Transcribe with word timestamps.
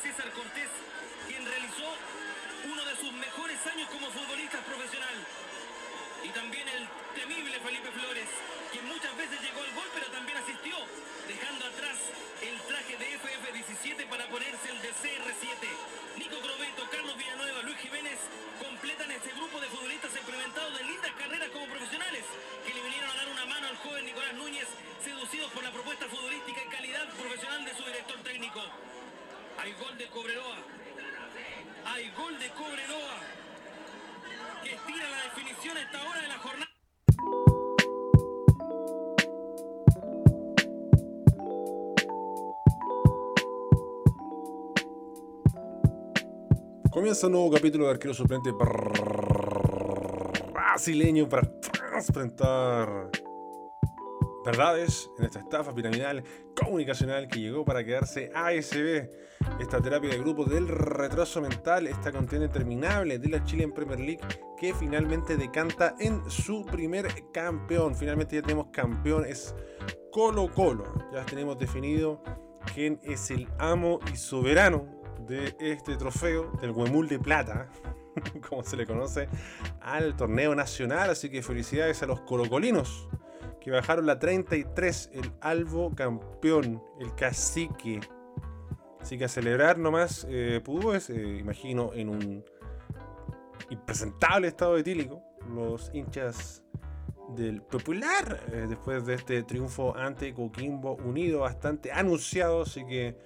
César 0.00 0.32
Cortés, 0.32 0.72
quien 1.28 1.44
realizó 1.44 1.84
uno 2.72 2.82
de 2.88 2.96
sus 2.96 3.12
mejores 3.12 3.60
años 3.68 3.88
como 3.92 4.08
futbolista 4.08 4.56
profesional. 4.64 5.12
Y 6.24 6.28
también 6.32 6.64
el 6.68 6.88
temible 7.12 7.60
Felipe 7.60 7.90
Flores, 7.92 8.28
quien 8.72 8.88
muchas 8.88 9.12
veces 9.16 9.36
llegó 9.44 9.60
al 9.60 9.72
gol, 9.76 9.88
pero 9.92 10.06
también 10.08 10.38
asistió, 10.40 10.72
dejando 11.28 11.66
atrás 11.68 12.00
el 12.40 12.56
traje 12.64 12.96
de 12.96 13.06
FF17 13.12 14.08
para 14.08 14.24
ponerse 14.32 14.72
el 14.72 14.80
de 14.80 14.88
CR7. 14.88 15.68
Nico 16.16 16.40
Crobeto, 16.40 16.88
Carlos 16.88 17.16
Villanueva, 17.20 17.60
Luis 17.60 17.76
Jiménez 17.84 18.18
completan 18.56 19.10
este 19.12 19.36
grupo 19.36 19.60
de 19.60 19.68
futbolistas 19.68 20.16
experimentados 20.16 20.78
de 20.80 20.84
lindas 20.84 21.12
carreras 21.12 21.48
como 21.52 21.68
profesionales, 21.68 22.24
que 22.64 22.72
le 22.72 22.80
vinieron 22.88 23.10
a 23.10 23.14
dar 23.20 23.28
una 23.28 23.44
mano 23.52 23.68
al 23.68 23.76
joven 23.84 24.06
Nicolás 24.06 24.32
Núñez, 24.32 24.68
seducidos 25.04 25.52
por 25.52 25.62
la 25.62 25.72
propuesta 25.72 26.08
futbolística 26.08 26.60
y 26.64 26.68
calidad 26.72 27.04
profesional 27.20 27.64
de 27.64 27.76
su 27.76 27.84
director 27.84 28.16
técnico. 28.24 28.64
Hay 29.62 29.72
gol 29.72 29.98
de 29.98 30.06
Cobreroa. 30.06 30.56
Hay 31.84 32.10
gol 32.16 32.38
de 32.38 32.48
Cobreroa. 32.48 33.20
Que 34.64 34.70
estira 34.70 35.10
la 35.10 35.22
definición 35.24 35.76
a 35.76 35.82
esta 35.82 36.02
hora 36.08 36.22
de 36.22 36.28
la 36.28 36.38
jornada. 36.38 36.70
Comienza 46.90 47.26
un 47.26 47.32
nuevo 47.32 47.50
capítulo 47.50 47.84
de 47.84 47.90
Arquero 47.90 48.14
Suplente 48.14 48.52
brasileño 50.54 51.28
para 51.28 51.46
enfrentar 51.98 53.10
verdades 54.44 55.10
en 55.18 55.24
esta 55.24 55.40
estafa 55.40 55.74
piramidal 55.74 56.22
comunicacional 56.60 57.28
que 57.28 57.40
llegó 57.40 57.64
para 57.64 57.84
quedarse 57.84 58.30
ASB. 58.34 59.08
Esta 59.58 59.80
terapia 59.80 60.10
de 60.10 60.18
grupo 60.18 60.44
del 60.44 60.68
retraso 60.68 61.40
mental, 61.40 61.86
esta 61.86 62.12
contienda 62.12 62.46
interminable 62.46 63.18
de 63.18 63.28
la 63.28 63.42
Chile 63.44 63.64
en 63.64 63.72
Premier 63.72 64.00
League 64.00 64.20
que 64.58 64.74
finalmente 64.74 65.36
decanta 65.36 65.94
en 65.98 66.30
su 66.30 66.64
primer 66.66 67.08
campeón. 67.32 67.94
Finalmente 67.94 68.36
ya 68.36 68.42
tenemos 68.42 68.66
campeón, 68.70 69.24
es 69.24 69.54
Colo 70.12 70.52
Colo. 70.52 70.84
Ya 71.12 71.24
tenemos 71.24 71.58
definido 71.58 72.22
quién 72.74 73.00
es 73.02 73.30
el 73.30 73.48
amo 73.58 74.00
y 74.12 74.16
soberano 74.16 74.86
de 75.26 75.54
este 75.60 75.96
trofeo, 75.96 76.50
del 76.60 76.72
Huemul 76.72 77.08
de 77.08 77.18
Plata, 77.18 77.70
como 78.48 78.62
se 78.62 78.76
le 78.76 78.86
conoce, 78.86 79.28
al 79.80 80.14
torneo 80.16 80.54
nacional. 80.54 81.08
Así 81.10 81.30
que 81.30 81.42
felicidades 81.42 82.02
a 82.02 82.06
los 82.06 82.20
colocolinos 82.20 83.08
que 83.60 83.70
bajaron 83.70 84.06
la 84.06 84.18
33, 84.18 85.10
el 85.12 85.32
Albo 85.40 85.94
campeón, 85.94 86.82
el 86.98 87.14
cacique. 87.14 88.00
Así 89.00 89.18
que 89.18 89.24
a 89.24 89.28
celebrar 89.28 89.78
nomás, 89.78 90.26
eh, 90.28 90.60
pues, 90.64 91.10
eh, 91.10 91.38
imagino, 91.38 91.92
en 91.94 92.08
un 92.08 92.44
impresentable 93.70 94.48
estado 94.48 94.76
etílico, 94.76 95.22
los 95.54 95.90
hinchas 95.94 96.62
del 97.36 97.62
Popular, 97.62 98.40
eh, 98.52 98.66
después 98.68 99.06
de 99.06 99.14
este 99.14 99.42
triunfo 99.42 99.96
ante 99.96 100.34
Coquimbo 100.34 100.96
Unido, 100.96 101.40
bastante 101.40 101.92
anunciado, 101.92 102.62
así 102.62 102.84
que 102.84 103.16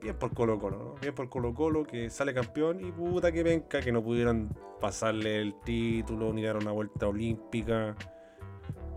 bien 0.00 0.16
por 0.16 0.34
Colo 0.34 0.58
Colo, 0.58 0.78
¿no? 0.78 0.94
Bien 1.00 1.14
por 1.14 1.28
Colo 1.28 1.54
Colo 1.54 1.84
que 1.84 2.10
sale 2.10 2.34
campeón 2.34 2.84
y 2.84 2.92
puta 2.92 3.32
que 3.32 3.42
venga 3.42 3.80
que 3.80 3.92
no 3.92 4.02
pudieron 4.02 4.54
pasarle 4.80 5.40
el 5.40 5.54
título 5.64 6.32
ni 6.34 6.42
dar 6.42 6.56
una 6.56 6.70
vuelta 6.70 7.08
olímpica 7.08 7.96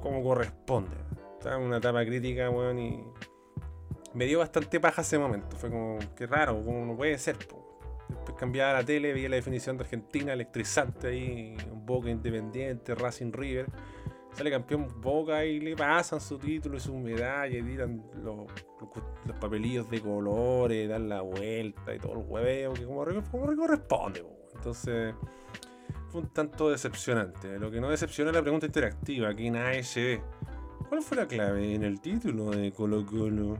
como 0.01 0.23
corresponde. 0.23 0.95
Estaba 1.37 1.55
en 1.55 1.63
una 1.63 1.77
etapa 1.77 2.03
crítica, 2.05 2.49
weón, 2.49 2.79
y 2.79 3.03
me 4.13 4.25
dio 4.25 4.39
bastante 4.39 4.79
paja 4.79 5.01
ese 5.01 5.17
momento. 5.17 5.55
Fue 5.55 5.69
como, 5.69 5.99
qué 6.15 6.27
raro, 6.27 6.61
como 6.63 6.85
no 6.85 6.95
puede 6.95 7.17
ser, 7.17 7.37
Después 8.09 8.35
cambiaba 8.37 8.73
la 8.73 8.83
tele, 8.83 9.13
veía 9.13 9.29
la 9.29 9.35
definición 9.35 9.77
de 9.77 9.83
Argentina, 9.83 10.33
electrizante 10.33 11.07
ahí, 11.07 11.55
un 11.71 11.85
Boca 11.85 12.09
Independiente, 12.09 12.95
Racing 12.95 13.31
River. 13.31 13.67
Sale 14.33 14.49
campeón 14.51 14.87
Boca 14.99 15.45
y 15.45 15.59
le 15.59 15.75
pasan 15.75 16.19
su 16.19 16.37
título 16.39 16.77
y 16.77 16.79
su 16.79 16.95
medalla 16.95 17.57
y 17.57 17.61
tiran 17.61 18.03
los, 18.23 18.51
papelillos 19.39 19.89
de 19.89 20.01
colores, 20.01 20.89
dan 20.89 21.07
la 21.09 21.21
vuelta 21.21 21.93
y 21.93 21.99
todo 21.99 22.13
el 22.13 22.25
hueveo 22.27 22.73
que 22.73 22.85
como, 22.85 23.05
como 23.31 23.55
corresponde. 23.55 24.25
Entonces 24.55 25.13
fue 26.09 26.21
un 26.21 26.29
tanto 26.29 26.69
decepcionante. 26.69 27.59
Lo 27.59 27.71
que 27.71 27.79
no 27.79 27.89
decepciona 27.89 28.31
es 28.31 28.35
la 28.35 28.41
pregunta 28.41 28.65
interactiva 28.65 29.29
aquí 29.29 29.47
en 29.47 29.55
ASB. 29.55 30.19
¿Cuál 30.87 31.01
fue 31.01 31.17
la 31.17 31.27
clave 31.27 31.75
en 31.75 31.83
el 31.83 32.01
título 32.01 32.51
de 32.51 32.71
Colo 32.71 33.05
Colo? 33.05 33.57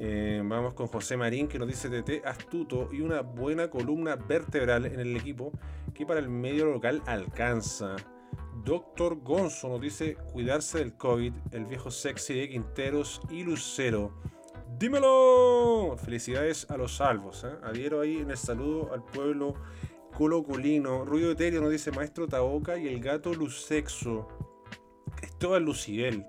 Eh, 0.00 0.42
vamos 0.44 0.74
con 0.74 0.86
José 0.86 1.16
Marín 1.16 1.48
que 1.48 1.58
nos 1.58 1.68
dice 1.68 1.88
TT 1.88 2.24
astuto 2.24 2.88
y 2.92 3.00
una 3.00 3.20
buena 3.20 3.68
columna 3.68 4.14
vertebral 4.14 4.86
en 4.86 5.00
el 5.00 5.16
equipo 5.16 5.52
que 5.92 6.06
para 6.06 6.20
el 6.20 6.28
medio 6.28 6.66
local 6.66 7.02
alcanza. 7.06 7.96
Doctor 8.64 9.20
Gonzo 9.20 9.68
nos 9.68 9.80
dice 9.80 10.16
cuidarse 10.32 10.78
del 10.78 10.94
COVID, 10.94 11.32
el 11.52 11.64
viejo 11.64 11.90
sexy 11.90 12.34
de 12.34 12.48
Quinteros 12.48 13.20
y 13.30 13.44
Lucero. 13.44 14.12
¡Dímelo! 14.78 15.96
Felicidades 15.96 16.68
a 16.70 16.76
los 16.76 16.96
salvos. 16.96 17.44
¿eh? 17.44 17.56
Adhiero 17.62 18.00
ahí 18.00 18.18
en 18.18 18.30
el 18.30 18.36
saludo 18.36 18.92
al 18.92 19.04
pueblo 19.04 19.54
colocolino. 20.18 21.04
Ruido 21.04 21.30
etéreo 21.30 21.60
nos 21.60 21.70
dice 21.70 21.92
Maestro 21.92 22.26
Taoca 22.26 22.76
y 22.76 22.88
el 22.88 23.00
gato 23.00 23.32
Lucexo. 23.32 24.26
Cristóbal 25.14 25.62
Lucibel, 25.62 26.26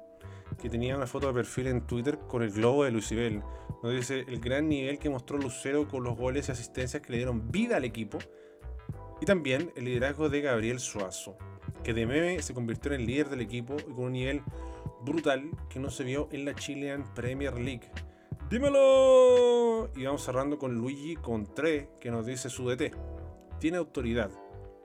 que 0.61 0.69
tenía 0.69 0.95
una 0.95 1.07
foto 1.07 1.25
de 1.25 1.33
perfil 1.33 1.67
en 1.67 1.81
Twitter 1.87 2.19
con 2.27 2.43
el 2.43 2.51
globo 2.51 2.83
de 2.83 2.91
Lucibel. 2.91 3.41
Nos 3.81 3.91
dice 3.91 4.25
el 4.27 4.39
gran 4.39 4.69
nivel 4.69 4.99
que 4.99 5.09
mostró 5.09 5.39
Lucero 5.39 5.87
con 5.87 6.03
los 6.03 6.15
goles 6.15 6.47
y 6.47 6.51
asistencias 6.51 7.01
que 7.01 7.13
le 7.13 7.17
dieron 7.17 7.51
vida 7.51 7.77
al 7.77 7.83
equipo. 7.83 8.19
Y 9.21 9.25
también 9.25 9.71
el 9.75 9.85
liderazgo 9.85 10.29
de 10.29 10.41
Gabriel 10.41 10.79
Suazo 10.79 11.35
que 11.83 11.93
de 11.93 12.05
meme 12.05 12.41
se 12.41 12.53
convirtió 12.53 12.93
en 12.93 13.01
el 13.01 13.07
líder 13.07 13.29
del 13.29 13.41
equipo 13.41 13.77
y 13.79 13.93
con 13.93 14.05
un 14.05 14.11
nivel 14.11 14.41
brutal 15.01 15.49
que 15.69 15.79
no 15.79 15.89
se 15.89 16.03
vio 16.03 16.27
en 16.31 16.45
la 16.45 16.53
Chilean 16.53 17.11
Premier 17.15 17.57
League. 17.57 17.89
¡Dímelo! 18.49 19.89
Y 19.95 20.05
vamos 20.05 20.23
cerrando 20.23 20.57
con 20.57 20.75
Luigi 20.75 21.15
Contré, 21.15 21.89
que 21.99 22.11
nos 22.11 22.25
dice 22.25 22.49
su 22.49 22.67
DT. 22.69 23.18
Tiene 23.59 23.77
autoridad, 23.77 24.31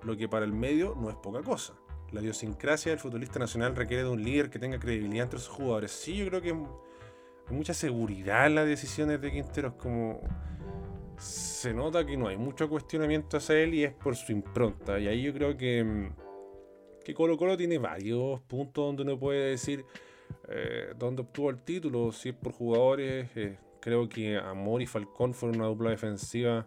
lo 0.02 0.16
que 0.16 0.28
para 0.28 0.44
el 0.44 0.52
medio 0.52 0.94
no 1.00 1.10
es 1.10 1.16
poca 1.16 1.42
cosa. 1.42 1.74
La 2.12 2.20
idiosincrasia 2.20 2.90
del 2.92 2.98
futbolista 2.98 3.38
nacional 3.38 3.74
requiere 3.74 4.04
de 4.04 4.10
un 4.10 4.22
líder 4.22 4.50
que 4.50 4.58
tenga 4.58 4.78
credibilidad 4.78 5.24
entre 5.24 5.38
sus 5.38 5.48
jugadores. 5.48 5.90
Sí, 5.90 6.16
yo 6.16 6.26
creo 6.26 6.42
que 6.42 6.50
hay 6.50 7.56
mucha 7.56 7.74
seguridad 7.74 8.46
en 8.46 8.54
las 8.54 8.66
decisiones 8.66 9.20
de 9.20 9.32
Quinteros, 9.32 9.74
como 9.74 10.20
se 11.16 11.72
nota 11.72 12.04
que 12.04 12.16
no 12.16 12.28
hay 12.28 12.36
mucho 12.36 12.68
cuestionamiento 12.68 13.36
hacia 13.36 13.60
él 13.60 13.74
y 13.74 13.84
es 13.84 13.92
por 13.92 14.16
su 14.16 14.32
impronta. 14.32 14.98
Y 14.98 15.08
ahí 15.08 15.22
yo 15.22 15.32
creo 15.32 15.56
que 15.56 15.82
mm, 15.82 16.24
que 17.04 17.14
Colo 17.14 17.36
Colo 17.36 17.56
tiene 17.56 17.78
varios 17.78 18.40
puntos 18.40 18.86
donde 18.86 19.02
uno 19.02 19.18
puede 19.18 19.50
decir 19.50 19.84
eh, 20.48 20.94
dónde 20.98 21.22
obtuvo 21.22 21.50
el 21.50 21.62
título, 21.62 22.10
si 22.10 22.30
es 22.30 22.34
por 22.34 22.52
jugadores. 22.52 23.28
Eh, 23.36 23.58
creo 23.80 24.08
que 24.08 24.38
Amor 24.38 24.82
y 24.82 24.86
Falcón 24.86 25.34
fueron 25.34 25.60
una 25.60 25.68
dupla 25.68 25.90
defensiva 25.90 26.66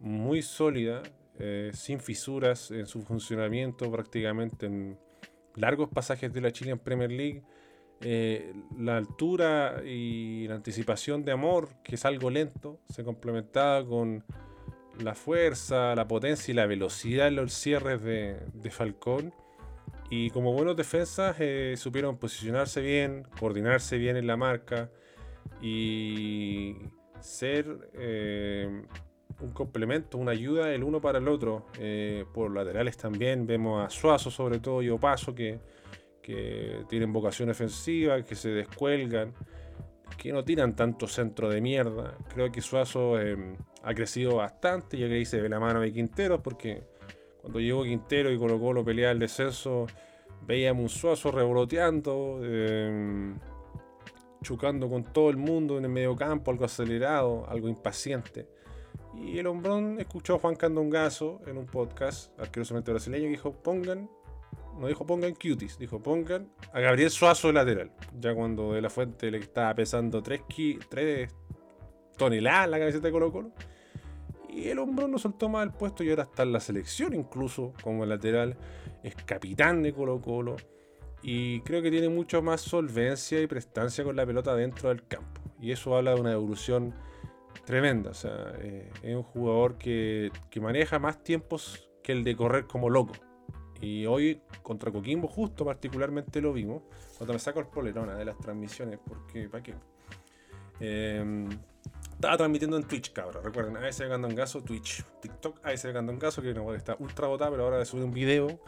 muy 0.00 0.42
sólida, 0.42 1.02
eh, 1.38 1.70
sin 1.74 2.00
fisuras 2.00 2.70
en 2.70 2.86
su 2.86 3.02
funcionamiento 3.02 3.90
prácticamente 3.90 4.66
en 4.66 4.98
largos 5.54 5.88
pasajes 5.88 6.32
de 6.32 6.40
la 6.40 6.52
Chilean 6.52 6.78
Premier 6.78 7.10
League. 7.10 7.42
la 8.78 8.98
altura 8.98 9.82
y 9.84 10.46
la 10.48 10.56
anticipación 10.56 11.24
de 11.24 11.32
Amor, 11.32 11.68
que 11.82 11.94
es 11.94 12.04
algo 12.04 12.28
lento, 12.28 12.78
se 12.90 13.02
complementaba 13.04 13.86
con 13.86 14.22
la 15.02 15.14
fuerza, 15.14 15.94
la 15.94 16.06
potencia 16.06 16.52
y 16.52 16.54
la 16.54 16.66
velocidad 16.66 17.28
en 17.28 17.36
los 17.36 17.52
cierres 17.52 18.02
de, 18.02 18.38
de 18.52 18.70
Falcón 18.70 19.32
y 20.08 20.30
como 20.30 20.52
buenos 20.52 20.76
defensas 20.76 21.36
eh, 21.40 21.74
supieron 21.76 22.16
posicionarse 22.16 22.80
bien, 22.80 23.26
coordinarse 23.38 23.98
bien 23.98 24.16
en 24.16 24.26
la 24.26 24.36
marca 24.36 24.90
y 25.60 26.76
ser 27.20 27.90
eh, 27.94 28.82
un 29.40 29.50
complemento, 29.52 30.18
una 30.18 30.32
ayuda 30.32 30.72
el 30.72 30.82
uno 30.82 31.00
para 31.00 31.18
el 31.18 31.28
otro. 31.28 31.66
Eh, 31.78 32.24
por 32.32 32.50
laterales 32.50 32.96
también 32.96 33.46
vemos 33.46 33.84
a 33.84 33.90
Suazo 33.90 34.30
sobre 34.30 34.58
todo 34.58 34.82
y 34.82 34.90
Opaso 34.90 35.34
que, 35.34 35.58
que 36.22 36.84
tienen 36.88 37.12
vocación 37.12 37.50
ofensiva, 37.50 38.22
que 38.22 38.34
se 38.34 38.50
descuelgan, 38.50 39.32
que 40.16 40.32
no 40.32 40.44
tiran 40.44 40.74
tanto 40.74 41.06
centro 41.06 41.48
de 41.48 41.60
mierda. 41.60 42.16
Creo 42.32 42.50
que 42.50 42.60
Suazo 42.60 43.16
ha 43.82 43.94
crecido 43.94 44.36
bastante, 44.36 44.98
ya 44.98 45.08
que 45.08 45.14
dice 45.14 45.40
de 45.40 45.48
la 45.48 45.60
mano 45.60 45.80
de 45.80 45.92
Quinteros 45.92 46.40
porque 46.40 46.82
cuando 47.46 47.60
llegó 47.60 47.84
Quintero 47.84 48.32
y 48.32 48.38
colocó 48.38 48.72
lo 48.72 48.84
pelea 48.84 49.12
el 49.12 49.20
descenso, 49.20 49.86
veíamos 50.44 50.82
un 50.82 50.88
Suazo 50.88 51.30
revoloteando, 51.30 52.40
em, 52.42 53.38
chocando 54.42 54.88
con 54.88 55.04
todo 55.12 55.30
el 55.30 55.36
mundo 55.36 55.78
en 55.78 55.84
el 55.84 55.90
medio 55.92 56.16
campo, 56.16 56.50
algo 56.50 56.64
acelerado, 56.64 57.48
algo 57.48 57.68
impaciente. 57.68 58.48
Y 59.14 59.38
el 59.38 59.46
hombrón 59.46 59.98
escuchó 59.98 60.34
a 60.34 60.38
Juan 60.38 60.56
Candongazo 60.56 61.40
en 61.46 61.56
un 61.56 61.66
podcast, 61.66 62.38
arquerosamente 62.38 62.90
brasileño, 62.90 63.26
y 63.26 63.30
dijo: 63.30 63.52
pongan, 63.52 64.10
no 64.78 64.88
dijo 64.88 65.06
pongan 65.06 65.34
cuties, 65.34 65.78
dijo 65.78 66.02
pongan 66.02 66.50
a 66.72 66.80
Gabriel 66.80 67.10
Suazo 67.10 67.48
de 67.48 67.54
lateral. 67.54 67.92
Ya 68.20 68.34
cuando 68.34 68.72
de 68.72 68.82
la 68.82 68.90
fuente 68.90 69.30
le 69.30 69.38
estaba 69.38 69.74
pesando 69.74 70.22
3, 70.22 70.42
toneladas 72.16 72.68
la 72.68 72.78
camiseta 72.78 73.06
de 73.06 73.12
Colo 73.12 73.30
Colo 73.30 73.52
Y 74.48 74.68
el 74.68 74.78
hombro 74.78 75.06
no 75.08 75.18
soltó 75.18 75.48
más 75.48 75.64
el 75.64 75.72
puesto 75.72 76.02
y 76.02 76.10
ahora 76.10 76.22
está 76.24 76.42
en 76.42 76.52
la 76.52 76.60
selección 76.60 77.14
incluso 77.14 77.72
como 77.82 78.06
lateral. 78.06 78.56
Es 79.02 79.14
capitán 79.14 79.82
de 79.82 79.92
Colo 79.92 80.20
Colo. 80.20 80.56
Y 81.22 81.60
creo 81.60 81.82
que 81.82 81.90
tiene 81.90 82.08
mucho 82.08 82.40
más 82.42 82.60
solvencia 82.60 83.40
y 83.40 83.46
prestancia 83.46 84.04
con 84.04 84.16
la 84.16 84.24
pelota 84.24 84.54
dentro 84.54 84.90
del 84.90 85.06
campo. 85.06 85.40
Y 85.60 85.72
eso 85.72 85.96
habla 85.96 86.14
de 86.14 86.20
una 86.20 86.32
evolución 86.32 86.94
tremenda. 87.64 88.10
O 88.10 88.14
sea, 88.14 88.52
eh, 88.58 88.90
es 89.02 89.14
un 89.14 89.22
jugador 89.22 89.76
que, 89.78 90.30
que 90.50 90.60
maneja 90.60 90.98
más 90.98 91.22
tiempos 91.22 91.88
que 92.02 92.12
el 92.12 92.24
de 92.24 92.36
correr 92.36 92.66
como 92.66 92.90
loco. 92.90 93.14
Y 93.80 94.06
hoy 94.06 94.40
contra 94.62 94.90
Coquimbo 94.90 95.28
justo 95.28 95.64
particularmente 95.64 96.40
lo 96.40 96.52
vimos. 96.52 96.82
Cuando 97.18 97.34
me 97.34 97.38
saco 97.38 97.60
el 97.60 97.66
polerona 97.66 98.14
de 98.14 98.24
las 98.24 98.38
transmisiones, 98.38 98.98
porque 99.06 99.48
¿para 99.48 99.62
qué? 99.62 99.74
Em, 100.80 101.48
estaba 102.12 102.36
transmitiendo 102.36 102.76
en 102.76 102.84
Twitch, 102.84 103.12
cabrón. 103.12 103.44
Recuerden, 103.44 103.76
ASB 103.76 104.08
Gandongazo, 104.08 104.62
Twitch, 104.62 105.04
TikTok, 105.20 105.64
ASB 105.64 105.92
Gandongazo, 105.92 106.42
que 106.42 106.54
no 106.54 106.74
está 106.74 106.96
ultra 106.98 107.26
botada, 107.26 107.50
pero 107.50 107.64
ahora 107.64 107.84
sube 107.84 108.04
un 108.04 108.12
video. 108.12 108.60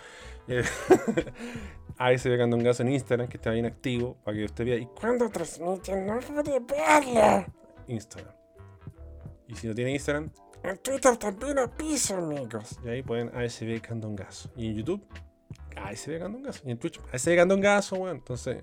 Eh, 0.47 0.63
ASB 1.99 2.37
Gandongazo 2.37 2.83
en 2.83 2.93
Instagram, 2.93 3.29
que 3.29 3.39
está 3.39 3.51
bien 3.51 3.67
activo, 3.67 4.17
para 4.25 4.37
que 4.37 4.45
usted 4.45 4.65
vea. 4.65 4.77
¿Y 4.77 4.87
cuándo 4.87 5.29
transmiten? 5.31 6.07
No 6.07 6.19
puede 6.21 6.61
verlo. 6.61 7.47
Instagram. 7.87 8.38
Y 9.49 9.57
si 9.57 9.67
no 9.67 9.75
tiene 9.75 9.93
Instagram, 9.93 10.31
en 10.63 10.79
Twitter 10.79 11.17
también 11.17 11.59
a 11.59 11.69
piso, 11.69 12.17
amigos. 12.17 12.79
Y 12.85 12.89
ahí 12.89 13.03
pueden 13.03 13.35
ASB 13.35 13.81
Candongazo. 13.81 14.51
Y 14.57 14.69
en 14.69 14.77
YouTube, 14.77 15.05
ASB 15.77 16.19
Candongazo. 16.19 16.63
Y 16.67 16.71
en 16.73 16.79
Twitch, 16.79 17.01
ASB 17.13 17.37
Candongazo, 17.37 17.97
weón. 17.97 18.17
Entonces, 18.17 18.63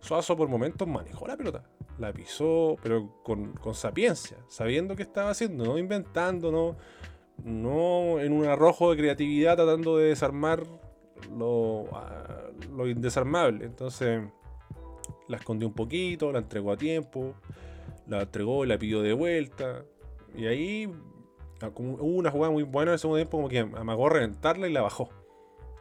Suazo 0.00 0.36
por 0.36 0.48
momentos 0.48 0.88
manejó 0.88 1.26
la 1.26 1.36
pelota. 1.36 1.62
La 1.98 2.12
pisó, 2.12 2.76
pero 2.82 3.22
con, 3.22 3.52
con 3.54 3.74
sapiencia, 3.74 4.38
sabiendo 4.48 4.96
qué 4.96 5.02
estaba 5.02 5.30
haciendo, 5.30 5.64
no 5.64 5.76
inventando, 5.76 6.50
no, 6.50 6.76
no 7.44 8.18
en 8.20 8.32
un 8.32 8.46
arrojo 8.46 8.90
de 8.90 8.96
creatividad 8.96 9.56
tratando 9.56 9.98
de 9.98 10.08
desarmar 10.08 10.62
lo, 11.36 11.84
lo 12.74 12.88
indesarmable. 12.88 13.66
Entonces, 13.66 14.22
la 15.28 15.36
escondió 15.36 15.68
un 15.68 15.74
poquito, 15.74 16.32
la 16.32 16.38
entregó 16.38 16.72
a 16.72 16.76
tiempo, 16.76 17.34
la 18.06 18.22
entregó 18.22 18.64
y 18.64 18.68
la 18.68 18.78
pidió 18.78 19.02
de 19.02 19.12
vuelta. 19.12 19.84
Y 20.36 20.46
ahí 20.46 20.92
Ah, 21.62 21.70
hubo 21.76 22.16
una 22.16 22.30
jugada 22.30 22.50
muy 22.50 22.62
buena 22.62 22.92
en 22.92 22.92
el 22.94 22.98
segundo 22.98 23.18
tiempo, 23.18 23.36
como 23.36 23.48
que 23.48 23.58
amagó 23.58 24.08
reventarla 24.08 24.66
y 24.66 24.72
la 24.72 24.80
bajó. 24.80 25.10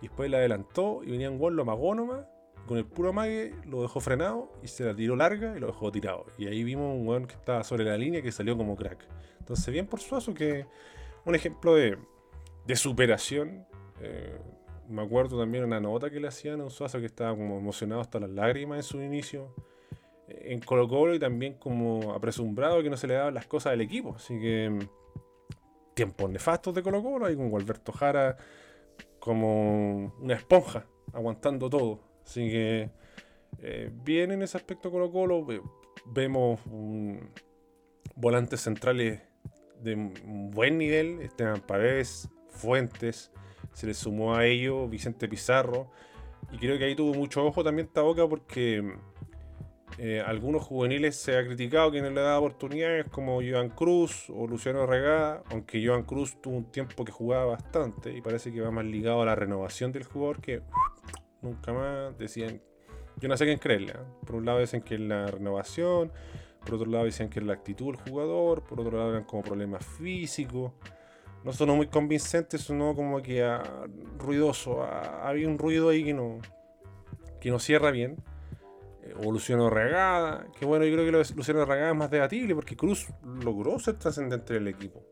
Y 0.02 0.08
después 0.08 0.30
la 0.30 0.38
adelantó 0.38 1.02
y 1.04 1.12
venía 1.12 1.30
un 1.30 1.40
gol, 1.40 1.56
lo 1.56 1.62
amagó 1.62 1.96
nomás. 1.96 2.26
Con 2.68 2.78
el 2.78 2.86
puro 2.86 3.10
amague 3.10 3.56
lo 3.66 3.82
dejó 3.82 4.00
frenado 4.00 4.52
y 4.62 4.68
se 4.68 4.84
la 4.84 4.94
tiró 4.94 5.16
larga 5.16 5.56
y 5.56 5.60
lo 5.60 5.68
dejó 5.68 5.92
tirado. 5.92 6.26
Y 6.38 6.48
ahí 6.48 6.64
vimos 6.64 6.96
un 6.96 7.08
weón 7.08 7.26
que 7.26 7.34
estaba 7.34 7.64
sobre 7.64 7.86
la 7.86 7.98
línea 7.98 8.22
que 8.22 8.32
salió 8.32 8.58
como 8.58 8.76
crack. 8.76 9.08
Entonces, 9.40 9.74
bien 9.74 9.88
por 9.88 10.02
Suazo, 10.02 10.34
que 10.34 10.68
un 11.26 11.34
ejemplo 11.34 11.76
de, 11.76 11.98
superación. 12.76 13.66
Eh, 14.02 14.38
me 14.88 15.02
acuerdo 15.02 15.40
también 15.40 15.64
una 15.64 15.80
nota 15.80 16.10
que 16.10 16.20
le 16.20 16.28
hacían 16.28 16.62
a 16.62 16.66
un 16.66 16.72
Suazo 16.72 17.00
que 17.00 17.06
estaba 17.06 17.36
como 17.36 17.58
emocionado 17.58 18.02
hasta 18.02 18.20
las 18.20 18.30
lágrimas 18.30 18.78
en 18.78 18.84
su 18.84 19.02
inicio 19.02 19.54
en 20.30 20.60
Colo 20.60 20.88
Colo 20.88 21.16
y 21.16 21.20
también 21.20 21.56
como 21.56 22.14
apresumbrado 22.14 22.82
que 22.84 22.90
no 22.90 22.98
se 22.98 23.08
le 23.08 23.16
daban 23.16 23.34
las 23.34 23.48
cosas 23.48 23.72
del 23.72 23.82
equipo. 23.82 24.16
Así 24.16 24.40
que 24.40 24.78
tiempos 25.94 26.30
nefastos 26.30 26.74
de 26.74 26.84
Colo 26.84 27.04
Colo, 27.04 27.26
hay 27.26 27.36
con 27.36 27.54
Alberto 27.54 27.92
Jara 27.92 28.38
como 29.20 30.14
una 30.20 30.36
esponja, 30.36 30.86
aguantando 31.14 31.70
todo. 31.70 32.00
Así 32.26 32.50
que 32.50 32.90
eh, 33.60 33.92
bien 34.04 34.32
en 34.32 34.42
ese 34.42 34.58
aspecto 34.58 34.92
Colo 34.92 35.12
Colo, 35.12 35.46
vemos 36.06 36.60
volantes 38.16 38.62
centrales 38.62 39.22
de 39.82 39.96
buen 40.26 40.78
nivel, 40.78 41.22
Esteban 41.22 41.62
Pavés, 41.62 42.30
Fuentes, 42.50 43.32
se 43.74 43.88
le 43.88 43.94
sumó 43.94 44.36
a 44.36 44.46
ello 44.46 44.88
Vicente 44.88 45.28
Pizarro, 45.28 45.90
y 46.52 46.58
creo 46.58 46.78
que 46.78 46.86
ahí 46.86 46.96
tuvo 46.96 47.14
mucho 47.14 47.46
ojo 47.46 47.64
también 47.64 47.88
Taboca 47.88 48.28
porque 48.28 48.84
eh, 50.02 50.24
algunos 50.26 50.64
juveniles 50.64 51.18
se 51.18 51.38
ha 51.38 51.46
criticado 51.46 51.92
que 51.92 52.02
no 52.02 52.10
le 52.10 52.22
da 52.22 52.40
oportunidades 52.40 53.10
como 53.10 53.42
Joan 53.42 53.68
Cruz 53.68 54.30
o 54.30 54.48
Luciano 54.48 54.86
Regada, 54.86 55.44
aunque 55.52 55.86
Joan 55.86 56.04
Cruz 56.04 56.40
tuvo 56.42 56.56
un 56.56 56.72
tiempo 56.72 57.04
que 57.04 57.12
jugaba 57.12 57.44
bastante 57.44 58.16
y 58.16 58.22
parece 58.22 58.54
que 58.54 58.62
va 58.62 58.72
más 58.72 58.86
ligado 58.86 59.22
a 59.22 59.26
la 59.26 59.36
renovación 59.36 59.92
del 59.92 60.06
jugador 60.06 60.40
que 60.40 60.62
nunca 61.42 61.74
más 61.74 62.18
decían. 62.18 62.62
Yo 63.18 63.28
no 63.28 63.36
sé 63.36 63.44
quién 63.44 63.58
creerle. 63.58 63.92
¿eh? 63.92 64.06
Por 64.26 64.38
un 64.38 64.46
lado 64.46 64.60
dicen 64.60 64.84
que 64.84 64.96
es 64.96 65.02
la 65.02 65.28
renovación, 65.28 66.14
por 66.62 66.76
otro 66.76 66.90
lado 66.90 67.04
dicen 67.04 67.30
que 67.30 67.42
es 67.42 67.46
la 67.46 67.52
actitud 67.52 67.88
del 67.88 67.98
jugador, 67.98 68.64
por 68.64 68.80
otro 68.80 68.98
lado 68.98 69.10
eran 69.10 69.26
como 69.26 69.44
problemas 69.44 69.86
físicos. 69.86 70.72
No 71.44 71.52
sonó 71.52 71.76
muy 71.76 71.88
convincente, 71.88 72.58
sonó 72.58 72.96
como 72.96 73.22
que 73.22 73.44
ah, 73.44 73.86
ruidoso. 74.18 74.82
Ah, 74.82 75.28
había 75.28 75.50
un 75.50 75.58
ruido 75.58 75.90
ahí 75.90 76.06
que 76.06 76.14
no, 76.14 76.40
que 77.42 77.50
no 77.50 77.60
cierra 77.60 77.92
bien 77.92 78.16
Luciano 79.16 79.70
Regada, 79.70 80.48
que 80.58 80.66
bueno, 80.66 80.86
yo 80.86 80.96
creo 80.96 81.06
que 81.06 81.34
Luciano 81.36 81.66
Regada 81.66 81.92
es 81.92 81.96
más 81.96 82.12
debatible 82.12 82.56
porque 82.56 82.76
Cruz 82.76 83.08
logró 83.44 83.80
ser 83.80 83.98
trascendente 83.98 84.54
del 84.54 84.68
equipo. 84.68 85.04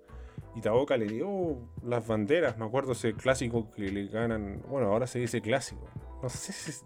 Y 0.55 0.61
Taboca 0.61 0.97
le 0.97 1.05
dio 1.05 1.57
las 1.83 2.07
banderas, 2.07 2.57
me 2.57 2.65
acuerdo 2.65 2.93
ese 2.93 3.13
clásico 3.13 3.69
que 3.71 3.83
le 3.91 4.07
ganan, 4.07 4.63
bueno, 4.67 4.87
ahora 4.87 5.05
se 5.05 5.19
dice 5.19 5.41
clásico. 5.41 5.87
No 6.21 6.29
sé 6.29 6.51
si... 6.51 6.83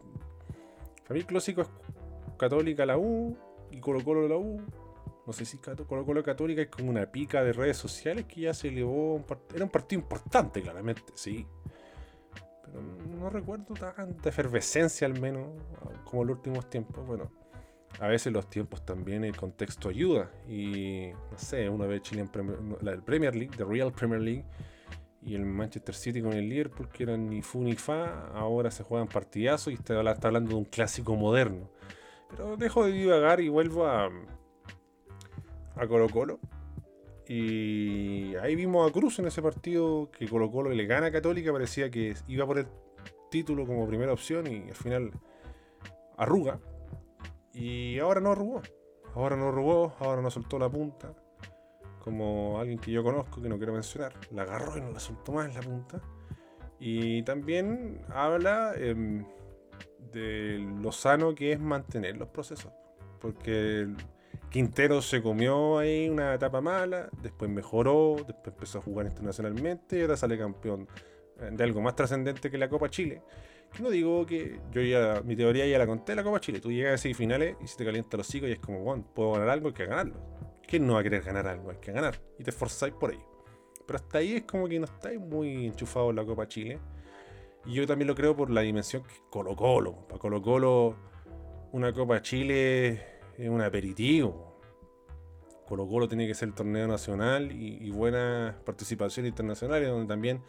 Para 1.08 1.16
mí 1.16 1.24
clásico 1.24 1.62
es 1.62 1.70
Católica 2.38 2.86
la 2.86 2.98
U 2.98 3.38
y 3.72 3.80
Colo 3.80 4.04
Colo 4.04 4.28
la 4.28 4.36
U. 4.36 4.62
No 5.26 5.34
sé 5.34 5.46
si 5.46 5.58
Colo 5.58 6.06
Colo 6.06 6.24
Católica 6.24 6.62
es 6.62 6.68
como 6.68 6.90
una 6.90 7.06
pica 7.06 7.44
de 7.44 7.54
redes 7.54 7.78
sociales 7.78 8.26
que 8.26 8.42
ya 8.42 8.54
se 8.54 8.68
elevó. 8.68 9.24
Era 9.54 9.64
un 9.64 9.70
partido 9.70 10.02
importante, 10.02 10.62
claramente, 10.62 11.04
sí 11.14 11.48
no 13.22 13.30
recuerdo 13.30 13.74
tanta 13.76 14.30
efervescencia 14.30 15.08
al 15.08 15.20
menos 15.20 15.48
como 16.04 16.24
en 16.24 16.30
los 16.30 16.38
últimos 16.38 16.70
tiempos. 16.70 17.06
Bueno, 17.06 17.32
a 18.00 18.08
veces 18.08 18.34
los 18.34 18.50
tiempos 18.50 18.84
también 18.86 19.24
el 19.24 19.36
contexto 19.36 19.90
ayuda. 19.90 20.32
Y 20.48 21.12
no 21.32 21.38
sé, 21.38 21.70
una 21.70 21.86
vez 21.86 22.02
Chile 22.02 22.28
en 22.34 22.78
la 22.82 23.00
Premier 23.02 23.36
League, 23.36 23.56
The 23.56 23.64
Real 23.64 23.92
Premier 23.92 24.22
League, 24.22 24.46
y 25.22 25.36
el 25.36 25.46
Manchester 25.46 25.94
City 25.94 26.22
con 26.22 26.34
el 26.34 26.50
Liverpool, 26.50 26.90
que 26.90 27.04
eran 27.04 27.30
ni 27.30 27.44
fu 27.44 27.62
ni 27.62 27.76
fa, 27.76 28.28
ahora 28.34 28.72
se 28.72 28.84
juegan 28.84 29.08
partidazos 29.08 29.72
y 29.72 29.76
está, 29.76 30.02
está 30.10 30.28
hablando 30.28 30.50
de 30.50 30.56
un 30.56 30.66
clásico 30.66 31.16
moderno. 31.16 31.70
Pero 32.30 32.58
dejo 32.58 32.86
de 32.86 32.92
divagar 32.92 33.40
y 33.40 33.50
vuelvo 33.50 33.86
a, 33.86 34.10
a 35.76 35.88
Colo 35.88 36.10
Colo. 36.10 36.40
Y 37.28 38.36
ahí 38.38 38.56
vimos 38.56 38.90
a 38.90 38.92
Cruz 38.92 39.20
en 39.20 39.28
ese 39.28 39.42
partido 39.42 40.10
que 40.12 40.28
Colo 40.28 40.50
Colo 40.50 40.72
le 40.72 40.86
gana 40.86 41.08
a 41.08 41.12
Católica, 41.12 41.52
parecía 41.52 41.92
que 41.92 42.16
iba 42.28 42.46
por 42.48 42.58
el 42.58 42.66
título 43.32 43.66
como 43.66 43.88
primera 43.88 44.14
opción 44.14 44.46
y 44.46 44.70
al 44.70 44.76
final 44.76 45.12
arruga. 46.18 46.60
Y 47.54 47.98
ahora 47.98 48.22
no 48.22 48.34
arrugó. 48.34 48.62
Ahora 49.16 49.36
no 49.36 49.48
arrugó, 49.48 49.96
ahora 50.00 50.22
no 50.22 50.30
soltó 50.30 50.60
la 50.60 50.70
punta. 50.70 51.14
Como 52.04 52.60
alguien 52.60 52.78
que 52.78 52.92
yo 52.92 53.04
conozco, 53.04 53.42
que 53.42 53.50
no 53.50 53.58
quiero 53.58 53.74
mencionar, 53.74 54.14
la 54.32 54.44
agarró 54.44 54.78
y 54.78 54.82
no 54.82 54.92
la 54.92 55.00
soltó 55.00 55.32
más 55.32 55.54
la 55.56 55.62
punta. 55.62 56.02
Y 56.80 57.24
también 57.24 58.02
habla 58.10 58.74
em, 58.76 59.26
de 60.12 60.60
lo 60.82 60.92
sano 60.92 61.34
que 61.34 61.54
es 61.54 61.60
mantener 61.60 62.18
los 62.18 62.30
procesos. 62.30 62.72
Porque 63.20 63.88
Quintero 64.50 65.02
se 65.02 65.22
comió 65.22 65.78
ahí 65.78 66.10
una 66.10 66.34
etapa 66.34 66.60
mala, 66.60 67.10
después 67.22 67.52
mejoró, 67.52 68.16
después 68.16 68.48
empezó 68.48 68.80
a 68.80 68.82
jugar 68.82 69.06
internacionalmente 69.06 69.98
y 69.98 70.02
ahora 70.02 70.18
sale 70.18 70.38
campeón 70.38 70.88
de 71.50 71.64
algo 71.64 71.82
más 71.82 71.96
trascendente 71.96 72.50
que 72.50 72.58
la 72.58 72.70
Copa 72.70 72.90
Chile. 72.90 73.22
Que 73.74 73.82
no 73.82 73.90
digo 73.90 74.26
que 74.26 74.60
yo 74.72 74.82
ya, 74.82 75.22
mi 75.24 75.36
teoría 75.36 75.66
ya 75.66 75.78
la 75.78 75.88
conté, 75.88 76.16
la 76.16 76.24
Copa 76.24 76.40
Chile. 76.40 76.60
Tú 76.60 76.72
llegas 76.72 76.96
a 76.96 76.98
semifinales 76.98 77.56
y 77.62 77.68
se 77.68 77.78
te 77.78 77.86
calienta 77.86 78.18
los 78.18 78.28
hocico 78.28 78.48
y 78.48 78.52
es 78.52 78.60
como, 78.60 78.80
bueno, 78.80 79.06
puedo 79.14 79.34
ganar 79.34 79.50
algo, 79.50 79.70
hay 79.70 79.74
que 79.74 79.86
ganarlo. 79.86 80.16
¿Quién 80.68 80.86
no 80.86 80.94
va 80.94 81.00
a 81.00 81.04
querer 81.04 81.22
ganar 81.22 81.48
algo? 81.48 81.72
Hay 81.72 81.78
que 81.78 81.92
ganar. 81.92 82.22
Y 82.38 82.44
te 82.44 82.52
esforzáis 82.52 82.94
por 82.94 83.12
ello. 83.12 83.26
Pero 83.86 83.98
hasta 83.98 84.20
ahí 84.20 84.36
es 84.36 84.44
como 84.44 84.68
que 84.68 84.80
no 84.80 84.86
estáis 84.86 85.20
muy 85.20 85.66
enchufados 85.66 86.12
en 86.12 86.16
la 86.18 86.26
Copa 86.26 86.48
Chile. 86.48 86.80
Y 87.66 87.74
yo 87.74 87.86
también 87.86 88.08
lo 88.08 88.16
creo 88.16 88.36
por 88.36 88.50
la 88.50 88.62
dimensión 88.62 89.04
que 89.04 89.14
Colo 89.30 89.56
Colo. 89.56 90.08
Para 90.08 90.20
Colo 90.20 90.42
Colo, 90.42 90.96
una 91.72 91.94
Copa 91.94 92.22
Chile 92.22 92.92
es 93.38 93.50
un 93.50 93.62
aperitivo. 93.62 94.60
Colo 95.68 95.88
Colo 95.88 96.08
tiene 96.08 96.28
que 96.28 96.34
ser 96.34 96.50
el 96.50 96.54
torneo 96.54 96.88
nacional 96.88 97.52
y, 97.52 97.90
buena 97.92 98.58
participación 98.66 99.26
internacional, 99.26 99.86
donde 99.86 100.08
también 100.08 100.42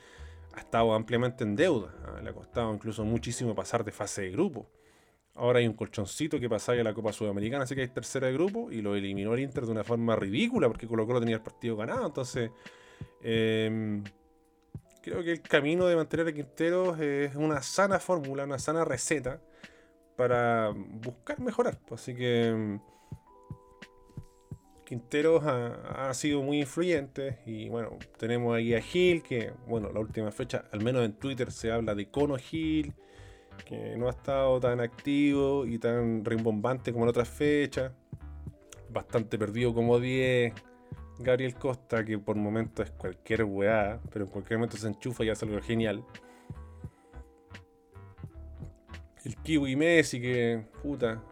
ha 0.55 0.61
estado 0.61 0.95
ampliamente 0.95 1.45
en 1.45 1.57
deuda. 1.57 1.95
¿ah? 2.05 2.21
Le 2.23 2.31
ha 2.31 2.33
costado 2.33 2.73
incluso 2.73 3.05
muchísimo 3.05 3.55
pasar 3.55 3.85
de 3.85 3.93
fase 3.93 4.23
de 4.23 4.31
grupo. 4.31 4.69
Ahora 5.35 5.61
hay 5.61 5.67
un 5.67 5.73
colchoncito 5.75 6.39
que 6.39 6.49
pasa 6.49 6.73
a 6.73 6.77
la 6.77 6.93
Copa 6.93 7.13
Sudamericana, 7.13 7.65
así 7.65 7.75
que 7.75 7.81
hay 7.81 7.89
tercera 7.89 8.27
de 8.27 8.35
grupo 8.35 8.71
y 8.71 8.83
lo 8.83 8.95
eliminó 8.95 9.33
el 9.33 9.41
Inter 9.41 9.65
de 9.65 9.73
una 9.73 9.83
forma 9.83 10.15
ridícula 10.15 10.69
porque 10.69 10.87
Colo 10.87 11.07
Colo 11.07 11.21
tenía 11.21 11.37
el 11.37 11.43
partido 11.43 11.77
ganado. 11.77 12.07
Entonces, 12.07 12.51
em, 13.23 14.05
creo 15.03 15.23
que 15.23 15.33
el 15.33 15.43
camino 15.43 15.87
de 15.87 15.97
mantener 15.97 16.29
a 16.29 16.33
Quinteros 16.33 17.01
es 17.01 17.35
una 17.35 17.63
sana 17.63 17.99
fórmula, 17.99 18.45
una 18.45 18.59
sana 18.59 18.85
receta 18.85 19.41
para 20.17 20.71
buscar 20.71 21.41
mejorar. 21.41 21.79
Así 21.91 22.15
que 22.15 22.79
Quinteros 24.85 25.45
ha, 25.45 26.13
sido 26.13 26.43
muy 26.43 26.61
influyente 26.61 27.39
y 27.47 27.69
bueno, 27.69 27.99
tenemos 28.19 28.55
ahí 28.55 28.75
a 28.75 28.83
Gil, 28.83 29.23
que 29.23 29.53
bueno, 29.67 29.91
la 29.93 30.01
última 30.01 30.31
fecha, 30.31 30.65
al 30.73 30.83
menos 30.83 31.05
en 31.05 31.15
Twitter 31.15 31.51
se 31.51 31.73
habla 31.73 31.95
de 31.95 32.11
Cono 32.11 32.37
Gil, 32.37 32.93
que 33.65 33.97
no 33.97 34.09
ha 34.09 34.11
estado 34.11 34.61
tan 34.61 34.81
activo 34.81 35.65
y 35.67 35.79
tan 35.79 36.25
rimbombante 36.25 36.93
como 36.93 37.05
en 37.05 37.11
otras 37.11 37.29
fechas, 37.29 37.93
bastante 38.91 39.39
perdido 39.39 39.73
como 39.73 39.99
10. 39.99 40.53
Gabriel 41.19 41.55
Costa, 41.55 42.05
que 42.05 42.19
por 42.19 42.37
momento 42.37 42.83
es 42.83 42.91
cualquier 42.91 43.45
weá, 43.45 44.01
pero 44.13 44.25
en 44.25 44.31
cualquier 44.31 44.59
momento 44.59 44.77
se 44.77 44.89
enchufa 44.89 45.25
y 45.25 45.31
hace 45.31 45.45
algo 45.45 45.61
genial. 45.61 46.05
El 49.25 49.37
Kiwi 49.37 49.77
Messi, 49.77 50.21
que 50.21 50.65
puta, 50.83 51.23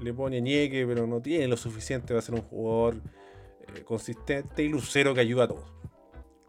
le 0.00 0.12
pone 0.12 0.40
ñeque, 0.40 0.86
pero 0.86 1.06
no 1.06 1.20
tiene 1.20 1.48
lo 1.48 1.56
suficiente 1.56 2.08
para 2.08 2.22
ser 2.22 2.34
un 2.34 2.42
jugador 2.42 2.96
eh, 3.74 3.82
consistente. 3.84 4.62
Y 4.62 4.68
Lucero 4.68 5.14
que 5.14 5.20
ayuda 5.20 5.44
a 5.44 5.48
todos. 5.48 5.72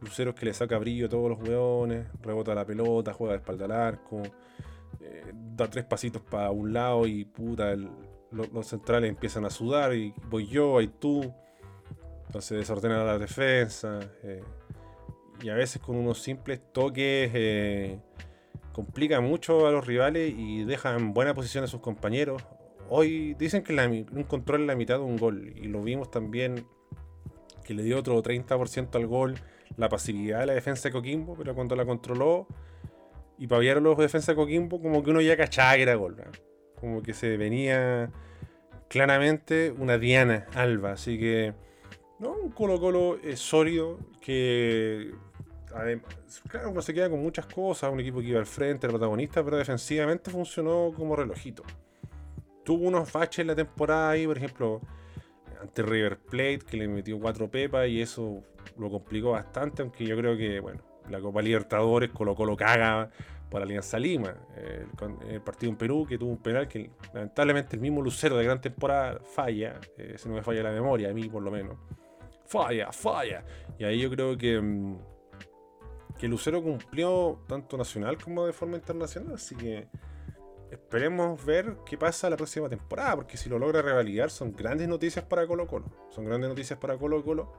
Lucero 0.01 0.36
que 0.36 0.46
le 0.46 0.54
saca 0.54 0.77
brillo 0.77 1.08
a 1.08 1.10
todos 1.10 1.30
los 1.30 1.39
weones, 1.39 2.08
rebota 2.22 2.54
la 2.54 2.66
pelota, 2.66 3.13
juega 3.13 3.34
de 3.34 3.39
espalda 3.39 3.66
al 3.66 3.72
arco, 3.72 4.22
eh, 5.00 5.32
da 5.34 5.70
tres 5.70 5.86
pasitos 5.86 6.22
para 6.22 6.51
un 6.51 6.72
lado 6.72 7.08
y 7.08 7.25
puta, 7.25 7.75
los 8.30 8.68
centrales 8.68 9.10
empiezan 9.10 9.46
a 9.46 9.50
sudar 9.50 9.96
y 9.96 10.13
voy 10.30 10.46
yo, 10.48 10.77
hay 10.77 10.88
tú. 10.88 11.34
Entonces 12.27 12.60
desordena 12.60 13.04
la 13.04 13.18
defensa. 13.18 14.00
Eh, 14.22 14.44
y 15.42 15.50
a 15.50 15.56
veces 15.56 15.82
con 15.82 15.96
unos 15.96 16.22
simples 16.22 16.62
toques 16.74 18.00
complica 18.72 19.22
mucho 19.22 19.66
a 19.68 19.72
los 19.72 19.86
rivales 19.86 20.34
y 20.36 20.63
deja 20.63 20.96
en 20.96 21.13
buena 21.13 21.34
posición 21.34 21.63
a 21.63 21.68
sus 21.68 21.80
compañeros 21.80 22.44
Hoy 22.89 23.34
dicen 23.36 23.63
que 23.63 23.74
un 23.74 24.24
control 24.24 24.62
en 24.62 24.67
la 24.67 24.75
mitad 24.75 24.96
de 24.96 25.03
un 25.03 25.17
gol. 25.17 25.53
Y 25.56 25.67
lo 25.67 25.82
vimos 25.82 26.10
también 26.10 26.65
que 27.63 27.74
le 27.74 27.84
dio 27.84 28.00
otro 28.00 28.22
30% 28.24 28.96
al 28.96 29.08
gol 29.08 29.36
la 29.75 29.89
pasividad 29.89 30.39
de 30.39 30.46
la 30.46 30.53
defensa 30.53 30.88
de 30.88 30.94
Coquimbo, 30.94 31.36
pero 31.36 31.53
cuando 31.53 31.75
la 31.75 31.86
controló 31.86 32.48
y 33.38 33.48
paviaron 33.48 33.84
los 33.84 33.98
defensa 33.98 34.32
de 34.32 34.38
Coquimbo, 34.38 34.82
como 34.82 35.03
que 35.03 35.12
uno 35.12 35.22
ya 35.22 35.36
cachaba 35.36 35.75
que 35.75 35.82
era 35.84 35.96
gol. 35.96 36.15
Como 36.79 37.03
que 37.03 37.13
se 37.13 37.36
venía 37.38 38.10
claramente 38.88 39.74
una 39.77 39.98
Diana 39.98 40.48
Alba. 40.53 40.94
Así 40.94 41.20
que, 41.20 41.53
¿no? 42.20 42.32
Un 42.32 42.51
Colo 42.51 42.79
Colo 42.79 43.20
es 43.22 43.39
sólido 43.39 44.00
que 44.22 45.12
claro, 46.50 46.72
uno 46.72 46.82
se 46.82 46.94
queda 46.94 47.10
con 47.10 47.22
muchas 47.22 47.46
cosas, 47.48 47.91
un 47.91 48.00
equipo 48.00 48.20
que 48.20 48.27
iba 48.27 48.39
al 48.39 48.46
frente, 48.46 48.88
el 48.88 48.94
protagonista, 48.94 49.44
pero 49.44 49.58
defensivamente 49.58 50.32
funcionó 50.32 50.91
como 50.96 51.15
relojito 51.15 51.63
tuvo 52.68 52.86
unos 52.90 53.14
baches 53.14 53.40
en 53.40 53.48
la 53.48 53.56
temporada 53.56 54.10
ahí, 54.10 54.28
por 54.28 54.38
ejemplo, 54.38 54.82
ante 55.62 55.82
River 55.84 56.20
Plate, 56.20 56.60
que 56.70 56.76
le 56.76 56.90
metió 56.90 57.18
cuatro 57.18 57.50
pepas 57.50 57.88
y 57.88 58.02
eso 58.02 58.44
lo 58.78 58.90
complicó 58.90 59.32
bastante, 59.32 59.84
aunque 59.84 60.06
yo 60.06 60.18
creo 60.18 60.36
que, 60.36 60.60
bueno, 60.60 60.82
la 61.10 61.22
Copa 61.22 61.42
Libertadores 61.42 62.12
colocó 62.12 62.46
lo 62.46 62.58
caga 62.58 63.10
por 63.50 63.62
Alianza 63.62 63.98
Lima. 63.98 64.36
El, 64.58 65.40
partido 65.40 65.72
en 65.72 65.78
Perú, 65.78 66.06
que 66.06 66.18
tuvo 66.18 66.32
un 66.32 66.44
penal 66.44 66.68
que 66.68 66.92
lamentablemente 67.14 67.78
el 67.78 67.82
mismo 67.82 68.02
Lucero 68.02 68.36
de 68.36 68.44
gran 68.44 68.60
temporada 68.60 69.22
falla, 69.24 69.80
eh, 69.98 70.16
si 70.18 70.28
no 70.28 70.36
me 70.36 70.44
falla 70.44 70.64
la 70.64 70.72
memoria, 70.72 71.10
a 71.10 71.14
mí 71.14 71.30
por 71.30 71.44
lo 71.44 71.50
menos. 71.50 71.78
Falla, 72.48 72.92
falla. 72.92 73.46
Y 73.80 73.86
ahí 73.86 74.02
yo 74.02 74.10
creo 74.10 74.38
que, 74.38 74.60
mm, 74.60 74.98
que 76.20 76.28
Lucero 76.28 76.62
cumplió 76.62 77.40
tanto 77.48 77.78
nacional 77.78 78.18
como 78.22 78.46
de 78.46 78.52
forma 78.52 78.76
internacional, 78.76 79.36
así 79.36 79.56
que 79.56 79.88
esperemos 80.72 81.44
ver 81.46 81.78
qué 81.86 81.98
pasa 81.98 82.30
la 82.30 82.38
próxima 82.38 82.70
temporada, 82.70 83.16
porque 83.16 83.38
si 83.38 83.50
lo 83.50 83.60
logra 83.60 83.82
revalidar 83.82 84.30
son 84.30 84.54
grandes 84.54 84.88
noticias 84.88 85.26
para 85.26 85.48
Colo 85.48 85.68
Colo. 85.68 85.86
Son 86.10 86.26
grandes 86.26 86.50
noticias 86.50 86.78
para 86.80 86.98
Colo 86.98 87.24
Colo 87.24 87.54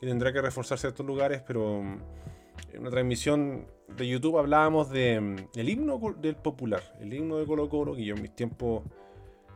y 0.00 0.06
tendrá 0.06 0.32
que 0.32 0.40
reforzar 0.40 0.78
ciertos 0.78 1.06
lugares, 1.06 1.42
pero 1.46 1.82
mm, 1.82 1.98
en 2.72 2.80
una 2.80 2.90
transmisión 2.90 3.66
de 3.96 4.08
YouTube 4.08 4.38
hablábamos 4.38 4.90
de 4.90 5.20
mm, 5.20 5.36
el 5.56 5.68
himno 5.68 6.00
del 6.18 6.36
popular, 6.36 6.82
el 7.00 7.12
himno 7.12 7.38
de 7.38 7.46
Colo 7.46 7.68
Colo, 7.68 7.94
que 7.94 8.04
yo 8.04 8.14
en 8.14 8.22
mis 8.22 8.34
tiempos 8.34 8.82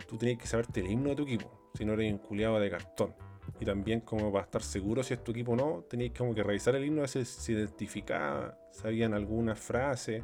tú 0.08 0.16
tenías 0.16 0.38
que 0.38 0.46
saberte 0.46 0.80
el 0.80 0.90
himno 0.90 1.10
de 1.10 1.16
tu 1.16 1.22
equipo, 1.22 1.70
si 1.74 1.84
no 1.84 1.94
eres 1.94 2.12
un 2.12 2.18
culiado 2.18 2.58
de 2.60 2.70
cartón. 2.70 3.14
Y 3.60 3.64
también 3.64 4.00
como 4.00 4.32
para 4.32 4.44
estar 4.44 4.62
seguro 4.62 5.02
si 5.02 5.14
es 5.14 5.22
tu 5.22 5.32
equipo 5.32 5.52
o 5.52 5.56
no, 5.56 5.84
tenías 5.88 6.12
como 6.16 6.34
que 6.34 6.42
revisar 6.42 6.74
el 6.74 6.84
himno, 6.84 7.00
a 7.00 7.02
veces 7.02 7.28
se 7.28 7.52
identificaba, 7.52 8.58
sabían 8.72 9.14
algunas 9.14 9.58
frases 9.58 10.22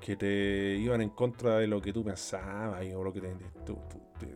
que 0.00 0.16
te 0.16 0.76
iban 0.76 1.00
en 1.02 1.10
contra 1.10 1.58
de 1.58 1.66
lo 1.66 1.80
que 1.80 1.92
tú 1.92 2.04
pensabas 2.04 2.84
o 2.94 3.02
lo 3.02 3.12
que 3.12 3.20
tú, 3.64 3.78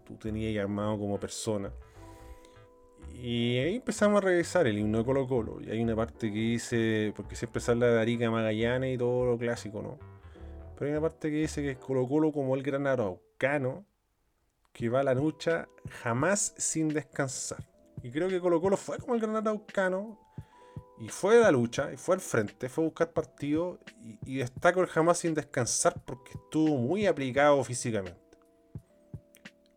tú, 0.04 0.16
tenías 0.16 0.62
armado 0.62 0.98
como 0.98 1.18
persona. 1.18 1.72
Y 3.14 3.58
ahí 3.58 3.76
empezamos 3.76 4.22
a 4.22 4.26
revisar 4.26 4.66
el 4.66 4.78
himno 4.78 4.98
de 4.98 5.04
Colo 5.04 5.26
Colo. 5.26 5.60
Y 5.60 5.70
hay 5.70 5.80
una 5.80 5.94
parte 5.94 6.32
que 6.32 6.38
dice, 6.38 7.12
porque 7.14 7.36
siempre 7.36 7.60
sale 7.60 7.86
de 7.86 8.00
Arica 8.00 8.30
Magallanes 8.30 8.94
y 8.94 8.98
todo 8.98 9.26
lo 9.26 9.38
clásico, 9.38 9.82
¿no? 9.82 9.98
Pero 10.74 10.86
hay 10.86 10.92
una 10.92 11.00
parte 11.00 11.30
que 11.30 11.36
dice 11.36 11.62
que 11.62 11.72
es 11.72 11.78
Colo 11.78 12.08
Colo 12.08 12.32
como 12.32 12.54
el 12.54 12.62
gran 12.62 12.86
araucano 12.86 13.86
que 14.72 14.88
va 14.88 15.00
a 15.00 15.04
la 15.04 15.14
lucha 15.14 15.68
jamás 16.02 16.54
sin 16.56 16.88
descansar. 16.88 17.64
Y 18.02 18.10
creo 18.10 18.28
que 18.28 18.40
Colo 18.40 18.60
Colo 18.60 18.76
fue 18.76 18.98
como 18.98 19.14
el 19.14 19.20
gran 19.20 19.36
araucano 19.36 20.18
y 20.98 21.08
fue 21.08 21.36
a 21.36 21.40
la 21.40 21.50
lucha, 21.50 21.92
y 21.92 21.96
fue 21.96 22.14
al 22.14 22.20
frente, 22.20 22.68
fue 22.68 22.84
a 22.84 22.86
buscar 22.86 23.12
partido, 23.12 23.78
y, 24.24 24.36
destaco 24.36 24.80
el 24.80 24.86
jamás 24.86 25.18
sin 25.18 25.34
descansar 25.34 25.94
porque 26.04 26.32
estuvo 26.32 26.76
muy 26.76 27.06
aplicado 27.06 27.62
físicamente. 27.64 28.20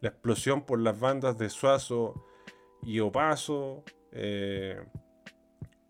La 0.01 0.09
explosión 0.09 0.63
por 0.65 0.79
las 0.79 0.99
bandas 0.99 1.37
de 1.37 1.49
Suazo 1.49 2.25
y 2.83 2.99
Opaso, 2.99 3.83
eh, 4.11 4.79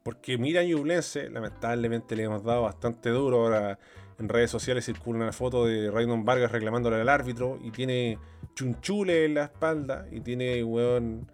porque 0.03 0.37
Mira 0.37 0.63
Ñublense, 0.63 1.29
lamentablemente 1.29 2.15
le 2.15 2.23
hemos 2.23 2.43
dado 2.43 2.61
bastante 2.61 3.09
duro. 3.09 3.41
Ahora 3.41 3.79
en 4.19 4.29
redes 4.29 4.51
sociales 4.51 4.85
circula 4.85 5.19
una 5.19 5.33
foto 5.33 5.65
de 5.65 5.91
Raymond 5.91 6.25
Vargas 6.25 6.51
reclamándole 6.51 7.01
al 7.01 7.09
árbitro 7.09 7.59
y 7.61 7.71
tiene 7.71 8.19
chunchule 8.53 9.25
en 9.25 9.33
la 9.33 9.45
espalda 9.45 10.07
y 10.11 10.21
tiene, 10.21 10.63
weón, 10.63 11.29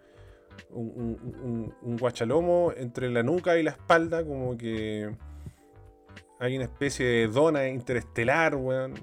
un, 0.69 1.97
guachalomo 1.99 2.73
entre 2.75 3.09
la 3.09 3.23
nuca 3.23 3.57
y 3.57 3.63
la 3.63 3.71
espalda, 3.71 4.25
como 4.25 4.57
que 4.57 5.11
hay 6.39 6.55
una 6.55 6.65
especie 6.65 7.05
de 7.05 7.27
dona 7.27 7.67
interestelar, 7.67 8.55
weón. 8.55 8.93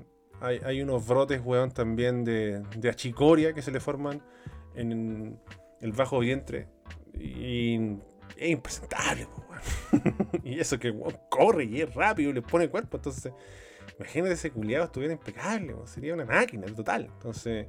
Hay, 0.40 0.80
unos 0.80 1.04
brotes, 1.04 1.40
weón, 1.44 1.72
también 1.72 2.22
de, 2.24 2.62
achicoria 2.88 3.52
que 3.52 3.62
se 3.62 3.72
le 3.72 3.80
forman 3.80 4.22
en 4.74 5.38
el 5.80 5.92
bajo 5.92 6.20
vientre. 6.20 6.68
Y 7.14 7.98
es 8.36 8.50
impresentable, 8.50 9.26
y 10.44 10.60
eso 10.60 10.78
que 10.78 10.94
corre 11.28 11.64
y 11.64 11.80
es 11.80 11.92
rápido, 11.92 12.32
le 12.32 12.42
pone 12.42 12.68
cuerpo. 12.68 12.98
Entonces, 12.98 13.32
imagínate 13.98 14.34
ese 14.34 14.50
culiado 14.50 14.84
estuviera 14.84 15.12
impecable, 15.12 15.74
sería 15.86 16.14
una 16.14 16.24
máquina 16.24 16.66
total. 16.66 17.08
Entonces, 17.12 17.66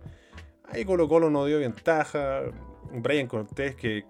ahí 0.72 0.86
Colo 0.86 1.08
Colo 1.08 1.30
no 1.30 1.46
dio 1.46 1.60
ventaja. 1.60 2.44
Brian 2.92 3.28
Cortés, 3.28 3.76
que, 3.76 4.06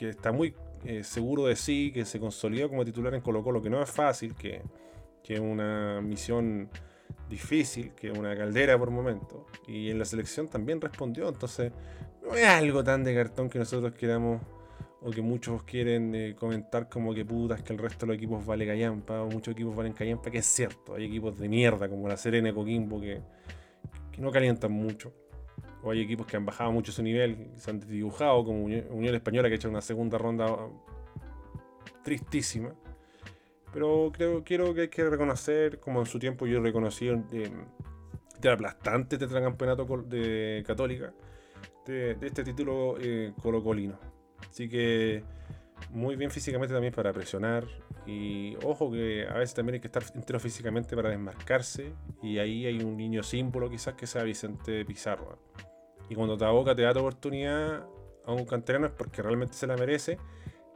está 0.00 0.32
muy 0.32 0.54
eh, 0.84 1.04
seguro 1.04 1.46
de 1.46 1.56
sí, 1.56 1.92
que 1.92 2.04
se 2.04 2.18
consolidó 2.18 2.68
como 2.68 2.84
titular 2.84 3.14
en 3.14 3.20
Colo 3.20 3.42
Colo, 3.42 3.62
que 3.62 3.70
no 3.70 3.82
es 3.82 3.90
fácil, 3.90 4.34
que, 4.34 4.62
es 5.28 5.38
una 5.38 6.00
misión 6.00 6.68
difícil, 7.28 7.92
que 7.92 8.10
es 8.10 8.18
una 8.18 8.34
caldera 8.36 8.76
por 8.76 8.90
momento. 8.90 9.46
Y 9.68 9.90
en 9.90 9.98
la 10.00 10.04
selección 10.04 10.48
también 10.48 10.80
respondió, 10.80 11.28
entonces 11.28 11.70
no 12.20 12.34
es 12.34 12.46
algo 12.46 12.82
tan 12.82 13.04
de 13.04 13.14
cartón 13.14 13.48
que 13.48 13.60
nosotros 13.60 13.92
queramos 13.92 14.42
o 15.02 15.10
que 15.12 15.22
muchos 15.22 15.62
quieren 15.62 16.12
eh, 16.16 16.34
comentar 16.36 16.88
como 16.88 17.14
que 17.14 17.24
putas 17.24 17.62
que 17.62 17.72
el 17.72 17.78
resto 17.78 18.04
de 18.04 18.08
los 18.08 18.16
equipos 18.16 18.44
vale 18.44 18.66
callampa 18.66 19.22
o 19.22 19.30
muchos 19.30 19.52
equipos 19.52 19.76
valen 19.76 19.92
callampa, 19.92 20.32
que 20.32 20.38
es 20.38 20.46
cierto, 20.46 20.96
hay 20.96 21.04
equipos 21.04 21.38
de 21.38 21.48
mierda 21.48 21.88
como 21.88 22.08
la 22.08 22.16
Serena 22.16 22.52
Coquimbo 22.52 23.00
que, 23.00 23.20
que 24.10 24.20
no 24.20 24.32
calientan 24.32 24.72
mucho 24.72 25.14
o 25.82 25.90
hay 25.90 26.00
equipos 26.00 26.26
que 26.26 26.36
han 26.36 26.44
bajado 26.44 26.72
mucho 26.72 26.92
su 26.92 27.02
nivel, 27.02 27.50
se 27.56 27.70
han 27.70 27.80
dibujado, 27.80 28.44
como 28.44 28.64
Unión 28.64 29.14
Española 29.14 29.48
que 29.48 29.54
ha 29.54 29.56
hecho 29.56 29.68
una 29.68 29.80
segunda 29.80 30.18
ronda 30.18 30.56
tristísima. 32.02 32.74
Pero 33.72 34.10
creo 34.12 34.42
quiero 34.42 34.74
que 34.74 34.82
hay 34.82 34.88
que 34.88 35.08
reconocer, 35.08 35.78
como 35.78 36.00
en 36.00 36.06
su 36.06 36.18
tiempo 36.18 36.46
yo 36.46 36.60
reconocí 36.60 37.06
de, 37.06 37.50
de 38.40 38.50
aplastante 38.50 39.16
tetracampeonato 39.16 39.84
de 40.02 40.62
Católica, 40.66 41.12
de, 41.86 42.16
este 42.20 42.44
título 42.44 42.96
eh, 43.00 43.32
colocolino. 43.40 43.98
Así 44.48 44.68
que 44.68 45.22
muy 45.90 46.16
bien 46.16 46.30
físicamente 46.30 46.74
también 46.74 46.92
para 46.92 47.12
presionar. 47.12 47.66
Y 48.06 48.56
ojo 48.64 48.90
que 48.90 49.26
a 49.28 49.34
veces 49.34 49.54
también 49.54 49.74
hay 49.74 49.80
que 49.80 49.88
estar 49.88 50.02
entero 50.14 50.40
físicamente 50.40 50.96
para 50.96 51.10
desmarcarse. 51.10 51.92
Y 52.22 52.38
ahí 52.38 52.66
hay 52.66 52.82
un 52.82 52.96
niño 52.96 53.22
símbolo 53.22 53.70
quizás 53.70 53.94
que 53.94 54.06
sea 54.06 54.22
Vicente 54.22 54.84
Pizarro. 54.84 55.38
Y 56.10 56.14
cuando 56.16 56.36
Taboca 56.36 56.74
te 56.74 56.82
da 56.82 56.92
tu 56.92 56.98
oportunidad 56.98 57.86
a 58.26 58.32
un 58.32 58.44
canterano 58.44 58.86
es 58.86 58.92
porque 58.92 59.22
realmente 59.22 59.54
se 59.54 59.66
la 59.66 59.76
merece. 59.76 60.18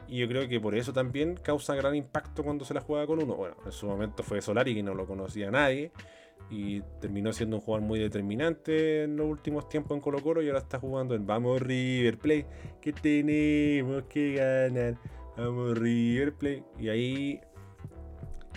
Y 0.07 0.19
yo 0.21 0.29
creo 0.29 0.49
que 0.49 0.61
por 0.61 0.77
eso 0.77 0.93
también 0.93 1.35
causa 1.35 1.75
gran 1.75 1.95
impacto 1.95 2.45
cuando 2.45 2.65
se 2.65 2.73
la 2.73 2.81
juega 2.81 3.07
con 3.07 3.23
uno. 3.23 3.35
Bueno, 3.35 3.57
en 3.65 3.73
su 3.73 3.87
momento 3.87 4.23
fue 4.23 4.41
Solari, 4.41 4.75
que 4.75 4.83
no 4.83 4.95
lo 4.95 5.07
conocía 5.07 5.51
nadie. 5.51 5.93
y 6.51 6.83
terminó 7.01 7.33
siendo 7.33 7.57
un 7.57 7.63
jugador 7.63 7.87
muy 7.87 7.99
determinante 7.99 9.05
en 9.05 9.17
los 9.17 9.27
últimos 9.27 9.69
tiempos 9.69 9.97
en 9.97 10.03
Colo 10.03 10.21
Colo 10.23 10.43
y 10.43 10.49
ahora 10.49 10.61
está 10.61 10.79
jugando 10.79 11.15
en 11.15 11.27
Vamos 11.27 11.61
River 11.61 12.19
Play, 12.19 12.45
que 12.83 12.93
tenemos 12.93 14.03
que 14.05 14.35
ganar, 14.35 14.99
Vamos 15.37 15.77
River 15.79 16.35
Play. 16.35 16.63
Y 16.79 16.89
ahí 16.91 17.41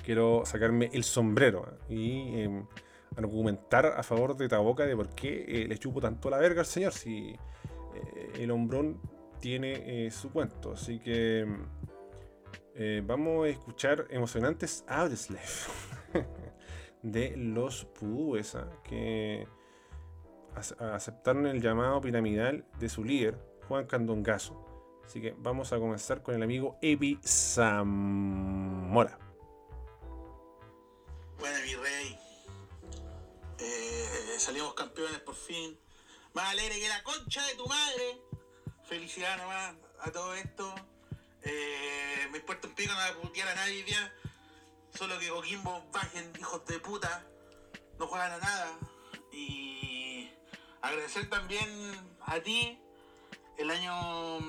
quiero 0.03 0.43
sacarme 0.46 0.89
el 0.93 1.03
sombrero 1.03 1.65
¿eh? 1.89 1.96
y 1.96 2.41
em, 2.41 2.65
argumentar 3.18 3.86
a 3.86 4.04
favor 4.04 4.38
de 4.38 4.48
Taboca 4.48 4.86
de 4.86 4.96
por 4.96 5.10
qué 5.10 5.46
eh, 5.48 5.68
le 5.68 5.78
chupo 5.78 6.00
tanto 6.00 6.30
la 6.30 6.38
verga 6.38 6.62
al 6.62 6.66
señor 6.66 6.94
si 6.94 7.36
eh, 7.96 8.32
el 8.40 8.52
hombrón 8.52 9.02
tiene 9.40 10.10
su 10.12 10.32
cuento. 10.32 10.72
Así 10.72 11.00
que 11.00 11.46
vamos 13.04 13.46
a 13.46 13.50
escuchar 13.50 14.06
emocionantes 14.10 14.84
Audioslave. 14.88 15.42
de 17.02 17.36
los 17.38 17.86
Pudúes, 17.86 18.58
que 18.84 19.48
aceptaron 20.56 21.46
el 21.46 21.62
llamado 21.62 22.02
piramidal 22.02 22.66
de 22.80 22.90
su 22.90 23.04
líder, 23.04 23.38
Juan 23.68 23.86
Candongazo. 23.86 24.64
Así 25.06 25.22
que 25.22 25.36
vamos 25.38 25.72
a 25.72 25.80
comenzar 25.80 26.22
con 26.22 26.36
el 26.36 26.44
amigo 26.44 26.78
Epi 26.82 27.20
Zamora. 27.24 29.18
Bueno, 31.40 31.58
mi 31.66 31.76
rey. 31.76 32.26
Eh, 33.60 34.36
salimos 34.38 34.74
campeones 34.74 35.20
por 35.22 35.36
fin. 35.36 35.80
Más 36.34 36.52
alegre 36.52 36.80
que 36.80 36.88
la 36.88 37.04
concha 37.04 37.46
de 37.48 37.56
tu 37.56 37.66
madre. 37.66 38.22
Felicidad 38.88 39.38
nomás 39.38 39.76
a 40.02 40.12
todo 40.12 40.36
esto. 40.36 40.74
Eh, 41.42 42.28
me 42.32 42.38
importa 42.38 42.68
un 42.68 42.76
pico 42.76 42.94
no 42.94 43.00
a 43.00 43.22
putear 43.22 43.48
a 43.48 43.56
nadie. 43.56 43.86
Solo 44.94 45.18
que 45.20 45.30
Coquimbo 45.30 45.88
bajen, 45.92 46.32
hijos 46.40 46.66
de 46.66 46.80
puta. 46.80 47.26
No 47.98 48.08
juegan 48.08 48.34
a 48.34 48.38
nada. 48.38 48.80
Y 49.32 50.30
agradecer 50.82 51.30
también 51.30 51.70
a 52.22 52.40
ti. 52.40 52.80
El 53.58 53.72
año 53.72 54.40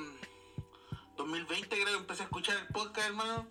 2020 1.16 1.68
creo 1.68 1.86
que 1.86 1.94
empecé 1.94 2.22
a 2.22 2.26
escuchar 2.26 2.56
el 2.58 2.66
podcast, 2.68 3.08
hermano. 3.08 3.48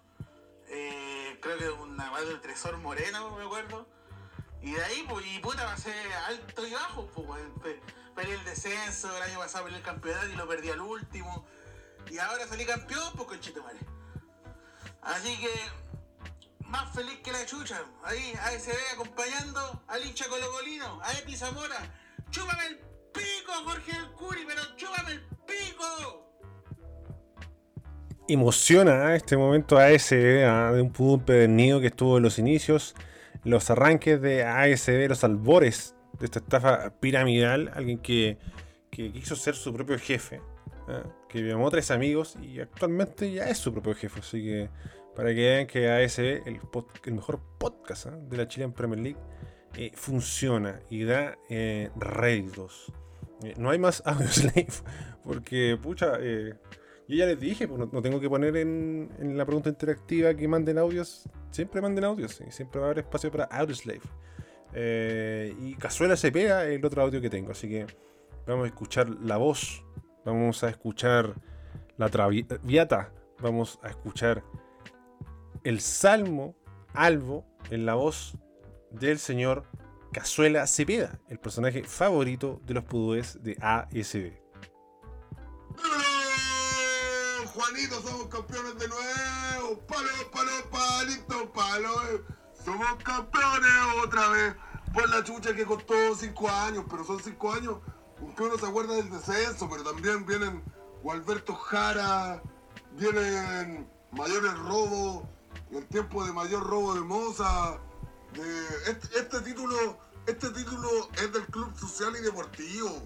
Eh, 0.69 1.39
creo 1.41 1.57
que 1.57 1.69
una 1.69 2.11
madre 2.11 2.27
de 2.27 2.37
Tresor 2.39 2.77
Moreno, 2.77 3.35
me 3.37 3.45
acuerdo. 3.45 3.96
Y 4.61 4.73
de 4.73 4.83
ahí, 4.83 5.05
pues, 5.07 5.25
y 5.25 5.39
puta, 5.39 5.65
pasé 5.65 5.93
alto 6.27 6.65
y 6.65 6.71
bajo, 6.71 7.07
pues, 7.07 7.75
perdí 8.15 8.31
el 8.31 8.43
descenso, 8.43 9.15
el 9.15 9.23
año 9.23 9.39
pasado 9.39 9.65
perdí 9.65 9.77
el 9.77 9.83
campeonato 9.83 10.27
y 10.27 10.35
lo 10.35 10.47
perdí 10.47 10.69
al 10.69 10.81
último. 10.81 11.45
Y 12.09 12.17
ahora 12.17 12.47
salí 12.47 12.65
campeón, 12.65 13.13
pues, 13.15 13.27
conchito 13.27 13.63
madre. 13.63 13.79
Así 15.01 15.37
que 15.37 15.51
más 16.67 16.93
feliz 16.93 17.19
que 17.23 17.31
la 17.31 17.45
chucha. 17.45 17.81
Ahí, 18.03 18.33
ahí 18.43 18.59
se 18.59 18.71
ve 18.71 18.77
acompañando 18.93 19.83
al 19.87 20.05
hincha 20.05 20.27
colocolino, 20.27 20.99
a 21.01 21.13
Epi 21.13 21.35
Zamora. 21.35 21.75
¡Chúpame 22.29 22.65
el 22.67 22.77
pico, 23.13 23.53
Jorge 23.65 23.93
del 23.93 24.11
Curi, 24.11 24.45
pero 24.45 24.61
chúpame 24.75 25.11
el 25.11 25.21
pico! 25.45 26.23
Emociona 28.27 29.15
este 29.15 29.37
momento 29.37 29.77
ASB 29.77 30.43
¿ah? 30.45 30.71
de 30.73 30.81
un 30.81 30.91
pudú 30.91 31.23
pedernido 31.23 31.79
que 31.79 31.87
estuvo 31.87 32.17
en 32.17 32.23
los 32.23 32.37
inicios, 32.37 32.93
los 33.47 33.69
arranques 33.69 34.21
de 34.21 34.43
ASB, 34.43 35.07
los 35.07 35.23
albores 35.23 35.95
de 36.19 36.25
esta 36.25 36.39
estafa 36.39 36.99
piramidal, 36.99 37.71
alguien 37.73 37.99
que, 37.99 38.37
que 38.91 39.11
quiso 39.13 39.35
ser 39.37 39.55
su 39.55 39.73
propio 39.73 39.97
jefe, 39.97 40.41
¿ah? 40.89 41.03
que 41.29 41.41
llamó 41.41 41.71
tres 41.71 41.89
amigos 41.91 42.37
y 42.41 42.59
actualmente 42.59 43.31
ya 43.31 43.49
es 43.49 43.57
su 43.57 43.71
propio 43.71 43.95
jefe, 43.95 44.19
así 44.19 44.43
que 44.43 44.69
para 45.15 45.29
que 45.29 45.41
vean 45.41 45.67
que 45.67 45.89
ASB, 45.89 46.45
el, 46.45 46.59
el 47.05 47.13
mejor 47.13 47.39
podcast 47.57 48.07
¿eh? 48.07 48.11
de 48.29 48.37
la 48.37 48.47
Chilean 48.49 48.73
Premier 48.73 48.99
League, 48.99 49.19
eh, 49.77 49.91
funciona 49.95 50.81
y 50.89 51.05
da 51.05 51.37
eh, 51.49 51.89
réditos. 51.95 52.91
Eh, 53.43 53.53
no 53.57 53.69
hay 53.69 53.79
más 53.79 54.03
audio 54.05 54.27
slave, 54.31 54.67
porque, 55.23 55.77
pucha, 55.81 56.17
yo 57.07 57.15
ya 57.15 57.25
les 57.25 57.39
dije, 57.39 57.67
pues, 57.67 57.91
no, 57.91 58.01
tengo 58.01 58.19
que 58.19 58.29
poner 58.29 58.57
en, 58.57 59.09
la 59.37 59.45
pregunta 59.45 59.69
interactiva 59.69 60.33
que 60.33 60.47
manden 60.47 60.77
audios. 60.77 61.23
Siempre 61.51 61.81
manden 61.81 62.03
audios, 62.03 62.41
y 62.45 62.51
siempre 62.51 62.79
va 62.79 62.87
a 62.87 62.89
haber 62.89 62.99
espacio 62.99 63.31
para 63.31 63.45
audio 63.45 63.75
slave. 63.75 64.01
y 65.59 65.75
Cazuela 65.75 66.17
se 66.17 66.31
pega 66.31 66.65
el 66.65 66.83
otro 66.85 67.01
audio 67.01 67.21
que 67.21 67.29
tengo, 67.29 67.51
así 67.51 67.69
que 67.69 67.87
vamos 68.45 68.65
a 68.65 68.67
escuchar 68.67 69.09
la 69.09 69.37
voz, 69.37 69.83
vamos 70.25 70.63
a 70.63 70.69
escuchar 70.69 71.35
la 71.97 72.09
traviata, 72.09 73.11
vamos 73.39 73.79
a 73.81 73.89
escuchar 73.89 74.43
el 75.63 75.79
Salmo 75.79 76.55
Albo 76.93 77.45
en 77.69 77.85
la 77.85 77.95
voz 77.95 78.37
del 78.91 79.19
señor 79.19 79.63
Cazuela 80.13 80.65
Cepeda, 80.67 81.19
el 81.29 81.39
personaje 81.39 81.83
favorito 81.83 82.61
de 82.65 82.73
los 82.73 82.83
pudúes 82.83 83.43
de 83.43 83.57
ASB. 83.61 84.31
Juanito, 87.57 87.99
somos 88.03 88.27
campeones 88.27 88.77
de 88.77 88.87
nuevo. 88.87 89.79
Palo, 89.87 90.31
palo, 90.31 90.51
palito, 90.69 91.51
palo. 91.53 91.91
Somos 92.63 93.03
campeones 93.03 93.71
otra 94.03 94.29
vez. 94.29 94.55
Por 94.93 95.09
la 95.09 95.23
chucha 95.23 95.55
que 95.55 95.65
costó 95.65 95.95
cinco 96.15 96.47
años, 96.47 96.85
pero 96.87 97.03
son 97.03 97.19
cinco 97.19 97.51
años. 97.51 97.77
Aunque 98.19 98.43
uno 98.43 98.59
se 98.59 98.65
acuerda 98.67 98.93
del 98.93 99.09
descenso, 99.09 99.67
pero 99.71 99.83
también 99.83 100.23
vienen 100.27 100.63
Gualberto 101.01 101.55
Jara, 101.55 102.43
vienen 102.91 103.89
mayores 104.11 104.53
robos 104.59 105.23
el 105.71 105.85
tiempo 105.87 106.23
de 106.25 106.33
mayor 106.33 106.63
robo 106.63 106.93
de 106.93 107.01
Moza. 107.01 107.79
este, 108.85 109.19
este, 109.19 109.41
título, 109.41 109.97
este 110.27 110.51
título 110.51 110.89
es 111.13 111.33
del 111.33 111.45
Club 111.47 111.75
Social 111.75 112.15
y 112.19 112.21
Deportivo. 112.21 113.01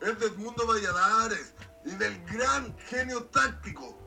Es 0.00 0.18
del 0.18 0.36
Mundo 0.38 0.66
Valladares 0.66 1.54
y 1.86 1.90
del 1.92 2.22
gran 2.26 2.76
genio 2.78 3.24
táctico. 3.24 3.98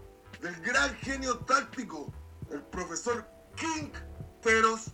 Del 0.41 0.55
gran 0.61 0.95
genio 0.97 1.39
táctico. 1.39 2.13
El 2.51 2.61
profesor 2.61 3.27
King 3.55 3.89
Teros 4.41 4.91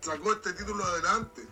sacó 0.00 0.34
este 0.34 0.52
título 0.52 0.84
adelante. 0.84 1.48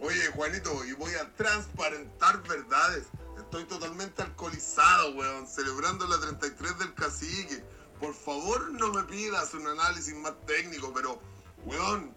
Oye, 0.00 0.26
Juanito, 0.34 0.84
y 0.84 0.92
voy 0.92 1.14
a 1.14 1.32
transparentar 1.34 2.42
verdades. 2.42 3.06
Estoy 3.38 3.64
totalmente 3.64 4.22
alcoholizado, 4.22 5.14
weón, 5.14 5.46
celebrando 5.46 6.06
la 6.06 6.18
33 6.18 6.78
del 6.78 6.94
cacique 6.94 7.64
por 8.04 8.14
favor 8.14 8.70
no 8.72 8.92
me 8.92 9.02
pidas 9.04 9.54
un 9.54 9.66
análisis 9.66 10.14
más 10.16 10.34
técnico, 10.46 10.92
pero, 10.92 11.18
weón, 11.64 12.14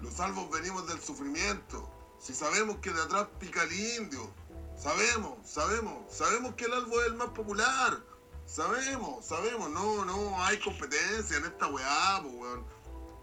los 0.00 0.14
salvos 0.14 0.50
venimos 0.50 0.86
del 0.88 1.00
sufrimiento. 1.00 1.88
Si 2.18 2.34
sabemos 2.34 2.78
que 2.78 2.90
de 2.90 3.02
atrás 3.02 3.28
pica 3.38 3.62
el 3.62 3.72
indio, 3.72 4.32
sabemos, 4.78 5.38
sabemos, 5.44 6.14
sabemos 6.14 6.54
que 6.54 6.64
el 6.64 6.72
albo 6.72 7.00
es 7.00 7.06
el 7.08 7.14
más 7.14 7.30
popular. 7.30 7.98
Sabemos, 8.46 9.26
sabemos, 9.26 9.70
no, 9.70 10.04
no 10.04 10.42
hay 10.42 10.58
competencia 10.58 11.36
en 11.36 11.44
esta 11.44 11.66
weá, 11.66 12.22
weón. 12.24 12.64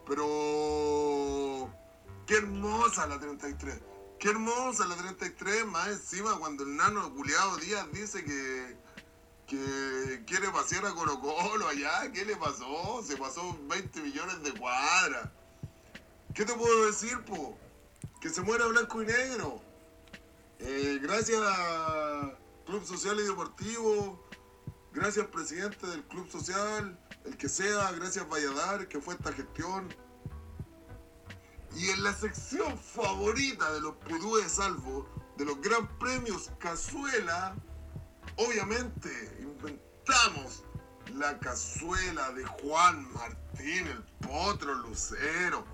Pero 0.08 1.70
qué 2.28 2.38
hermosa 2.38 3.08
la 3.08 3.20
33. 3.20 3.80
Qué 4.20 4.30
hermosa 4.30 4.86
la 4.88 4.96
33, 4.96 5.66
más 5.66 5.88
encima 5.90 6.38
cuando 6.38 6.64
el 6.64 6.76
nano 6.76 7.14
culiado 7.14 7.58
Díaz 7.58 7.88
dice 7.92 8.24
que 8.24 8.86
que 9.48 10.24
quiere 10.26 10.50
pasear 10.50 10.86
a 10.86 10.94
Colo 10.94 11.20
Colo 11.20 11.68
allá. 11.68 12.12
¿Qué 12.12 12.26
le 12.26 12.36
pasó? 12.36 13.04
Se 13.04 13.18
pasó 13.18 13.58
20 13.64 14.02
millones 14.02 14.44
de 14.44 14.52
cuadras. 14.54 15.30
¿Qué 16.34 16.46
te 16.46 16.54
puedo 16.54 16.88
decir, 16.88 17.24
po? 17.26 17.58
Que 18.20 18.30
se 18.30 18.42
muera 18.42 18.66
blanco 18.68 19.02
y 19.02 19.06
negro. 19.06 19.62
Eh, 20.60 21.00
gracias 21.02 21.42
Club 22.66 22.86
Social 22.86 23.20
y 23.20 23.24
Deportivo. 23.24 24.28
Gracias 24.94 25.28
presidente 25.28 25.86
del 25.88 26.04
Club 26.04 26.30
Social. 26.30 27.00
El 27.26 27.38
que 27.38 27.50
sea. 27.50 27.92
Gracias 27.92 28.28
Valladar, 28.30 28.88
que 28.88 29.00
fue 29.00 29.16
esta 29.16 29.34
gestión. 29.34 29.88
Y 31.76 31.90
en 31.90 32.04
la 32.04 32.14
sección 32.14 32.78
favorita 32.78 33.74
de 33.74 33.82
los 33.82 33.96
Pudúes 33.96 34.54
Salvo, 34.54 35.10
de 35.38 35.44
los 35.44 35.60
Gran 35.62 35.88
Premios 36.00 36.52
Cazuela, 36.60 37.56
Obviamente, 38.38 39.10
inventamos 39.40 40.66
la 41.14 41.40
cazuela 41.40 42.32
de 42.34 42.44
Juan 42.44 43.08
Martín, 43.14 43.88
el 43.88 44.04
potro 44.28 44.74
lucero. 44.76 45.66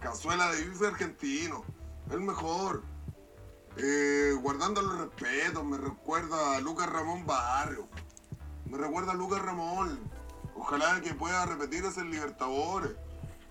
Cazuela 0.00 0.50
de 0.50 0.64
bife 0.64 0.86
argentino, 0.88 1.64
el 2.10 2.20
mejor. 2.20 2.82
Eh, 3.76 4.32
guardando 4.42 4.82
los 4.82 4.98
respetos, 4.98 5.64
me 5.64 5.78
recuerda 5.78 6.56
a 6.56 6.60
Lucas 6.60 6.88
Ramón 6.88 7.26
Barrio. 7.26 7.88
Me 8.66 8.78
recuerda 8.78 9.12
a 9.12 9.14
Lucas 9.14 9.40
Ramón. 9.42 9.98
Ojalá 10.54 11.00
que 11.00 11.14
pueda 11.14 11.46
repetir 11.46 11.84
ese 11.84 12.04
Libertadores. 12.04 12.92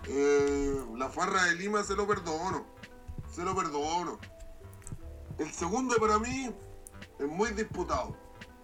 Eh, 0.08 0.86
la 0.96 1.10
farra 1.10 1.46
de 1.46 1.56
Lima 1.56 1.84
se 1.84 1.96
lo 1.96 2.08
perdono. 2.08 2.66
Se 3.34 3.44
lo 3.44 3.56
perdono. 3.56 4.20
El 5.38 5.52
segundo 5.52 5.96
para 5.98 6.20
mí 6.20 6.54
es 7.18 7.28
muy 7.28 7.52
disputado, 7.52 8.16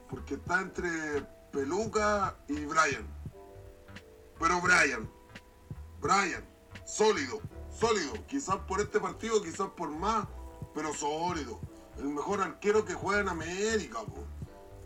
porque 0.09 0.35
está 0.35 0.59
entre 0.61 1.21
Peluca 1.51 2.35
y 2.49 2.65
Brian. 2.65 3.07
Pero 4.37 4.59
Brian, 4.59 5.09
Brian, 6.01 6.45
sólido, 6.85 7.39
sólido. 7.69 8.13
Quizás 8.27 8.57
por 8.67 8.81
este 8.81 8.99
partido, 8.99 9.41
quizás 9.41 9.69
por 9.69 9.89
más, 9.89 10.27
pero 10.75 10.93
sólido. 10.93 11.59
El 11.97 12.09
mejor 12.09 12.41
arquero 12.41 12.83
que 12.83 12.93
juega 12.93 13.21
en 13.21 13.29
América, 13.29 13.99
po. 14.01 14.25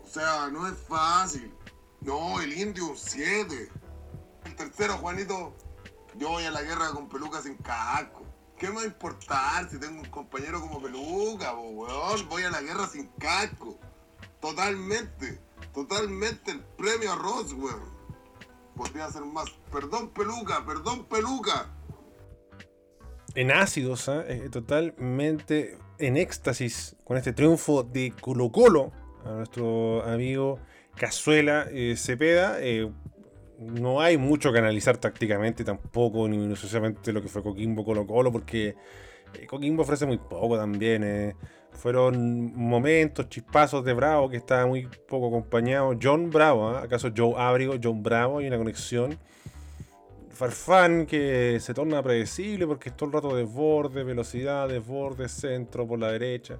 O 0.04 0.08
sea, 0.08 0.48
no 0.48 0.66
es 0.66 0.78
fácil. 0.88 1.52
No, 2.00 2.40
el 2.40 2.56
indio 2.56 2.86
un 2.86 2.96
7. 2.96 3.70
El 4.44 4.56
tercero, 4.56 4.96
Juanito, 4.98 5.52
yo 6.16 6.28
voy 6.28 6.44
a 6.44 6.50
la 6.52 6.62
guerra 6.62 6.90
con 6.92 7.08
peluca 7.08 7.42
sin 7.42 7.56
casco. 7.56 8.22
¿Qué 8.56 8.68
me 8.68 8.76
va 8.76 8.82
a 8.82 8.86
importar 8.86 9.68
si 9.68 9.78
tengo 9.78 10.00
un 10.00 10.08
compañero 10.10 10.60
como 10.60 10.80
peluca, 10.80 11.52
po, 11.52 11.62
weón? 11.62 12.28
Voy 12.28 12.44
a 12.44 12.50
la 12.50 12.62
guerra 12.62 12.86
sin 12.86 13.08
casco. 13.18 13.76
Totalmente, 14.40 15.40
totalmente 15.74 16.52
el 16.52 16.60
premio 16.60 17.12
a 17.12 17.16
Ross, 17.16 17.52
weón. 17.52 17.90
Podría 18.76 19.10
ser 19.10 19.24
más. 19.24 19.50
Perdón, 19.72 20.10
peluca, 20.10 20.64
perdón, 20.64 21.04
peluca. 21.06 21.68
En 23.34 23.52
ácidos, 23.52 24.08
¿ah? 24.08 24.24
Eh, 24.28 24.48
totalmente 24.50 25.78
en 25.98 26.16
éxtasis 26.16 26.96
con 27.04 27.16
este 27.16 27.32
triunfo 27.32 27.84
de 27.84 28.12
Colo 28.20 28.50
Colo 28.50 28.90
a 29.24 29.30
nuestro 29.30 30.02
amigo 30.04 30.58
Cazuela 30.96 31.66
eh, 31.70 31.94
Cepeda. 31.96 32.56
Eh, 32.60 32.90
no 33.58 34.00
hay 34.00 34.16
mucho 34.16 34.52
que 34.52 34.58
analizar 34.58 34.96
tácticamente 34.96 35.64
tampoco, 35.64 36.26
ni 36.26 36.38
minuciosamente 36.38 37.12
lo 37.12 37.22
que 37.22 37.28
fue 37.28 37.42
Coquimbo 37.42 37.84
Colo 37.84 38.06
Colo, 38.06 38.32
porque 38.32 38.74
Coquimbo 39.46 39.82
ofrece 39.82 40.06
muy 40.06 40.18
poco 40.18 40.56
también. 40.56 41.34
Fueron 41.72 42.52
momentos, 42.56 43.28
chispazos 43.28 43.84
de 43.84 43.92
Bravo 43.92 44.28
que 44.28 44.38
estaba 44.38 44.66
muy 44.66 44.88
poco 45.08 45.28
acompañado. 45.28 45.96
John 46.02 46.30
Bravo, 46.30 46.70
¿ah? 46.70 46.82
¿acaso 46.82 47.10
Joe 47.16 47.34
Abrigo, 47.36 47.74
John 47.80 48.02
Bravo? 48.02 48.38
Hay 48.38 48.48
una 48.48 48.58
conexión. 48.58 49.18
Farfán 50.32 51.06
que 51.06 51.58
se 51.60 51.74
torna 51.74 52.02
predecible 52.02 52.66
porque 52.66 52.88
es 52.90 52.96
todo 52.96 53.08
el 53.08 53.12
rato 53.12 53.36
desborde, 53.36 54.04
velocidad, 54.04 54.68
desborde, 54.68 55.28
centro 55.28 55.86
por 55.86 55.98
la 55.98 56.12
derecha. 56.12 56.58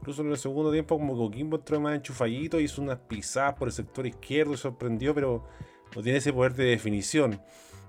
Incluso 0.00 0.22
en 0.22 0.30
el 0.30 0.38
segundo 0.38 0.70
tiempo 0.70 0.96
como 0.96 1.16
Coquimbo 1.16 1.56
entró 1.56 1.80
más 1.80 1.96
enchufadito, 1.96 2.60
hizo 2.60 2.80
unas 2.82 2.98
pisadas 2.98 3.54
por 3.54 3.68
el 3.68 3.72
sector 3.72 4.06
izquierdo 4.06 4.52
y 4.54 4.56
sorprendió, 4.56 5.14
pero 5.14 5.44
no 5.94 6.02
tiene 6.02 6.18
ese 6.18 6.32
poder 6.32 6.54
de 6.54 6.64
definición. 6.66 7.40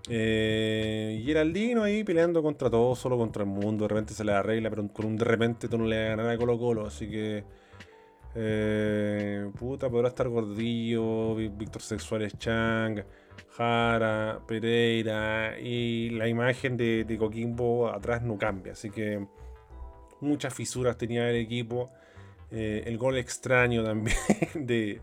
Eh, 0.09 1.21
Geraldino 1.25 1.83
ahí 1.83 2.03
peleando 2.03 2.41
contra 2.41 2.69
todo, 2.69 2.95
solo 2.95 3.17
contra 3.17 3.43
el 3.43 3.49
mundo. 3.49 3.83
De 3.83 3.89
repente 3.89 4.13
se 4.13 4.23
le 4.23 4.31
arregla, 4.31 4.69
pero 4.69 4.87
con 4.87 5.05
un 5.05 5.17
de 5.17 5.25
repente 5.25 5.67
tú 5.67 5.77
no 5.77 5.85
le 5.85 6.15
vas 6.15 6.27
a 6.35 6.37
Colo 6.37 6.57
Colo. 6.57 6.87
Así 6.87 7.09
que. 7.09 7.43
eh, 8.35 9.49
puta, 9.57 9.89
podrá 9.89 10.09
estar 10.09 10.27
Gordillo, 10.29 11.35
Víctor 11.35 11.81
Sexuales 11.81 12.37
Chang, 12.37 13.03
Jara, 13.51 14.41
Pereira. 14.47 15.59
Y 15.59 16.09
la 16.11 16.27
imagen 16.27 16.77
de, 16.77 17.15
Coquimbo 17.19 17.89
atrás 17.89 18.21
no 18.21 18.37
cambia. 18.37 18.73
Así 18.73 18.89
que. 18.89 19.25
Muchas 20.19 20.53
fisuras 20.53 20.97
tenía 20.97 21.29
el 21.29 21.35
equipo. 21.35 21.91
Eh, 22.49 22.83
el 22.87 22.97
gol 22.97 23.17
extraño 23.17 23.83
también 23.83 24.17
de, 24.55 25.01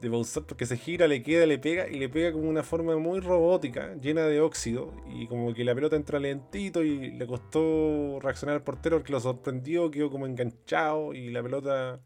de 0.00 0.08
Bausat 0.08 0.44
porque 0.44 0.66
se 0.66 0.76
gira, 0.76 1.06
le 1.06 1.22
queda, 1.22 1.46
le 1.46 1.58
pega 1.58 1.88
y 1.88 1.98
le 1.98 2.08
pega 2.08 2.32
como 2.32 2.48
una 2.48 2.62
forma 2.62 2.96
muy 2.96 3.20
robótica, 3.20 3.94
llena 3.96 4.22
de 4.22 4.40
óxido 4.40 4.92
y 5.08 5.26
como 5.26 5.52
que 5.54 5.64
la 5.64 5.74
pelota 5.74 5.96
entra 5.96 6.18
lentito 6.18 6.82
y 6.82 7.12
le 7.12 7.26
costó 7.26 8.18
reaccionar 8.20 8.56
al 8.56 8.62
portero 8.62 8.98
porque 8.98 9.12
lo 9.12 9.20
sorprendió, 9.20 9.90
quedó 9.90 10.10
como 10.10 10.26
enganchado 10.26 11.14
y 11.14 11.30
la 11.30 11.42
pelota 11.42 12.00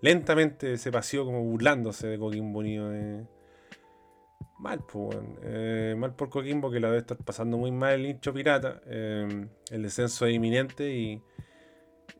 lentamente 0.00 0.78
se 0.78 0.92
paseó 0.92 1.24
como 1.24 1.42
burlándose 1.42 2.06
de 2.06 2.18
Coquimbo 2.18 2.60
Unido. 2.60 2.94
eh. 2.94 3.26
Mal, 4.58 4.80
pues. 4.80 5.16
Eh, 5.42 5.94
mal 5.96 6.14
por 6.14 6.30
Coquimbo 6.30 6.70
que 6.70 6.80
la 6.80 6.88
debe 6.88 6.98
estar 6.98 7.16
pasando 7.18 7.56
muy 7.56 7.70
mal 7.70 7.94
el 7.94 8.06
hincho 8.06 8.32
pirata. 8.34 8.80
Eh, 8.86 9.46
el 9.70 9.82
descenso 9.82 10.26
es 10.26 10.34
inminente 10.34 10.92
y 10.92 11.22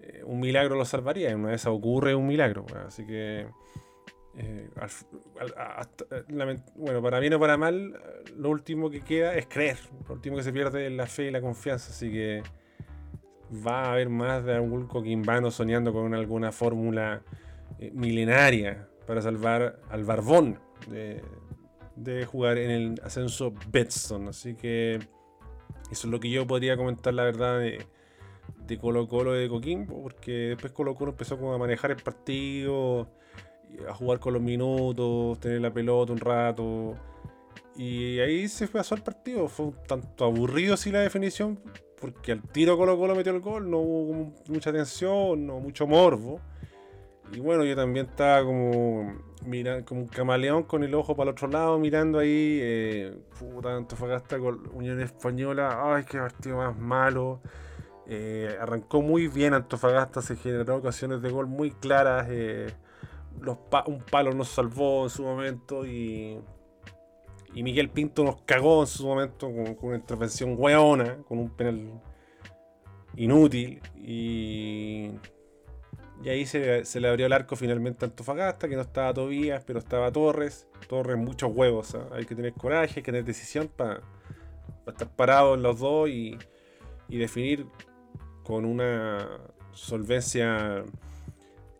eh, 0.00 0.22
un 0.24 0.38
milagro 0.38 0.76
lo 0.76 0.84
salvaría. 0.84 1.34
Una 1.34 1.52
esas 1.52 1.72
ocurre 1.72 2.14
un 2.14 2.26
milagro. 2.26 2.64
Así 2.86 3.04
que. 3.04 3.46
eh, 4.36 4.70
al 4.76 6.62
bueno, 6.76 7.02
para 7.02 7.18
bien 7.18 7.34
o 7.34 7.40
para 7.40 7.56
mal, 7.56 8.00
lo 8.36 8.50
último 8.50 8.88
que 8.88 9.00
queda 9.00 9.34
es 9.34 9.46
creer. 9.46 9.78
Lo 10.08 10.14
último 10.14 10.36
que 10.36 10.44
se 10.44 10.52
pierde 10.52 10.86
es 10.86 10.92
la 10.92 11.06
fe 11.06 11.24
y 11.24 11.30
la 11.32 11.40
confianza. 11.40 11.90
Así 11.90 12.10
que 12.12 12.42
va 13.66 13.86
a 13.86 13.92
haber 13.92 14.10
más 14.10 14.44
de 14.44 14.54
algún 14.54 14.86
coquimbano 14.86 15.50
soñando 15.50 15.92
con 15.92 16.14
alguna 16.14 16.52
fórmula 16.52 17.22
milenaria 17.92 18.88
para 19.06 19.22
salvar 19.22 19.80
al 19.88 20.04
Barbón 20.04 20.60
de 21.98 22.24
jugar 22.24 22.58
en 22.58 22.70
el 22.70 23.00
ascenso 23.02 23.52
Betson. 23.70 24.28
Así 24.28 24.54
que 24.54 24.96
eso 25.90 26.06
es 26.06 26.10
lo 26.10 26.20
que 26.20 26.30
yo 26.30 26.46
podría 26.46 26.76
comentar, 26.76 27.14
la 27.14 27.24
verdad, 27.24 27.58
de, 27.58 27.84
de 28.66 28.78
Colo 28.78 29.08
Colo 29.08 29.36
y 29.36 29.40
de 29.40 29.48
Coquimbo, 29.48 30.02
porque 30.02 30.32
después 30.50 30.72
Colo 30.72 30.94
Colo 30.94 31.12
empezó 31.12 31.34
a 31.52 31.58
manejar 31.58 31.90
el 31.90 31.96
partido, 31.98 33.08
a 33.88 33.94
jugar 33.94 34.18
con 34.18 34.34
los 34.34 34.42
minutos, 34.42 35.40
tener 35.40 35.60
la 35.60 35.72
pelota 35.72 36.12
un 36.12 36.20
rato. 36.20 36.94
Y 37.76 38.18
ahí 38.18 38.48
se 38.48 38.66
pasó 38.68 38.94
el 38.94 39.02
partido. 39.02 39.48
Fue 39.48 39.66
un 39.66 39.76
tanto 39.86 40.24
aburrido 40.24 40.74
así 40.74 40.90
la 40.90 41.00
definición, 41.00 41.60
porque 42.00 42.32
al 42.32 42.42
tiro 42.42 42.76
Colo 42.76 42.98
Colo 42.98 43.14
metió 43.14 43.32
el 43.32 43.40
gol, 43.40 43.70
no 43.70 43.78
hubo 43.78 44.32
mucha 44.48 44.72
tensión, 44.72 45.46
no 45.46 45.60
mucho 45.60 45.86
morbo. 45.86 46.40
Y 47.32 47.40
bueno, 47.40 47.64
yo 47.64 47.76
también 47.76 48.06
estaba 48.06 48.44
como 48.44 49.28
mira, 49.44 49.84
como 49.84 50.02
un 50.02 50.08
camaleón 50.08 50.64
con 50.64 50.84
el 50.84 50.94
ojo 50.94 51.16
para 51.16 51.30
el 51.30 51.32
otro 51.32 51.48
lado, 51.48 51.78
mirando 51.78 52.18
ahí, 52.18 52.58
eh, 52.60 53.18
puta, 53.38 53.74
Antofagasta 53.74 54.38
con 54.38 54.68
Unión 54.74 55.00
Española, 55.00 55.80
ay, 55.82 56.04
qué 56.04 56.18
partido 56.18 56.58
más 56.58 56.76
malo. 56.78 57.40
Eh, 58.06 58.56
arrancó 58.60 59.02
muy 59.02 59.28
bien 59.28 59.54
Antofagasta, 59.54 60.22
se 60.22 60.36
generó 60.36 60.76
ocasiones 60.76 61.22
de 61.22 61.30
gol 61.30 61.46
muy 61.46 61.70
claras. 61.72 62.26
eh, 62.30 62.74
un 63.86 64.00
palo 64.10 64.32
nos 64.32 64.48
salvó 64.48 65.04
en 65.04 65.10
su 65.10 65.22
momento 65.22 65.86
y, 65.86 66.40
y 67.54 67.62
Miguel 67.62 67.88
Pinto 67.90 68.24
nos 68.24 68.42
cagó 68.42 68.80
en 68.80 68.88
su 68.88 69.06
momento 69.06 69.46
con, 69.52 69.74
con 69.74 69.88
una 69.90 69.98
intervención 69.98 70.56
hueona, 70.58 71.18
con 71.28 71.38
un 71.38 71.50
penal 71.50 72.00
inútil. 73.16 73.80
Y, 73.96 75.10
y 76.22 76.28
ahí 76.28 76.46
se, 76.46 76.84
se 76.84 77.00
le 77.00 77.08
abrió 77.08 77.26
el 77.26 77.32
arco 77.32 77.54
finalmente 77.54 78.04
a 78.04 78.08
Antofagasta, 78.08 78.68
que 78.68 78.74
no 78.74 78.82
estaba 78.82 79.14
Tobías, 79.14 79.62
pero 79.64 79.78
estaba 79.78 80.10
Torres. 80.10 80.66
Torres, 80.88 81.16
muchos 81.16 81.50
huevos. 81.54 81.94
¿ah? 81.94 82.08
Hay 82.12 82.24
que 82.24 82.34
tener 82.34 82.52
coraje, 82.54 82.94
hay 82.96 83.02
que 83.02 83.12
tener 83.12 83.24
decisión 83.24 83.68
para 83.68 84.00
estar 84.86 85.08
parado 85.08 85.54
en 85.54 85.62
los 85.62 85.78
dos 85.78 86.08
y, 86.08 86.36
y 87.08 87.18
definir 87.18 87.66
con 88.42 88.64
una 88.64 89.28
solvencia 89.72 90.84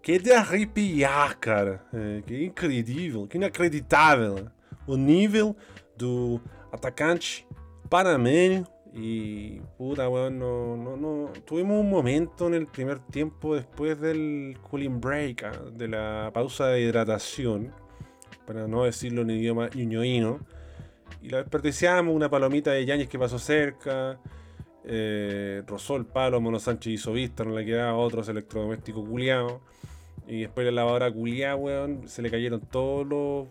que 0.03 0.19
de 0.19 0.35
arrepiar, 0.35 1.39
cara. 1.39 1.85
É, 1.93 2.23
que 2.23 2.45
incrível, 2.45 3.29
que 3.29 3.37
inacreditável. 3.37 4.51
O 4.87 4.97
nível 4.97 5.55
do 5.97 6.41
atacante 6.73 7.47
panameño. 7.91 8.67
Y 8.95 9.61
puta, 9.77 10.09
weón, 10.09 10.39
no, 10.39 10.77
no, 10.77 10.97
no. 10.97 11.33
Tuvimos 11.45 11.81
un 11.81 11.91
momento 11.91 12.47
en 12.47 12.55
el 12.55 12.67
primer 12.67 12.99
tiempo 12.99 13.55
después 13.55 14.01
del 14.01 14.59
cooling 14.69 15.01
break, 15.01 15.45
ah, 15.45 15.53
de 15.73 15.89
la 15.89 16.31
pausa 16.33 16.69
de 16.69 16.81
hidratación, 16.81 17.73
para 18.47 18.67
no 18.67 18.85
decirlo 18.85 19.23
en 19.23 19.31
idioma 19.31 19.69
ñoñoíno. 19.75 20.41
Y 21.23 21.29
la 21.31 21.39
desperdiciamos, 21.39 22.15
una 22.15 22.31
palomita 22.31 22.73
de 22.73 22.85
Yañez 22.85 23.09
que 23.09 23.19
pasó 23.19 23.39
cerca. 23.39 24.19
Eh, 24.85 25.63
rozó 25.67 25.97
el 25.97 26.07
palo, 26.07 26.41
Mono 26.41 26.59
Sánchez 26.59 26.95
hizo 26.95 27.13
vista, 27.13 27.45
no 27.45 27.55
le 27.57 27.65
quedaba 27.65 27.95
otros 27.97 28.29
electrodomésticos 28.29 29.07
culiados. 29.07 29.61
Y 30.27 30.43
después 30.43 30.65
la 30.67 30.73
lavadora 30.73 31.13
culiada, 31.13 31.57
weón, 31.57 32.09
se 32.09 32.23
le 32.23 32.31
cayeron 32.31 32.61
todos 32.61 33.07
los 33.07 33.49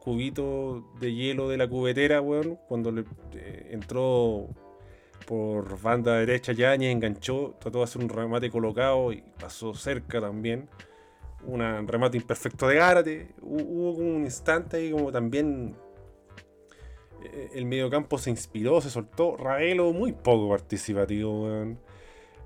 cubitos 0.00 0.82
de 1.00 1.14
hielo 1.14 1.48
de 1.48 1.56
la 1.56 1.68
cubetera, 1.68 2.20
weón. 2.20 2.58
Cuando 2.68 2.92
le 2.92 3.04
eh, 3.34 3.68
entró 3.70 4.48
por 5.26 5.80
banda 5.80 6.16
derecha 6.18 6.52
Yañez, 6.52 6.92
enganchó, 6.92 7.54
trató 7.60 7.78
de 7.78 7.84
hacer 7.84 8.02
un 8.02 8.08
remate 8.08 8.50
colocado 8.50 9.12
y 9.12 9.22
pasó 9.40 9.74
cerca 9.74 10.20
también. 10.20 10.68
Un 11.46 11.60
remate 11.88 12.16
imperfecto 12.16 12.68
de 12.68 12.76
Gárate. 12.76 13.28
Hu- 13.42 13.64
Hubo 13.66 13.90
un 13.92 14.24
instante 14.24 14.78
ahí 14.78 14.90
como 14.90 15.12
también 15.12 15.76
eh, 17.22 17.50
el 17.54 17.66
mediocampo 17.66 18.18
se 18.18 18.30
inspiró, 18.30 18.80
se 18.80 18.90
soltó. 18.90 19.36
Ravelo 19.36 19.92
muy 19.92 20.12
poco 20.12 20.48
participativo. 20.50 21.48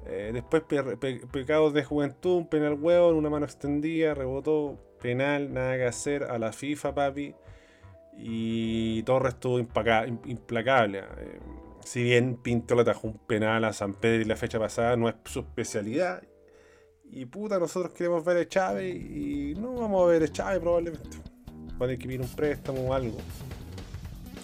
Eh, 0.07 0.31
después 0.33 0.62
pe- 0.62 0.96
pe- 0.96 1.20
pecados 1.31 1.74
de 1.74 1.85
juventud, 1.85 2.37
un 2.38 2.48
penal 2.48 2.74
huevo 2.74 3.11
en 3.11 3.16
una 3.16 3.31
mano 3.31 3.44
extendida, 3.44 4.14
rebotó, 4.14 4.78
penal, 5.00 5.52
nada 5.52 5.76
que 5.76 5.85
hacer, 5.85 6.24
a 6.24 6.38
la 6.38 6.52
FIFA, 6.52 6.94
papi. 6.94 7.35
Y 8.16 9.02
Torres 9.04 9.35
estuvo 9.35 9.59
implacable. 9.61 10.98
Eh, 10.98 11.38
si 11.88 12.03
bien 12.03 12.37
Pinto 12.37 12.74
le 12.74 12.83
atajó 12.83 13.09
un 13.09 13.16
penal 13.16 13.64
a 13.64 13.72
San 13.72 13.94
Pedro 13.94 14.20
y 14.20 14.24
la 14.27 14.37
fecha 14.37 14.59
pasada, 14.59 14.94
no 14.94 15.09
es 15.09 15.14
su 15.24 15.40
especialidad. 15.40 16.22
Y 17.11 17.24
puta, 17.24 17.59
nosotros 17.59 17.94
queremos 17.94 18.22
ver 18.27 18.37
a 18.37 18.46
Chávez 18.46 18.94
y 18.94 19.55
no 19.59 19.72
vamos 19.72 20.05
a 20.05 20.11
ver 20.11 20.24
a 20.24 20.29
Chávez 20.29 20.61
probablemente. 20.61 21.16
Va 21.81 21.87
a 21.87 21.88
tener 21.88 21.98
que 21.98 22.07
pedir 22.07 22.20
un 22.20 22.29
préstamo 22.29 22.81
o 22.83 22.92
algo. 22.92 23.16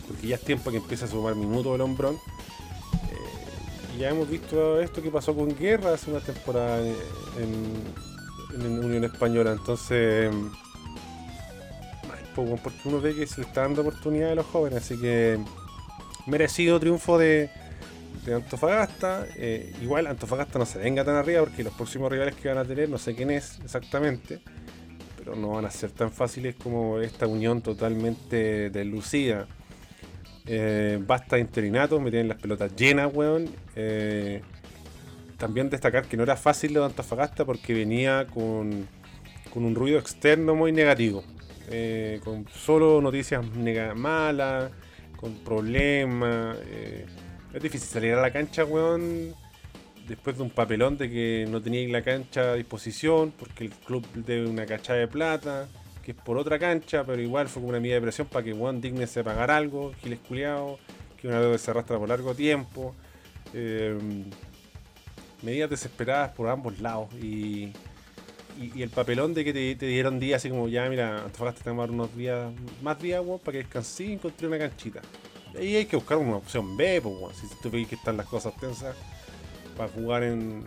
Porque 0.08 0.28
ya 0.28 0.36
es 0.36 0.40
tiempo 0.40 0.70
que 0.70 0.78
empiece 0.78 1.04
a 1.04 1.08
sumar 1.08 1.34
minutos 1.34 1.74
el 1.74 1.82
hombrón. 1.82 2.14
Eh, 2.14 3.98
ya 3.98 4.08
hemos 4.08 4.30
visto 4.30 4.80
esto 4.80 5.02
que 5.02 5.10
pasó 5.10 5.36
con 5.36 5.54
Guerra 5.54 5.92
hace 5.92 6.10
una 6.10 6.20
temporada 6.20 6.80
en, 6.80 6.94
en 8.54 8.84
Unión 8.86 9.04
Española. 9.04 9.52
Entonces, 9.52 10.34
porque 12.34 12.80
uno 12.86 13.02
ve 13.02 13.14
que 13.14 13.26
se 13.26 13.42
le 13.42 13.46
está 13.46 13.60
dando 13.60 13.82
oportunidad 13.82 14.32
a 14.32 14.34
los 14.36 14.46
jóvenes. 14.46 14.82
Así 14.82 14.98
que 14.98 15.38
merecido 16.26 16.80
triunfo 16.80 17.18
de, 17.18 17.50
de 18.24 18.34
Antofagasta. 18.34 19.26
Eh, 19.36 19.72
igual 19.82 20.06
Antofagasta 20.06 20.58
no 20.58 20.66
se 20.66 20.78
venga 20.78 21.04
tan 21.04 21.16
arriba 21.16 21.40
porque 21.40 21.62
los 21.62 21.74
próximos 21.74 22.10
rivales 22.10 22.34
que 22.34 22.48
van 22.48 22.58
a 22.58 22.64
tener, 22.64 22.88
no 22.88 22.98
sé 22.98 23.14
quién 23.14 23.30
es 23.30 23.58
exactamente, 23.64 24.40
pero 25.16 25.36
no 25.36 25.50
van 25.50 25.64
a 25.64 25.70
ser 25.70 25.90
tan 25.90 26.10
fáciles 26.10 26.54
como 26.54 27.00
esta 27.00 27.26
unión 27.26 27.62
totalmente 27.62 28.70
deslucida. 28.70 29.46
Eh, 30.46 30.98
basta 31.00 31.38
interinato, 31.38 31.98
me 32.00 32.10
tienen 32.10 32.28
las 32.28 32.40
pelotas 32.40 32.74
llenas, 32.76 33.10
weón. 33.12 33.48
Eh, 33.76 34.42
también 35.38 35.68
destacar 35.68 36.04
que 36.06 36.16
no 36.16 36.22
era 36.22 36.36
fácil 36.36 36.74
lo 36.74 36.80
de 36.80 36.86
Antofagasta 36.86 37.44
porque 37.44 37.74
venía 37.74 38.26
con, 38.32 38.86
con 39.52 39.64
un 39.64 39.74
ruido 39.74 39.98
externo 39.98 40.54
muy 40.54 40.72
negativo. 40.72 41.24
Con 42.22 42.46
solo 42.52 43.00
noticias 43.00 43.42
malas, 43.96 44.70
con 45.24 45.32
problemas. 45.36 46.58
Eh, 46.66 47.06
es 47.54 47.62
difícil 47.62 47.88
salir 47.88 48.12
a 48.12 48.20
la 48.20 48.30
cancha, 48.30 48.62
weón, 48.66 49.34
después 50.06 50.36
de 50.36 50.42
un 50.42 50.50
papelón 50.50 50.98
de 50.98 51.08
que 51.08 51.46
no 51.48 51.62
teníais 51.62 51.90
la 51.90 52.02
cancha 52.02 52.52
a 52.52 52.54
disposición, 52.56 53.32
porque 53.32 53.64
el 53.64 53.70
club 53.70 54.06
debe 54.14 54.46
una 54.46 54.66
cachada 54.66 54.98
de 54.98 55.08
plata, 55.08 55.66
que 56.02 56.10
es 56.10 56.16
por 56.18 56.36
otra 56.36 56.58
cancha, 56.58 57.04
pero 57.04 57.22
igual 57.22 57.48
fue 57.48 57.62
como 57.62 57.70
una 57.70 57.80
medida 57.80 57.94
de 57.94 58.02
presión 58.02 58.26
para 58.26 58.44
que 58.44 58.52
weón 58.52 58.82
digne 58.82 59.06
se 59.06 59.24
pagar 59.24 59.50
algo, 59.50 59.94
giles 60.02 60.18
culiados, 60.28 60.78
que 61.18 61.26
una 61.26 61.40
deuda 61.40 61.56
se 61.56 61.70
arrastra 61.70 61.98
por 61.98 62.06
largo 62.06 62.34
tiempo. 62.34 62.94
Eh, 63.54 63.98
medidas 65.40 65.70
desesperadas 65.70 66.32
por 66.32 66.50
ambos 66.50 66.80
lados 66.80 67.08
y 67.14 67.72
y, 68.60 68.82
el 68.82 68.90
papelón 68.90 69.34
de 69.34 69.44
que 69.44 69.52
te, 69.52 69.86
dieron 69.86 70.18
días 70.18 70.40
así 70.40 70.50
como, 70.50 70.68
ya, 70.68 70.88
mira, 70.88 71.24
Antofagasta 71.24 71.62
te 71.62 71.70
tomar 71.70 71.90
unos 71.90 72.14
días, 72.16 72.52
más 72.82 73.00
días, 73.00 73.22
para 73.44 73.52
que 73.52 73.58
descansí 73.58 74.04
y 74.06 74.12
encontré 74.14 74.46
una 74.46 74.58
canchita. 74.58 75.00
Y 75.54 75.58
ahí 75.58 75.76
hay 75.76 75.86
que 75.86 75.96
buscar 75.96 76.18
una 76.18 76.36
opción 76.36 76.76
B, 76.76 77.00
pues, 77.02 77.36
si 77.36 77.46
tú 77.62 77.70
veis 77.70 77.88
que 77.88 77.94
están 77.94 78.16
las 78.16 78.26
cosas 78.26 78.54
tensas 78.56 78.96
para 79.76 79.88
jugar 79.88 80.22
en, 80.22 80.64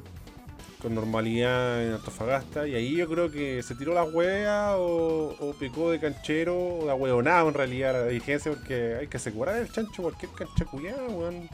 con 0.82 0.96
normalidad 0.96 1.84
en 1.84 1.94
Antofagasta. 1.94 2.68
Y 2.68 2.76
ahí 2.76 2.96
yo 2.96 3.08
creo 3.08 3.32
que 3.32 3.64
se 3.64 3.76
tiró 3.76 3.94
la 3.94 4.04
hueá 4.04 4.78
o, 4.78 5.36
o 5.40 5.54
picó 5.54 5.92
de 5.92 6.00
canchero 6.00 6.58
o 6.58 6.86
de 6.86 6.92
ahueonado 6.92 7.50
en 7.50 7.54
realidad 7.54 7.94
la 7.94 8.06
dirigencia 8.06 8.52
porque 8.52 8.96
hay 9.00 9.08
que 9.08 9.18
asegurar 9.18 9.58
el 9.58 9.72
chancho 9.72 10.04
cualquier 10.04 10.32
cancha 10.32 10.66
culiada, 10.66 11.08
weón. 11.08 11.36
Eh, 11.36 11.50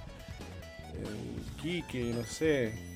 Quique, 1.62 2.14
no 2.14 2.24
sé. 2.24 2.93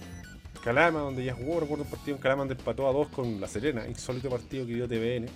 Calama, 0.68 1.00
donde 1.00 1.24
ya 1.24 1.34
jugó, 1.34 1.62
recuerdo 1.62 1.86
un 1.86 1.90
partido 1.90 2.18
en 2.18 2.22
Calama 2.22 2.42
donde 2.42 2.56
empató 2.56 2.90
a 2.90 2.92
dos 2.92 3.08
con 3.08 3.40
La 3.40 3.48
Serena, 3.48 3.88
insólito 3.88 4.30
partido 4.30 4.68
que 4.68 4.74
dio 4.74 4.86
TVN. 4.86 5.28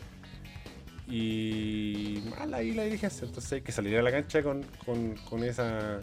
Y 1.07 2.21
mal 2.31 2.53
ahí 2.53 2.73
la 2.73 2.83
dirigencia, 2.83 3.25
entonces 3.25 3.49
hay 3.53 3.61
que 3.61 3.71
salir 3.71 3.97
a 3.97 4.01
la 4.01 4.11
cancha 4.11 4.43
con, 4.43 5.43
esa 5.45 6.01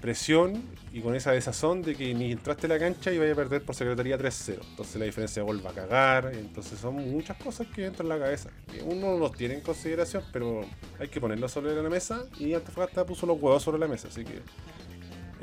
presión 0.00 0.60
y 0.92 1.00
con 1.00 1.14
esa 1.14 1.30
desazón 1.30 1.82
de 1.82 1.94
que 1.94 2.12
ni 2.12 2.32
entraste 2.32 2.66
a 2.66 2.70
la 2.70 2.80
cancha 2.80 3.12
y 3.12 3.18
vaya 3.18 3.34
a 3.34 3.36
perder 3.36 3.62
por 3.62 3.76
secretaría 3.76 4.18
3-0. 4.18 4.58
Entonces 4.68 4.96
la 4.96 5.04
diferencia 5.04 5.40
de 5.40 5.46
gol 5.46 5.64
va 5.64 5.70
a 5.70 5.74
cagar. 5.74 6.32
Entonces 6.34 6.80
son 6.80 6.96
muchas 6.96 7.36
cosas 7.36 7.68
que 7.68 7.86
entran 7.86 8.06
en 8.06 8.18
la 8.18 8.24
cabeza. 8.24 8.50
Uno 8.84 9.12
no 9.12 9.16
los 9.16 9.32
tiene 9.32 9.54
en 9.54 9.60
consideración, 9.60 10.24
pero 10.32 10.62
hay 10.98 11.06
que 11.06 11.20
ponerlo 11.20 11.48
sobre 11.48 11.80
la 11.80 11.88
mesa. 11.88 12.24
Y 12.40 12.52
Antofagasta 12.52 13.06
puso 13.06 13.26
los 13.26 13.40
huevos 13.40 13.62
sobre 13.62 13.78
la 13.78 13.86
mesa. 13.86 14.08
Así 14.08 14.24
que 14.24 14.42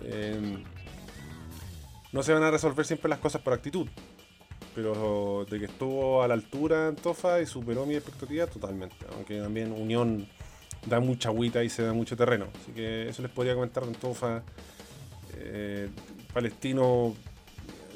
eh, 0.03 0.63
no 2.11 2.23
se 2.23 2.33
van 2.33 2.43
a 2.43 2.51
resolver 2.51 2.85
siempre 2.85 3.09
las 3.09 3.19
cosas 3.19 3.41
por 3.41 3.53
actitud. 3.53 3.87
Pero 4.75 5.45
de 5.49 5.59
que 5.59 5.65
estuvo 5.65 6.23
a 6.23 6.27
la 6.27 6.33
altura 6.33 6.87
Antofa 6.87 7.41
y 7.41 7.45
superó 7.45 7.85
mi 7.85 7.95
expectativa 7.95 8.47
totalmente. 8.47 8.95
Aunque 9.13 9.39
también 9.39 9.71
Unión 9.71 10.27
da 10.85 10.99
mucha 10.99 11.29
agüita 11.29 11.63
y 11.63 11.69
se 11.69 11.83
da 11.83 11.93
mucho 11.93 12.15
terreno. 12.15 12.47
Así 12.61 12.71
que 12.71 13.09
eso 13.09 13.21
les 13.21 13.31
podría 13.31 13.53
comentar 13.53 13.83
Antofa. 13.83 14.43
Eh, 15.37 15.89
Palestino, 16.33 17.15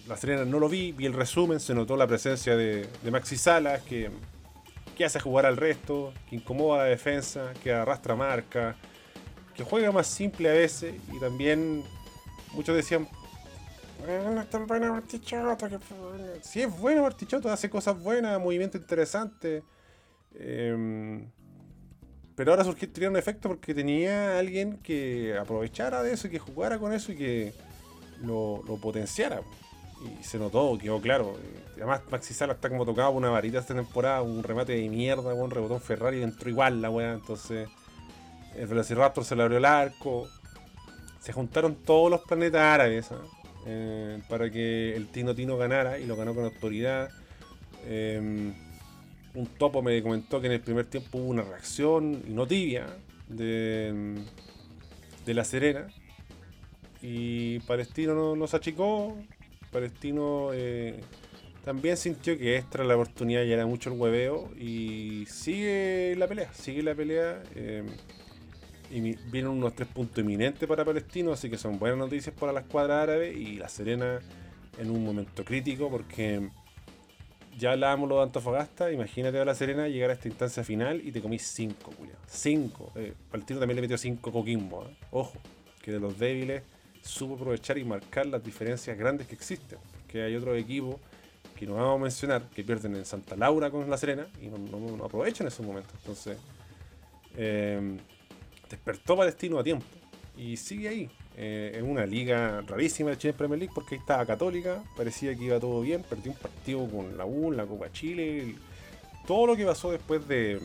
La 0.07 0.17
Serena 0.17 0.45
no 0.45 0.59
lo 0.59 0.69
vi, 0.69 0.91
vi 0.91 1.05
el 1.05 1.13
resumen, 1.13 1.59
se 1.59 1.73
notó 1.73 1.95
la 1.95 2.07
presencia 2.07 2.55
de, 2.55 2.87
Maxi 3.09 3.37
Salas, 3.37 3.81
que, 3.83 4.09
que, 4.97 5.05
hace 5.05 5.19
jugar 5.19 5.45
al 5.45 5.57
resto, 5.57 6.13
que 6.29 6.35
incomoda 6.35 6.83
la 6.83 6.89
defensa, 6.89 7.53
que 7.63 7.71
arrastra 7.71 8.15
marca, 8.15 8.75
que 9.55 9.63
juega 9.63 9.91
más 9.91 10.07
simple 10.07 10.49
a 10.49 10.53
veces 10.53 10.95
y 11.13 11.19
también 11.19 11.83
muchos 12.53 12.75
decían, 12.75 13.07
no 14.05 14.41
es 14.41 14.49
tan 14.49 14.67
buena 14.67 14.91
Martichoto. 14.91 15.69
Que... 15.69 15.79
Sí, 16.41 16.61
es 16.61 16.79
bueno 16.79 17.03
Martichoto, 17.03 17.49
hace 17.51 17.69
cosas 17.69 18.01
buenas, 18.01 18.39
movimiento 18.39 18.77
interesante. 18.77 19.63
Em, 20.33 21.29
pero 22.35 22.51
ahora 22.51 22.63
surgió 22.63 23.09
un 23.09 23.17
efecto 23.17 23.47
porque 23.47 23.73
tenía 23.73 24.37
alguien 24.37 24.77
que 24.77 25.37
aprovechara 25.39 26.03
de 26.03 26.13
eso, 26.13 26.27
y 26.27 26.31
que 26.31 26.39
jugara 26.39 26.77
con 26.77 26.93
eso 26.93 27.11
y 27.11 27.15
que 27.15 27.53
lo, 28.21 28.61
potenciara. 28.81 29.41
Y 30.19 30.23
se 30.23 30.37
notó, 30.37 30.77
quedó 30.77 30.99
claro. 30.99 31.37
Además, 31.75 32.01
Maxi 32.11 32.33
Sala 32.33 32.53
está 32.53 32.69
como 32.69 32.85
tocado 32.85 33.11
por 33.11 33.17
una 33.17 33.29
varita 33.29 33.59
esta 33.59 33.73
temporada, 33.73 34.21
un 34.21 34.43
remate 34.43 34.73
de 34.73 34.89
mierda, 34.89 35.33
un 35.33 35.49
rebotón 35.49 35.79
Ferrari, 35.79 36.21
entró 36.21 36.49
igual 36.49 36.81
la 36.81 36.89
weá. 36.89 37.13
Entonces, 37.13 37.69
el 38.55 38.67
Velociraptor 38.67 39.23
se 39.23 39.35
le 39.35 39.43
abrió 39.43 39.57
el 39.57 39.65
arco. 39.65 40.27
Se 41.21 41.31
juntaron 41.31 41.75
todos 41.75 42.11
los 42.11 42.21
planetas 42.21 42.61
árabes. 42.61 43.11
¿eh? 43.11 43.15
Eh, 43.67 44.21
para 44.29 44.51
que 44.51 44.95
el 44.95 45.07
Tino 45.07 45.33
Tino 45.33 45.57
ganara 45.57 45.97
y 45.99 46.05
lo 46.05 46.15
ganó 46.15 46.35
con 46.35 46.45
autoridad. 46.45 47.09
Em, 47.87 48.53
un 49.33 49.47
topo 49.57 49.81
me 49.81 50.01
comentó 50.03 50.39
que 50.39 50.47
en 50.47 50.53
el 50.53 50.61
primer 50.61 50.85
tiempo 50.85 51.17
hubo 51.17 51.29
una 51.29 51.43
reacción, 51.43 52.23
no 52.27 52.47
tibia, 52.47 52.85
de, 53.27 54.15
de 55.25 55.33
La 55.33 55.43
Serena. 55.43 55.87
Y 57.01 57.59
Palestino 57.61 58.35
no, 58.35 58.47
se 58.47 58.57
achicó. 58.57 59.17
Palestino 59.71 60.51
eh, 60.53 61.01
también 61.63 61.97
sintió 61.97 62.37
que 62.37 62.57
extra 62.57 62.83
la 62.83 62.95
oportunidad 62.95 63.43
ya 63.43 63.55
era 63.55 63.65
mucho 63.65 63.91
el 63.91 63.99
hueveo. 63.99 64.51
Y 64.57 65.25
sigue 65.27 66.15
la 66.17 66.27
pelea, 66.27 66.53
sigue 66.53 66.83
la 66.83 66.95
pelea. 66.95 67.43
Y 68.91 68.99
vienen 69.01 69.47
unos 69.47 69.75
tres 69.75 69.87
puntos 69.87 70.19
eminentes 70.19 70.67
para 70.67 70.85
Palestino, 70.85 71.33
así 71.33 71.49
que 71.49 71.57
son 71.57 71.79
buenas 71.79 71.97
noticias 71.97 72.35
para 72.37 72.51
la 72.51 72.61
escuadra 72.61 73.01
árabe 73.01 73.33
y 73.33 73.55
la 73.55 73.69
Serena 73.69 74.19
en 74.77 74.91
un 74.91 75.03
momento 75.03 75.43
crítico 75.43 75.89
porque 75.89 76.49
ya 77.57 77.71
hablábamos 77.71 78.09
lo 78.09 78.17
de 78.17 78.23
Antofagasta, 78.23 78.91
imagínate 78.91 79.39
a 79.39 79.45
la 79.45 79.55
Serena 79.55 79.87
llegar 79.87 80.09
a 80.09 80.13
esta 80.13 80.27
instancia 80.27 80.63
final 80.63 81.01
y 81.03 81.11
te 81.11 81.21
comís 81.21 81.43
5, 81.43 81.91
Julio. 81.97 82.15
5. 82.27 82.91
Eh, 82.95 83.13
Palestino 83.31 83.59
también 83.59 83.77
le 83.77 83.81
metió 83.83 83.97
5 83.97 84.31
Coquimbo. 84.31 84.83
¿eh? 84.83 84.95
Ojo, 85.11 85.39
que 85.81 85.91
de 85.91 85.99
los 85.99 86.19
débiles 86.19 86.63
supo 87.01 87.35
aprovechar 87.35 87.77
y 87.77 87.85
marcar 87.85 88.25
las 88.25 88.43
diferencias 88.43 88.97
grandes 88.97 89.27
que 89.27 89.35
existen. 89.35 89.79
Porque 89.93 90.23
hay 90.23 90.35
otros 90.35 90.57
equipos 90.57 90.97
que 91.55 91.65
no 91.65 91.75
vamos 91.75 91.95
a 91.95 92.03
mencionar 92.03 92.49
que 92.49 92.63
pierden 92.63 92.95
en 92.95 93.05
Santa 93.05 93.37
Laura 93.37 93.71
con 93.71 93.89
la 93.89 93.97
Serena 93.97 94.27
y 94.41 94.47
no, 94.47 94.57
no 94.57 95.05
aprovechan 95.05 95.47
esos 95.47 95.65
momentos. 95.65 95.93
Entonces, 96.01 96.37
eh, 97.37 97.97
despertó 98.69 99.15
Palestino 99.15 99.59
a 99.59 99.63
tiempo 99.63 99.85
y 100.37 100.57
sigue 100.57 100.89
ahí. 100.89 101.09
Eh, 101.37 101.73
en 101.75 101.89
una 101.89 102.05
liga 102.05 102.61
rarísima 102.61 103.09
de 103.09 103.17
Chile 103.17 103.33
Premier 103.33 103.59
League 103.59 103.73
porque 103.75 103.95
ahí 103.95 103.99
estaba 103.99 104.25
Católica, 104.25 104.81
parecía 104.95 105.35
que 105.35 105.43
iba 105.43 105.59
todo 105.59 105.81
bien, 105.81 106.01
perdió 106.03 106.31
un 106.31 106.37
partido 106.37 106.87
con 106.87 107.17
la 107.17 107.25
U, 107.25 107.51
la 107.51 107.65
Copa 107.65 107.91
Chile, 107.91 108.55
todo 109.27 109.45
lo 109.45 109.57
que 109.57 109.65
pasó 109.65 109.91
después 109.91 110.25
de, 110.29 110.61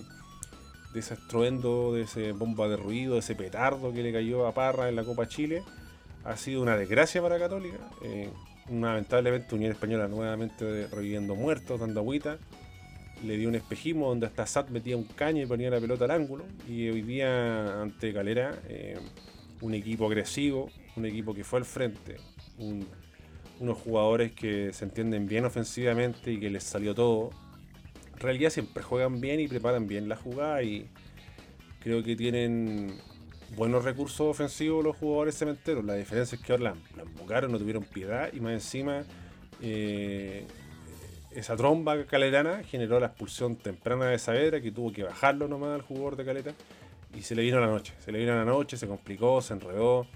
de 0.93 1.01
ese 1.01 1.15
estruendo, 1.15 1.93
de 1.93 2.03
ese 2.03 2.31
bomba 2.31 2.69
de 2.69 2.77
ruido, 2.77 3.15
de 3.15 3.19
ese 3.19 3.35
petardo 3.35 3.93
que 3.93 4.05
le 4.05 4.13
cayó 4.13 4.47
a 4.47 4.55
Parra 4.55 4.89
en 4.89 4.95
la 4.95 5.03
Copa 5.03 5.27
Chile, 5.27 5.65
ha 6.25 6.37
sido 6.37 6.63
una 6.63 6.77
desgracia 6.77 7.21
para 7.21 7.37
Católica. 7.41 7.79
Eh, 8.03 8.31
lamentablemente 8.71 9.57
Unión 9.57 9.73
Española 9.73 10.07
nuevamente 10.07 10.87
reviviendo 10.87 11.35
muertos, 11.35 11.81
dando 11.81 11.99
agüita 11.99 12.39
le 13.25 13.37
dio 13.37 13.49
un 13.49 13.55
espejismo 13.55 14.09
donde 14.09 14.27
hasta 14.27 14.47
Sat 14.47 14.71
metía 14.71 14.97
un 14.97 15.05
caño 15.05 15.43
y 15.43 15.47
ponía 15.47 15.71
la 15.71 15.81
pelota 15.81 16.05
al 16.05 16.13
ángulo. 16.13 16.45
Y 16.69 16.89
hoy 16.89 17.03
día 17.03 17.83
ante 17.83 18.13
Calera, 18.13 18.59
eh, 18.69 18.99
un 19.61 19.75
equipo 19.75 20.07
agresivo, 20.07 20.71
un 20.97 21.07
equipo 21.07 21.35
que 21.35 21.45
fue 21.45 21.59
al 21.59 21.65
frente, 21.65 22.17
unos 23.59 23.79
jugadores 23.79 24.33
que 24.33 24.73
se 24.73 24.85
entienden 24.85 25.27
bien 25.27 25.45
ofensivamente 25.45 26.33
y 26.33 26.41
que 26.41 26.51
les 26.51 26.65
salió 26.65 26.95
todo. 26.95 27.31
En 28.15 28.21
realidad 28.21 28.51
siempre 28.51 28.83
juegan 28.83 29.21
bien 29.21 29.41
y 29.41 29.49
preparan 29.49 29.87
bien 29.87 30.09
la 30.09 30.17
jugada 30.17 30.63
y 30.63 30.89
creo 31.81 32.03
que 32.03 32.17
tienen 32.17 32.99
buenos 33.57 33.85
recursos 33.85 34.21
ofensivos 34.21 34.85
los 34.85 34.97
jugadores 34.97 35.37
cementeros. 35.37 35.85
La 35.85 35.95
diferencia 35.95 36.37
es 36.37 36.43
que 36.43 36.53
ahora 36.53 36.75
la, 36.97 37.03
embocaron, 37.03 37.53
no 37.53 37.59
tuvieron 37.59 37.85
piedad 37.85 38.31
y 38.33 38.41
más 38.41 38.53
encima 38.53 39.05
eh, 39.61 40.47
esa 41.33 41.57
tromba 41.57 42.05
calerana 42.07 42.63
generó 42.65 42.99
la 42.99 43.07
expulsión 43.07 43.57
temprana 43.57 44.07
de 44.07 44.19
Saavedra, 44.19 44.61
que 44.61 44.73
tuvo 44.73 44.93
que 44.93 45.05
bajarlo 45.05 45.49
nomás 45.49 45.75
al 45.75 45.83
jugador 45.83 46.17
de 46.17 46.25
Caleta, 46.25 46.55
y 47.15 47.23
se 47.23 47.35
le 47.35 47.43
vino 47.43 47.61
la 47.61 47.67
noche. 47.67 47.93
Se 48.05 48.13
le 48.13 48.19
vino 48.19 48.35
la 48.35 48.45
noche, 48.45 48.77
se 48.77 48.87
complicó, 48.87 49.41
se 49.41 49.55
enredó. 49.55 50.07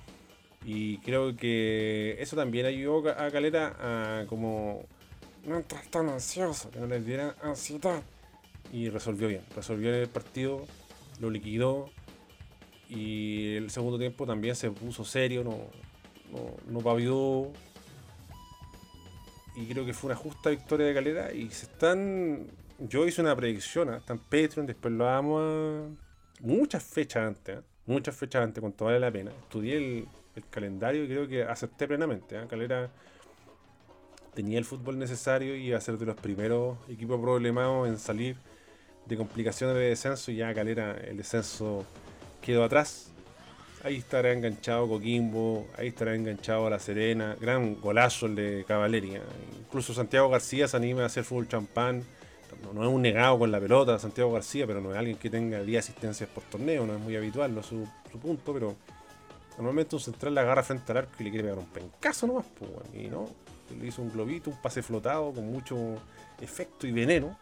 Y 0.65 0.99
creo 0.99 1.37
que 1.37 2.17
eso 2.21 2.37
también 2.37 2.67
ayudó 2.67 3.11
a 3.11 3.31
Calera 3.31 3.77
a 3.79 4.27
como 4.27 4.87
no 5.47 5.57
entrar 5.57 5.85
tan 5.87 6.09
ansioso, 6.09 6.71
que 6.71 6.79
no 6.79 6.87
les 6.87 7.05
diera 7.05 7.37
ansiedad. 7.43 8.03
Y 8.73 8.89
resolvió 8.89 9.29
bien, 9.29 9.43
resolvió 9.55 9.95
el 9.95 10.09
partido, 10.09 10.65
lo 11.21 11.31
liquidó. 11.31 11.91
Y 12.89 13.57
el 13.57 13.71
segundo 13.71 13.99
tiempo 13.99 14.27
también 14.27 14.57
se 14.57 14.71
puso 14.71 15.05
serio, 15.05 15.45
no, 15.45 15.59
no, 16.33 16.57
no 16.67 16.81
pavió. 16.81 17.51
Y 19.55 19.67
creo 19.67 19.87
que 19.87 19.93
fue 19.93 20.09
una 20.09 20.17
justa 20.17 20.51
victoria 20.51 20.87
de 20.87 20.95
Calera. 20.95 21.33
Y 21.33 21.51
se 21.51 21.67
están. 21.67 22.47
Yo 22.79 23.07
hice 23.07 23.21
una 23.21 23.37
predicción, 23.37 23.95
¿eh? 23.95 23.99
está 23.99 24.15
en 24.15 24.19
Patreon, 24.19 24.67
después 24.67 24.93
lo 24.93 25.05
damos 25.05 25.43
a. 25.43 26.05
Muchas 26.41 26.83
fechas 26.83 27.29
antes, 27.29 27.59
¿eh? 27.59 27.63
muchas 27.87 28.17
fechas 28.17 28.43
antes, 28.43 28.61
cuanto 28.61 28.87
vale 28.87 28.99
la 28.99 29.11
pena. 29.11 29.31
Estudié 29.31 29.77
el, 29.77 30.09
el 30.35 30.49
calendario 30.51 31.05
y 31.05 31.07
creo 31.07 31.29
que 31.29 31.45
acepté 31.45 31.87
plenamente. 31.87 32.37
¿eh? 32.37 32.47
Calera 32.49 32.91
tenía 34.35 34.59
el 34.59 34.65
fútbol 34.65 34.99
necesario 34.99 35.57
y 35.57 35.69
iba 35.69 35.79
a 35.79 35.81
ser 35.81 35.97
de 35.97 36.07
los 36.07 36.17
primeros 36.17 36.77
equipos 36.89 37.21
problemados 37.21 37.89
en 37.89 37.99
salir 37.99 38.37
de 39.07 39.17
complicaciones 39.17 39.77
de 39.77 39.83
descenso 39.83 40.33
y 40.33 40.37
ya 40.37 40.53
Calera 40.53 40.97
el 40.97 41.17
descenso 41.17 41.85
quedó 42.43 42.65
atrás. 42.65 43.14
Ahí 43.85 43.97
estará 43.97 44.33
enganchado 44.33 44.89
Coquimbo, 44.89 45.69
ahí 45.77 45.89
estará 45.89 46.15
enganchado 46.15 46.71
La 46.71 46.79
Serena, 46.79 47.37
gran 47.39 47.79
golazo 47.83 48.25
el 48.25 48.35
de 48.35 48.65
Caballeria. 48.67 49.21
Incluso 49.61 49.93
Santiago 49.93 50.31
García 50.31 50.67
se 50.67 50.79
anima 50.79 51.03
a 51.03 51.07
hacer 51.07 51.23
fútbol 51.23 51.49
champán. 51.49 52.03
No, 52.73 52.83
es 52.83 52.89
un 52.89 53.03
negado 53.03 53.39
con 53.41 53.53
la 53.53 53.61
pelota 53.61 53.99
Santiago 53.99 54.33
García, 54.33 54.67
pero 54.67 54.81
no 54.81 54.91
es 54.93 54.97
alguien 54.97 55.19
que 55.19 55.29
tenga 55.29 55.63
10 55.63 55.85
asistencias 55.85 56.31
por 56.31 56.45
torneo, 56.45 56.87
no 56.87 56.95
es 56.95 57.01
muy 57.01 57.15
habitual, 57.15 57.55
no 57.55 57.61
es 57.61 57.67
su, 57.67 57.87
punto, 58.23 58.55
pero 58.55 58.75
normalmente 59.59 59.97
un 59.97 60.01
central 60.01 60.35
la 60.35 60.41
agarra 60.41 60.63
frente 60.63 60.91
al 60.91 60.99
arco 60.99 61.13
y 61.21 61.25
le 61.25 61.31
quiere 61.31 61.45
pegar 61.45 61.59
un 61.59 61.67
pencazo 61.67 62.27
nomás, 62.27 62.47
pues, 62.59 62.71
y 62.95 63.09
no, 63.09 63.29
le 63.79 63.87
hizo 63.87 64.01
un 64.01 64.11
globito, 64.11 64.49
un 64.49 64.63
pase 64.63 64.83
flotado 64.83 65.31
con 65.35 65.47
mucho 65.53 65.97
efecto 66.41 66.87
y 66.87 66.93
veneno. 66.93 67.39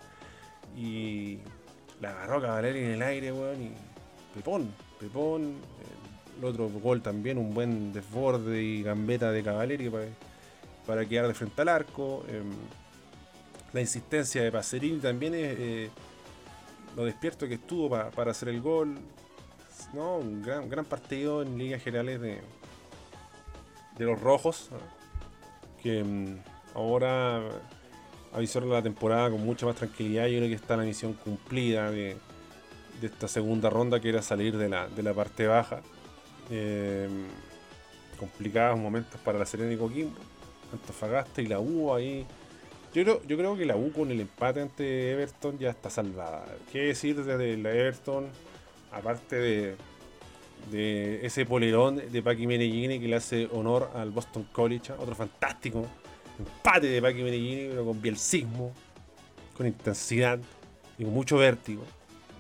Y 0.77 1.39
la 2.01 2.11
agarró 2.11 2.43
Cavalieri 2.43 2.81
en 2.81 2.91
el 2.91 3.03
aire, 3.03 3.31
weón, 3.31 3.63
y 3.63 3.73
Pepón, 4.35 4.75
Pepón. 4.99 5.55
El 6.39 6.45
otro 6.45 6.69
gol 6.69 7.03
también, 7.03 7.39
un 7.39 7.55
buen 7.55 7.93
desborde 7.93 8.63
y 8.63 8.83
gambeta 8.83 9.31
de 9.31 9.43
Cavalieri 9.43 9.91
para, 10.87 11.07
quedar 11.07 11.29
de 11.29 11.35
frente 11.35 11.63
al 11.63 11.69
arco. 11.69 12.25
Em, 12.29 12.51
la 13.73 13.81
insistencia 13.81 14.43
de 14.43 14.53
Pacerini 14.53 14.99
también 14.99 15.35
es 15.35 15.57
eh, 15.59 15.91
lo 16.97 17.05
despierto 17.05 17.47
que 17.49 17.55
estuvo 17.55 17.89
para 17.89 18.31
hacer 18.31 18.49
el 18.49 18.61
gol. 18.61 18.99
No, 19.93 20.17
un 20.17 20.43
gran, 20.43 20.69
gran 20.69 20.85
partido 20.85 21.43
en 21.43 21.59
líneas 21.59 21.83
generales 21.83 22.21
de, 22.21 22.41
de 23.99 24.05
los 24.05 24.21
rojos 24.21 24.71
que 25.83 26.03
mm, 26.03 26.39
ahora 26.75 27.43
avisaron 28.33 28.71
la 28.71 28.83
temporada 28.83 29.31
con 29.31 29.45
mucha 29.45 29.67
más 29.67 29.77
tranquilidad. 29.77 30.27
Yo 30.27 30.39
creo 30.39 30.49
que 30.49 30.55
está 30.55 30.77
la 30.77 30.85
misión 30.85 31.13
cumplida 31.15 31.91
de, 31.91 32.17
esta 33.03 33.27
segunda 33.27 33.69
ronda, 33.69 34.01
que 34.01 34.09
era 34.09 34.23
salir 34.23 34.57
de 34.57 34.69
la, 34.69 35.15
parte 35.15 35.47
baja. 35.47 35.81
Eh, 36.51 37.09
complicados 38.19 38.79
momentos 38.79 39.21
para 39.21 39.39
la 39.39 39.47
Serena 39.47 39.73
y 39.73 39.77
Coquimbo, 39.77 40.17
Antofagasta 40.73 41.43
y 41.43 41.47
la 41.47 41.59
U 41.59 41.93
ahí. 41.93 42.25
Yo 42.95 43.03
creo, 43.03 43.23
yo 43.27 43.37
creo 43.37 43.57
que 43.57 43.65
la 43.65 43.77
U 43.77 43.91
con 43.91 44.11
el 44.11 44.21
empate 44.21 44.61
ante 44.61 45.13
Everton 45.13 45.59
ya 45.59 45.71
está 45.71 45.91
salvada. 45.91 46.45
¿Qué 46.71 46.83
decir 46.83 47.17
desde 47.17 47.57
la 47.57 47.73
Everton? 47.73 48.27
Aparte 48.93 49.37
de, 49.37 49.77
de 50.71 51.27
ese 51.27 51.47
polerón 51.47 51.97
de 51.97 52.23
Paki 52.23 52.47
Menegini 52.47 53.01
que 53.01 53.09
le 53.09 53.17
hace 53.17 53.49
honor 53.51 53.91
al 53.95 54.11
Boston 54.11 54.47
College, 54.53 54.93
otro 54.93 55.15
fantástico 55.15 55.87
empate 56.39 56.87
de 56.87 57.03
Paki 57.03 57.23
Menegini, 57.23 57.69
pero 57.71 57.85
con 57.87 58.01
bielcismo, 58.01 58.73
con 59.57 59.67
intensidad 59.67 60.39
y 60.99 61.05
con 61.05 61.13
mucho 61.13 61.39
vértigo. 61.39 61.83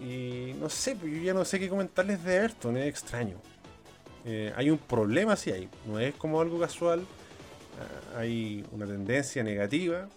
Y 0.00 0.54
no 0.60 0.68
sé, 0.68 0.96
pues 0.96 1.12
yo 1.12 1.22
ya 1.22 1.34
no 1.34 1.44
sé 1.44 1.58
qué 1.58 1.68
comentarles 1.68 2.22
de 2.24 2.36
Everton, 2.36 2.76
es 2.76 2.86
extraño. 2.86 3.36
Eh, 4.24 4.52
hay 4.56 4.70
un 4.70 4.78
problema, 4.78 5.36
sí 5.36 5.50
hay, 5.50 5.68
no 5.86 5.98
es 5.98 6.14
como 6.14 6.40
algo 6.40 6.60
casual, 6.60 7.04
ah, 8.14 8.18
hay 8.18 8.64
una 8.70 8.86
tendencia 8.86 9.42
negativa, 9.42 10.08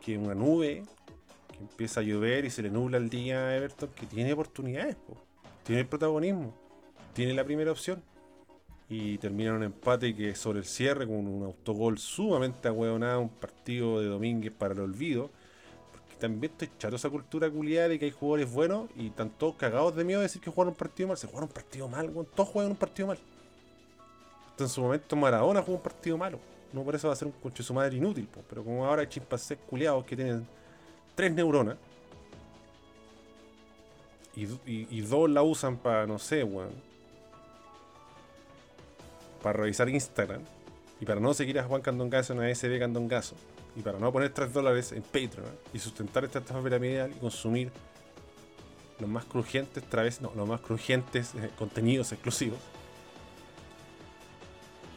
que 0.00 0.18
una 0.18 0.34
nube 0.34 0.82
que 1.50 1.58
empieza 1.58 2.00
a 2.00 2.02
llover 2.02 2.44
y 2.44 2.50
se 2.50 2.62
le 2.62 2.70
nubla 2.70 2.98
el 2.98 3.08
día 3.08 3.38
a 3.38 3.56
Everton, 3.56 3.90
que 3.94 4.06
tiene 4.06 4.32
oportunidades, 4.32 4.96
tiene 5.64 5.82
el 5.82 5.86
protagonismo 5.86 6.62
tiene 7.12 7.34
la 7.34 7.44
primera 7.44 7.70
opción. 7.70 8.02
Y 8.88 9.16
termina 9.18 9.54
un 9.54 9.62
empate 9.62 10.14
que 10.14 10.34
sobre 10.34 10.58
el 10.58 10.66
cierre 10.66 11.06
con 11.06 11.26
un 11.26 11.44
autogol 11.44 11.98
sumamente 11.98 12.68
ahueonado, 12.68 13.20
un 13.20 13.30
partido 13.30 14.00
de 14.00 14.06
Domínguez 14.06 14.52
para 14.52 14.74
el 14.74 14.80
olvido. 14.80 15.30
También 16.22 16.52
estoy 16.52 16.70
chato 16.78 16.94
esa 16.94 17.10
cultura 17.10 17.50
culiada 17.50 17.88
de 17.88 17.98
que 17.98 18.04
hay 18.04 18.12
jugadores 18.12 18.52
buenos 18.52 18.88
y 18.94 19.08
están 19.08 19.28
todos 19.28 19.56
cagados 19.56 19.96
de 19.96 20.04
miedo 20.04 20.20
de 20.20 20.26
decir 20.26 20.40
que 20.40 20.52
jugaron 20.52 20.70
un 20.70 20.76
partido 20.76 21.08
mal. 21.08 21.16
Se 21.16 21.26
jugaron 21.26 21.48
un 21.48 21.52
partido 21.52 21.88
mal, 21.88 22.12
todos 22.36 22.48
juegan 22.48 22.70
un 22.70 22.76
partido 22.76 23.08
mal. 23.08 23.18
Hasta 24.50 24.62
en 24.62 24.70
su 24.70 24.82
momento 24.82 25.16
Maradona 25.16 25.62
jugó 25.62 25.78
un 25.78 25.82
partido 25.82 26.16
malo. 26.16 26.38
No 26.72 26.84
por 26.84 26.94
eso 26.94 27.08
va 27.08 27.14
a 27.14 27.16
ser 27.16 27.26
un 27.26 27.32
coche 27.32 27.64
su 27.64 27.74
madre 27.74 27.96
inútil, 27.96 28.28
pero 28.48 28.62
como 28.62 28.86
ahora 28.86 29.02
hay 29.02 29.08
chimpancés 29.08 29.58
culiados 29.68 30.04
que 30.04 30.14
tienen 30.14 30.46
tres 31.16 31.32
neuronas 31.32 31.76
y, 34.36 34.46
y 34.64 35.00
dos 35.00 35.28
la 35.28 35.42
usan 35.42 35.76
para, 35.76 36.06
no 36.06 36.20
sé, 36.20 36.44
weón 36.44 36.70
para 39.42 39.54
revisar 39.54 39.88
Instagram 39.88 40.42
y 41.00 41.04
para 41.04 41.18
no 41.18 41.34
seguir 41.34 41.58
a 41.58 41.64
Juan 41.64 41.82
Candongazo 41.82 42.32
en 42.34 42.48
ASB 42.48 42.78
Candongazo 42.78 43.34
y 43.76 43.80
para 43.80 43.98
no 43.98 44.12
poner 44.12 44.32
3 44.32 44.52
dólares 44.52 44.92
en 44.92 45.02
Patreon 45.02 45.50
y 45.72 45.78
sustentar 45.78 46.24
esta 46.24 46.40
estafa 46.40 46.62
piramidal 46.62 47.10
y 47.10 47.14
consumir 47.14 47.70
los 48.98 49.08
más 49.08 49.24
crujientes 49.24 49.82
través, 49.84 50.20
no, 50.20 50.32
los 50.36 50.48
más 50.48 50.60
crujientes 50.60 51.34
eh, 51.34 51.50
contenidos 51.58 52.12
exclusivos. 52.12 52.58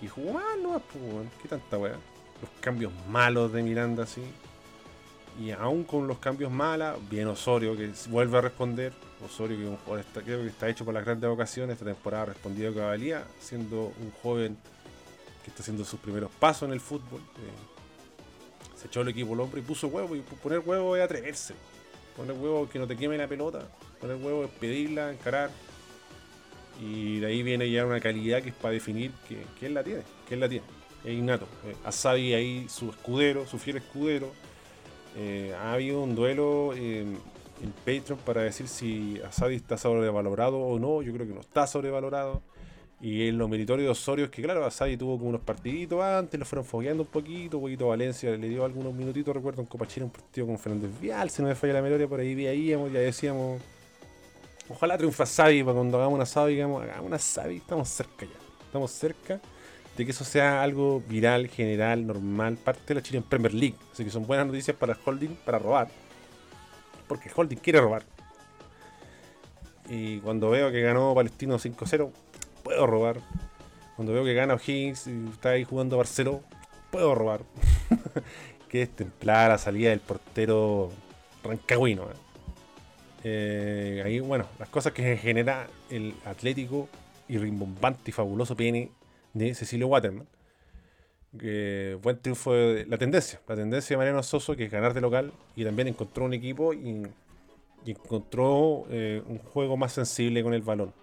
Y 0.01 0.07
jugó 0.07 0.33
mal 0.33 0.61
no 0.61 0.79
pues, 0.79 1.27
¿qué 1.41 1.47
tanta 1.47 1.77
weá? 1.77 1.93
Los 2.41 2.51
cambios 2.59 2.91
malos 3.09 3.51
de 3.53 3.63
Miranda 3.63 4.03
así. 4.03 4.21
Y 5.39 5.51
aún 5.51 5.83
con 5.83 6.07
los 6.07 6.19
cambios 6.19 6.51
malos, 6.51 6.97
bien 7.09 7.27
Osorio 7.27 7.75
que 7.75 7.91
vuelve 8.09 8.37
a 8.37 8.41
responder, 8.41 8.93
Osorio, 9.25 9.57
que 9.57 9.65
un 9.65 9.77
jugador 9.77 10.05
está, 10.05 10.21
creo 10.21 10.41
que 10.41 10.47
está 10.47 10.69
hecho 10.69 10.85
por 10.85 10.93
las 10.93 11.03
grandes 11.03 11.29
ocasiones, 11.29 11.73
esta 11.73 11.85
temporada 11.85 12.23
ha 12.23 12.25
respondido 12.27 12.73
que 12.73 12.79
valía, 12.79 13.25
siendo 13.39 13.85
un 13.85 14.11
joven 14.21 14.57
que 15.43 15.49
está 15.49 15.61
haciendo 15.61 15.83
sus 15.83 15.99
primeros 15.99 16.31
pasos 16.31 16.67
en 16.67 16.73
el 16.73 16.79
fútbol. 16.79 17.19
Eh, 17.19 17.74
echó 18.85 19.01
el 19.01 19.09
equipo 19.09 19.33
al 19.33 19.39
hombre 19.41 19.61
y 19.61 19.63
puso 19.63 19.87
huevo, 19.87 20.15
y 20.15 20.21
poner 20.21 20.59
huevo 20.59 20.95
es 20.95 21.03
atreverse. 21.03 21.53
Poner 22.15 22.35
huevo 22.35 22.69
que 22.69 22.79
no 22.79 22.87
te 22.87 22.95
queme 22.95 23.17
la 23.17 23.27
pelota, 23.27 23.67
poner 23.99 24.15
huevo 24.17 24.45
es 24.45 24.49
pedirla, 24.51 25.11
encarar. 25.11 25.51
Y 26.81 27.19
de 27.19 27.27
ahí 27.27 27.43
viene 27.43 27.69
ya 27.69 27.85
una 27.85 27.99
calidad 27.99 28.41
que 28.41 28.49
es 28.49 28.55
para 28.55 28.73
definir 28.73 29.11
que, 29.27 29.65
él 29.65 29.73
la 29.73 29.83
tiene, 29.83 30.03
que 30.27 30.33
él 30.33 30.39
la 30.39 30.49
tiene. 30.49 30.65
Es 31.03 31.13
innato. 31.13 31.45
Eh, 31.65 31.75
Asabi 31.83 32.33
ahí 32.33 32.67
su 32.69 32.89
escudero, 32.89 33.45
su 33.45 33.59
fiel 33.59 33.77
escudero. 33.77 34.31
Eh, 35.17 35.55
ha 35.57 35.73
habido 35.73 36.01
un 36.01 36.15
duelo 36.15 36.73
en 36.73 37.17
Patreon 37.85 38.19
para 38.19 38.41
decir 38.41 38.67
si 38.67 39.21
Asadi 39.21 39.55
está 39.55 39.77
sobrevalorado 39.77 40.57
o 40.57 40.79
no. 40.79 41.01
Yo 41.01 41.13
creo 41.13 41.27
que 41.27 41.33
no 41.33 41.41
está 41.41 41.67
sobrevalorado. 41.67 42.41
Y 43.01 43.27
en 43.27 43.37
lo 43.37 43.47
meritorio 43.47 43.85
de 43.85 43.91
Osorio 43.91 44.25
es 44.25 44.31
que, 44.31 44.41
claro, 44.41 44.65
Asadi 44.65 44.97
tuvo 44.97 45.17
como 45.17 45.29
unos 45.29 45.41
partiditos 45.41 46.01
antes, 46.01 46.39
lo 46.39 46.45
fueron 46.45 46.65
fogueando 46.65 47.03
un 47.03 47.09
poquito. 47.09 47.57
Un 47.57 47.63
poquito 47.63 47.87
Valencia 47.87 48.31
le 48.31 48.49
dio 48.49 48.63
algunos 48.63 48.93
minutitos. 48.93 49.35
Recuerdo 49.35 49.61
en 49.61 49.67
Copa 49.67 49.87
Chile 49.87 50.05
un 50.05 50.11
partido 50.11 50.47
con 50.47 50.57
Fernández 50.57 50.91
Vial, 50.99 51.29
si 51.29 51.41
no 51.41 51.47
me 51.47 51.55
falla 51.55 51.73
la 51.73 51.81
memoria, 51.81 52.07
por 52.07 52.19
ahí 52.19 52.33
veíamos, 52.33 52.91
ya 52.91 52.99
decíamos. 52.99 53.61
Ojalá 54.69 54.97
triunfa 54.97 55.23
Asadi 55.23 55.63
para 55.63 55.75
cuando 55.75 55.97
hagamos 55.97 56.15
una 56.15 56.23
Asadi, 56.23 56.53
digamos, 56.53 56.83
hagamos 56.83 57.05
una 57.05 57.17
Asadi, 57.17 57.57
estamos 57.57 57.89
cerca 57.89 58.25
ya. 58.25 58.65
Estamos 58.65 58.91
cerca 58.91 59.39
de 59.95 60.05
que 60.05 60.11
eso 60.11 60.23
sea 60.23 60.63
algo 60.63 61.01
viral, 61.07 61.47
general, 61.47 62.07
normal, 62.07 62.57
parte 62.57 62.81
de 62.87 62.95
la 62.95 63.03
Chile 63.03 63.19
en 63.19 63.23
Premier 63.23 63.53
League. 63.53 63.75
Así 63.91 64.03
que 64.03 64.09
son 64.09 64.25
buenas 64.25 64.47
noticias 64.47 64.75
para 64.75 64.93
el 64.93 64.99
holding, 65.05 65.35
para 65.45 65.59
robar 65.59 65.87
porque 67.07 67.29
Holding 67.33 67.57
quiere 67.57 67.81
robar. 67.81 68.03
Y 69.87 70.19
cuando 70.19 70.49
veo 70.49 70.71
que 70.71 70.81
ganó 70.81 71.13
Palestino 71.13 71.59
5-0, 71.59 72.11
puedo 72.65 72.85
robar. 72.85 73.21
Cuando 73.95 74.11
veo 74.11 74.25
que 74.25 74.33
gana 74.33 74.55
O'Higgins 74.55 75.07
y 75.07 75.29
está 75.31 75.51
ahí 75.51 75.63
jugando 75.63 75.95
Barcelona, 75.95 76.39
puedo 76.91 77.15
robar. 77.15 77.41
que 78.69 78.81
es 78.81 78.89
templada 78.89 79.49
la 79.49 79.57
salida 79.57 79.91
del 79.91 80.01
portero 80.01 80.91
rancagüino. 81.43 82.03
¿eh? 82.03 82.15
Eh, 83.23 84.03
ahí, 84.03 84.19
bueno, 84.19 84.47
las 84.59 84.67
cosas 84.67 84.91
que 84.91 85.15
genera 85.15 85.67
el 85.89 86.13
atlético 86.25 86.89
y 87.29 87.37
rimbombante 87.37 88.09
y 88.09 88.11
fabuloso 88.11 88.55
pene 88.57 88.91
de 89.33 89.55
Cecilio 89.55 89.87
Waterman 89.87 90.27
buen 92.01 92.19
triunfo 92.21 92.53
de 92.53 92.85
la 92.85 92.97
tendencia. 92.97 93.41
La 93.47 93.55
tendencia 93.55 93.93
de 93.93 93.97
Mariano 93.97 94.23
Soso, 94.23 94.55
que 94.55 94.65
es 94.65 94.71
ganar 94.71 94.93
de 94.93 95.01
local, 95.01 95.33
y 95.55 95.63
también 95.63 95.87
encontró 95.87 96.25
un 96.25 96.33
equipo 96.33 96.73
y, 96.73 97.03
encontró 97.85 98.85
eh, 98.89 99.21
un 99.27 99.37
juego 99.37 99.77
más 99.77 99.93
sensible 99.93 100.41
con 100.43 100.53
el 100.53 100.61
balón. 100.61 100.93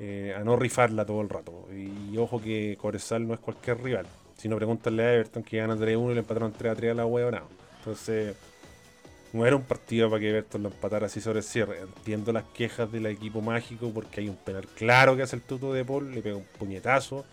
Eh, 0.00 0.34
a 0.34 0.42
no 0.42 0.56
rifarla 0.56 1.04
todo 1.04 1.20
el 1.20 1.28
rato. 1.28 1.68
Y, 1.72 2.16
ojo 2.16 2.40
que 2.40 2.76
Corezal 2.80 3.28
no 3.28 3.34
es 3.34 3.40
cualquier 3.40 3.82
rival. 3.82 4.06
Si 4.36 4.48
no, 4.48 4.56
pregúntale 4.56 5.02
a 5.02 5.14
Everton 5.14 5.42
que 5.42 5.58
gana 5.58 5.76
3-1 5.76 6.10
y 6.10 6.14
le 6.14 6.20
empataron 6.20 6.54
3-3 6.54 6.92
a 6.92 6.94
la 6.94 7.06
hueá, 7.06 7.30
no. 7.30 7.42
Entonces, 7.78 8.34
no 9.34 9.46
era 9.46 9.54
un 9.54 9.62
partido 9.62 10.08
para 10.08 10.20
que 10.20 10.30
Everton 10.30 10.62
lo 10.62 10.68
empatara 10.70 11.06
así 11.06 11.20
sobre 11.20 11.40
el 11.40 11.44
cierre. 11.44 11.80
Entiendo 11.80 12.32
las 12.32 12.44
quejas 12.44 12.90
del 12.90 13.06
equipo 13.06 13.42
mágico 13.42 13.90
porque 13.92 14.22
hay 14.22 14.30
un 14.30 14.36
penal 14.36 14.66
claro 14.74 15.16
que 15.16 15.22
hace 15.22 15.36
el 15.36 15.42
tuto 15.42 15.72
de 15.74 15.84
Paul, 15.84 16.12
le 16.12 16.22
pega 16.22 16.36
un 16.36 16.46
puñetazo 16.58 17.26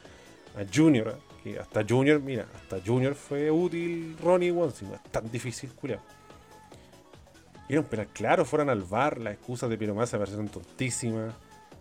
a 0.57 0.65
Junior, 0.73 1.17
que 1.43 1.57
hasta 1.59 1.85
Junior, 1.87 2.19
mira, 2.19 2.47
hasta 2.53 2.79
Junior 2.85 3.15
fue 3.15 3.49
útil 3.49 4.17
Ronnie 4.21 4.51
Wonsi, 4.51 4.85
no 4.85 4.95
es 4.95 5.03
tan 5.03 5.31
difícil, 5.31 5.71
culiao. 5.71 6.01
Era 7.69 7.79
un 7.79 7.85
penal 7.85 8.07
claro, 8.07 8.43
fueran 8.43 8.69
al 8.69 8.83
bar, 8.83 9.19
las 9.19 9.33
excusas 9.33 9.69
de 9.69 9.77
Piromasa 9.77 10.17
parecieron 10.17 10.47
tontísimas, 10.49 11.33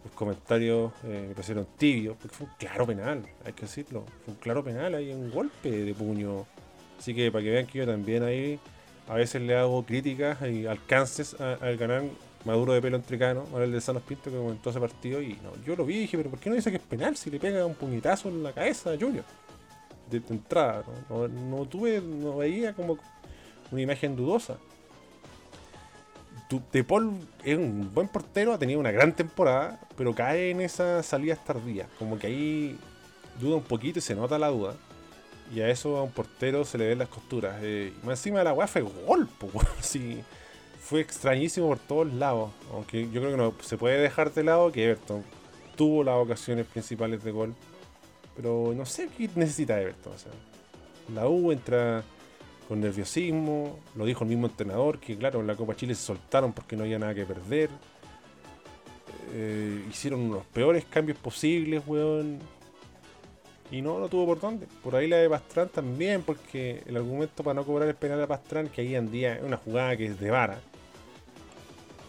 los 0.07 0.15
comentarios 0.15 0.93
eh, 1.05 1.27
me 1.29 1.35
parecieron 1.35 1.67
tibios, 1.77 2.17
porque 2.17 2.35
fue 2.35 2.47
un 2.47 2.53
claro 2.59 2.87
penal, 2.87 3.23
hay 3.45 3.53
que 3.53 3.63
decirlo, 3.63 4.05
fue 4.25 4.35
un 4.35 4.41
claro 4.41 4.65
penal, 4.65 4.95
hay 4.95 5.13
un 5.13 5.31
golpe 5.31 5.71
de 5.71 5.95
puño. 5.95 6.47
Así 6.99 7.15
que 7.15 7.31
para 7.31 7.45
que 7.45 7.51
vean 7.51 7.67
que 7.67 7.79
yo 7.79 7.87
también 7.87 8.23
ahí 8.23 8.59
a 9.09 9.15
veces 9.15 9.43
le 9.43 9.57
hago 9.57 9.85
críticas 9.85 10.39
y 10.43 10.67
alcances 10.67 11.39
al 11.41 11.77
ganar 11.77 12.05
Maduro 12.45 12.75
de 12.75 12.81
pelo 12.81 12.97
entrecano, 12.97 13.45
Manuel 13.51 13.73
de 13.73 13.81
Sanos 13.81 14.05
Pinto, 14.05 14.31
que 14.31 14.37
comentó 14.37 14.71
ese 14.71 14.79
partido. 14.79 15.21
Y 15.21 15.37
no, 15.43 15.51
yo 15.65 15.75
lo 15.75 15.85
vi 15.85 15.99
dije, 15.99 16.17
pero 16.17 16.31
¿por 16.31 16.39
qué 16.39 16.49
no 16.49 16.55
dice 16.55 16.71
que 16.71 16.77
es 16.77 16.83
penal 16.83 17.17
si 17.17 17.29
le 17.29 17.41
pega 17.41 17.67
un 17.67 17.75
puñetazo 17.75 18.29
en 18.29 18.45
la 18.45 18.53
cabeza 18.53 18.93
a 18.93 18.97
Junior? 18.97 19.25
De, 20.09 20.19
entrada, 20.19 20.85
¿no? 21.11 21.67
tuve, 21.67 22.01
no 22.01 22.37
veía 22.37 22.73
como 22.73 22.99
una 23.73 23.81
imagen 23.81 24.15
dudosa. 24.15 24.59
De 26.49 26.85
Paul 26.85 27.13
es 27.43 27.59
un 27.59 27.93
buen 27.93 28.07
portero, 28.07 28.53
ha 28.53 28.59
tenido 28.59 28.79
una 28.79 28.93
gran 28.93 29.15
temporada, 29.15 29.81
pero 29.97 30.15
cae 30.15 30.51
en 30.51 30.61
esas 30.61 31.05
salidas 31.05 31.45
tardías. 31.45 31.89
Como 31.99 32.19
que 32.19 32.29
ahí 32.29 32.79
duda 33.41 33.57
un 33.57 33.65
poquito 33.65 33.99
y 33.99 34.03
se 34.03 34.15
nota 34.15 34.39
la 34.39 34.49
duda. 34.49 34.75
Y 35.55 35.61
a 35.61 35.69
eso 35.69 35.97
a 35.97 36.03
un 36.03 36.11
portero 36.11 36.65
se 36.65 36.79
le 36.79 36.89
ven 36.89 36.99
las 36.99 37.09
costuras. 37.09 37.57
Eh, 37.63 37.93
y 37.95 38.07
más 38.07 38.21
encima 38.21 38.39
de 38.39 38.45
la 38.45 38.53
weá 38.53 38.67
fue 38.69 38.83
gol, 38.83 39.29
sí, 39.81 40.23
fue 40.81 41.01
extrañísimo 41.01 41.69
por 41.69 41.79
todos 41.79 42.13
lados. 42.13 42.51
Aunque 42.73 43.09
yo 43.11 43.21
creo 43.21 43.33
que 43.33 43.37
no 43.37 43.55
se 43.61 43.77
puede 43.77 43.99
dejar 43.99 44.33
de 44.33 44.45
lado 44.45 44.71
que 44.71 44.85
Everton 44.85 45.25
tuvo 45.77 46.05
las 46.05 46.17
ocasiones 46.17 46.67
principales 46.67 47.25
de 47.25 47.31
gol. 47.33 47.55
Pero 48.37 48.73
no 48.77 48.87
sé 48.87 49.09
qué 49.17 49.29
necesita 49.35 49.81
Everton. 49.81 50.13
la 51.13 51.29
U 51.29 51.51
entra 51.51 52.05
con 52.69 52.81
nerviosismo. 52.81 53.79
Lo 53.95 54.05
dijo 54.05 54.25
el 54.25 54.31
mismo 54.31 54.47
entrenador, 54.47 54.99
que 54.99 55.17
claro, 55.17 55.41
en 55.41 55.47
la 55.47 55.57
Copa 55.57 55.77
Chile 55.77 55.95
se 55.95 56.03
soltaron 56.03 56.53
porque 56.53 56.77
no 56.77 56.85
había 56.85 56.99
nada 56.99 57.15
que 57.15 57.25
perder. 57.25 57.71
Eh, 59.33 59.85
hicieron 59.91 60.31
los 60.31 60.45
peores 60.47 60.85
cambios 60.85 61.19
posibles, 61.19 61.83
weón 61.87 62.39
y 63.71 63.83
no, 63.83 63.99
no 63.99 64.09
tuvo 64.09 64.27
por 64.27 64.41
dónde. 64.41 64.67
Por 64.83 64.95
ahí 64.95 65.09
la 65.09 65.17
de 65.17 65.29
Pastrán 65.29 65.69
también, 65.69 66.23
porque 66.23 66.83
el 66.87 66.97
argumento 66.97 67.43
para 67.43 67.55
no 67.55 67.65
cobrar 67.65 67.89
el 67.89 67.95
penal 67.95 68.19
de 68.21 68.27
Pastrán, 68.27 68.69
que 68.69 68.83
ahí 68.83 68.95
en 68.95 69.11
día 69.11 69.37
es 69.37 69.43
una 69.43 69.57
jugada 69.57 69.97
que 69.97 70.07
es 70.07 70.21
de 70.21 70.31
vara. 70.31 70.59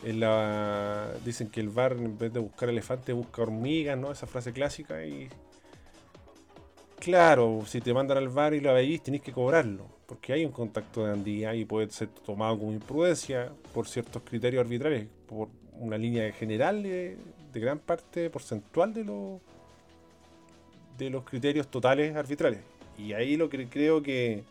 la, 0.03 1.10
dicen 1.26 1.49
que 1.49 1.60
el 1.60 1.70
VAR 1.70 1.93
en 1.93 2.18
vez 2.18 2.32
de 2.32 2.39
buscar 2.39 2.70
elefante 2.70 3.14
busca 3.14 3.41
hormigas, 3.41 3.97
¿no? 3.97 4.12
Esa 4.12 4.28
frase 4.28 4.53
clásica 4.53 5.03
y... 5.05 5.30
Claro, 6.99 7.64
si 7.66 7.80
te 7.82 7.93
mandan 7.93 8.18
al 8.18 8.30
VAR 8.30 8.53
y 8.53 8.60
lo 8.60 8.74
veis, 8.74 9.01
tenéis 9.03 9.24
que 9.24 9.32
cobrarlo, 9.32 9.86
porque 10.08 10.34
hay 10.34 10.45
un 10.45 10.51
contacto 10.51 11.05
de 11.05 11.12
andía 11.12 11.53
y 11.53 11.66
puede 11.66 11.89
ser 11.91 12.08
tomado 12.08 12.58
como 12.58 12.72
imprudencia 12.72 13.51
por 13.74 13.88
ciertos 13.88 14.24
criterios 14.24 14.62
arbitrales, 14.62 15.08
por 15.28 15.49
una 15.80 15.97
línea 15.97 16.32
general 16.32 16.82
de, 16.82 17.18
de 17.53 17.60
gran 17.60 17.78
parte 17.78 18.30
porcentual 18.30 18.93
de 18.93 19.03
los 19.03 19.41
de 20.97 21.10
los 21.10 21.24
criterios 21.24 21.68
totales 21.68 22.16
arbitrales. 22.16 22.60
Y 22.97 23.14
ahí 23.14 23.38
lo 23.38 23.49
que 23.49 23.68
creo 23.68 24.01
que, 24.01 24.43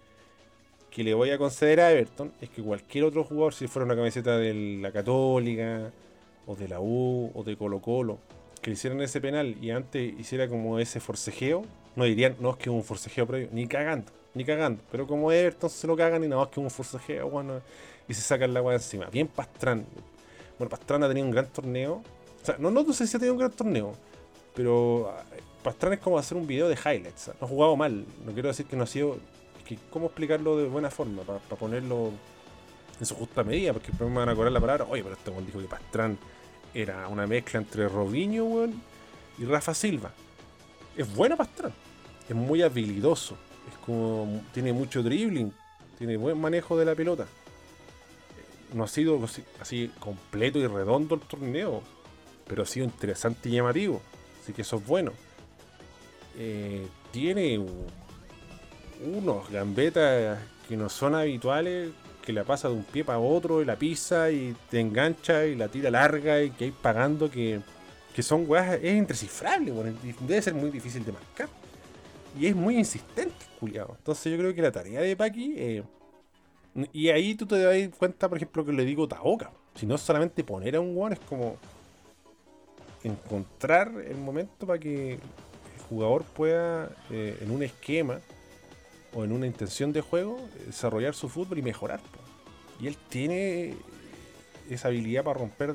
que 0.90 1.02
le 1.02 1.12
voy 1.14 1.30
a 1.30 1.38
conceder 1.38 1.80
a 1.80 1.90
Everton 1.90 2.32
es 2.40 2.48
que 2.50 2.62
cualquier 2.62 3.04
otro 3.04 3.24
jugador, 3.24 3.52
si 3.52 3.66
fuera 3.66 3.84
una 3.84 3.96
camiseta 3.96 4.38
de 4.38 4.78
la 4.80 4.92
Católica, 4.92 5.90
o 6.46 6.54
de 6.54 6.68
la 6.68 6.80
U, 6.80 7.32
o 7.34 7.42
de 7.42 7.56
Colo 7.56 7.80
Colo, 7.80 8.18
que 8.62 8.70
le 8.70 8.74
hicieran 8.74 9.00
ese 9.00 9.20
penal 9.20 9.56
y 9.60 9.70
antes 9.70 10.18
hiciera 10.18 10.48
como 10.48 10.78
ese 10.78 11.00
forcejeo, 11.00 11.64
no 11.96 12.04
dirían, 12.04 12.36
no 12.40 12.50
es 12.50 12.56
que 12.56 12.64
es 12.64 12.76
un 12.76 12.84
forcejeo 12.84 13.26
previo, 13.26 13.48
ni 13.52 13.66
cagando, 13.66 14.12
ni 14.36 14.44
cagando. 14.44 14.82
Pero 14.92 15.06
como 15.06 15.32
Everton 15.32 15.70
se 15.70 15.86
lo 15.86 15.96
cagan 15.96 16.22
y 16.22 16.28
no 16.28 16.42
es 16.42 16.48
que 16.48 16.60
es 16.60 16.64
un 16.64 16.70
forcejeo, 16.70 17.30
bueno, 17.30 17.60
y 18.06 18.14
se 18.14 18.20
sacan 18.20 18.52
la 18.52 18.60
agua 18.60 18.74
encima. 18.74 19.06
Bien 19.06 19.26
Pastrán. 19.26 19.86
Bueno, 20.58 20.68
Pastrán 20.68 21.02
ha 21.02 21.08
tenido 21.08 21.26
un 21.26 21.32
gran 21.32 21.46
torneo. 21.46 22.02
O 22.42 22.44
sea, 22.44 22.56
no, 22.58 22.70
no, 22.70 22.92
sé 22.92 23.06
si 23.06 23.16
ha 23.16 23.18
tenido 23.18 23.32
un 23.32 23.40
gran 23.40 23.50
torneo, 23.50 23.92
pero 24.54 25.12
Pastrán 25.64 25.94
es 25.94 26.00
como 26.00 26.18
hacer 26.18 26.36
un 26.36 26.46
video 26.46 26.68
de 26.68 26.74
highlights. 26.74 27.32
No 27.40 27.46
ha 27.46 27.48
jugado 27.48 27.76
mal. 27.76 28.04
No 28.24 28.32
quiero 28.32 28.48
decir 28.48 28.66
que 28.66 28.76
no 28.76 28.84
ha 28.84 28.86
sido. 28.86 29.16
Que, 29.66 29.78
¿Cómo 29.90 30.06
explicarlo 30.06 30.56
de 30.58 30.68
buena 30.68 30.90
forma? 30.90 31.22
Para 31.22 31.40
ponerlo 31.40 32.10
en 33.00 33.06
su 33.06 33.14
justa 33.14 33.42
medida. 33.42 33.72
Porque 33.72 33.88
después 33.88 34.08
me 34.10 34.18
van 34.18 34.28
a 34.28 34.34
cobrar 34.34 34.52
la 34.52 34.60
palabra. 34.60 34.86
Oye, 34.88 35.02
pero 35.02 35.16
este 35.16 35.30
weón 35.30 35.46
dijo 35.46 35.58
que 35.58 35.66
Pastrán 35.66 36.18
era 36.74 37.08
una 37.08 37.26
mezcla 37.26 37.58
entre 37.58 37.88
Robinho, 37.88 38.44
weón, 38.44 38.82
y 39.38 39.44
Rafa 39.46 39.72
Silva. 39.72 40.12
Es 40.94 41.12
bueno 41.14 41.36
Pastrán. 41.36 41.72
Es 42.28 42.36
muy 42.36 42.62
habilidoso. 42.62 43.36
Es 43.68 43.78
como. 43.84 44.42
Tiene 44.52 44.72
mucho 44.72 45.02
dribbling. 45.02 45.52
Tiene 45.98 46.16
buen 46.16 46.40
manejo 46.40 46.78
de 46.78 46.84
la 46.84 46.94
pelota. 46.94 47.26
No 48.74 48.84
ha 48.84 48.88
sido 48.88 49.20
así 49.60 49.90
completo 49.98 50.58
y 50.58 50.66
redondo 50.66 51.14
el 51.14 51.20
torneo. 51.22 51.82
Pero 52.46 52.62
ha 52.62 52.66
sido 52.66 52.84
interesante 52.84 53.48
y 53.48 53.52
llamativo. 53.52 54.00
Así 54.42 54.52
que 54.52 54.62
eso 54.62 54.76
es 54.76 54.86
bueno. 54.86 55.12
Eh, 56.38 56.86
tiene 57.12 57.58
unos 59.02 59.50
gambetas 59.50 60.38
que 60.68 60.76
no 60.76 60.88
son 60.88 61.14
habituales, 61.14 61.90
que 62.22 62.32
la 62.32 62.44
pasa 62.44 62.68
de 62.68 62.74
un 62.74 62.84
pie 62.84 63.04
para 63.04 63.18
otro 63.18 63.62
y 63.62 63.64
la 63.64 63.76
pisa 63.76 64.30
y 64.30 64.54
te 64.68 64.80
engancha 64.80 65.46
y 65.46 65.54
la 65.54 65.68
tira 65.68 65.90
larga 65.90 66.42
y 66.42 66.50
que 66.50 66.64
hay 66.64 66.70
pagando 66.72 67.30
que, 67.30 67.60
son 68.18 68.44
weas, 68.48 68.78
es 68.82 68.94
indescifrable, 68.96 69.72
debe 70.20 70.42
ser 70.42 70.54
muy 70.54 70.70
difícil 70.70 71.04
de 71.04 71.12
marcar. 71.12 71.48
Y 72.38 72.46
es 72.46 72.56
muy 72.56 72.76
insistente, 72.76 73.34
culiado. 73.58 73.94
Entonces 73.98 74.30
yo 74.32 74.38
creo 74.38 74.54
que 74.54 74.62
la 74.62 74.72
tarea 74.72 75.00
de 75.00 75.16
Paki, 75.16 75.54
eh, 75.56 75.82
y 76.92 77.08
ahí 77.08 77.34
tú 77.34 77.46
te 77.46 77.58
das 77.58 77.96
cuenta, 77.98 78.28
por 78.28 78.36
ejemplo, 78.36 78.64
que 78.64 78.72
le 78.72 78.84
digo 78.84 79.08
Taoka. 79.08 79.50
Si 79.74 79.86
no 79.86 79.96
solamente 79.96 80.44
poner 80.44 80.76
a 80.76 80.80
un 80.80 80.96
weón, 80.96 81.14
es 81.14 81.20
como 81.20 81.56
encontrar 83.02 83.92
el 84.06 84.16
momento 84.16 84.66
para 84.66 84.78
que 84.78 85.18
jugador 85.88 86.24
pueda, 86.24 86.90
eh, 87.10 87.38
en 87.40 87.50
un 87.50 87.62
esquema 87.62 88.20
o 89.14 89.24
en 89.24 89.32
una 89.32 89.46
intención 89.46 89.92
de 89.92 90.00
juego, 90.00 90.38
desarrollar 90.66 91.14
su 91.14 91.28
fútbol 91.28 91.58
y 91.58 91.62
mejorar. 91.62 92.00
Y 92.80 92.86
él 92.86 92.96
tiene 93.08 93.74
esa 94.68 94.88
habilidad 94.88 95.24
para 95.24 95.38
romper 95.38 95.74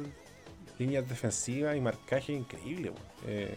líneas 0.77 1.07
defensivas 1.07 1.75
y 1.75 1.81
marcaje 1.81 2.33
increíble. 2.33 2.91
Eh, 3.25 3.55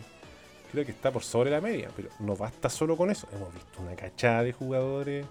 creo 0.74 0.84
que 0.84 0.92
está 0.92 1.12
por 1.12 1.22
sobre 1.22 1.50
la 1.50 1.60
media, 1.60 1.88
pero 1.94 2.08
no 2.18 2.36
basta 2.36 2.68
solo 2.68 2.96
con 2.96 3.10
eso. 3.10 3.28
Hemos 3.32 3.54
visto 3.54 3.80
una 3.80 3.94
cachada 3.94 4.42
de 4.42 4.52
jugadores. 4.52 5.24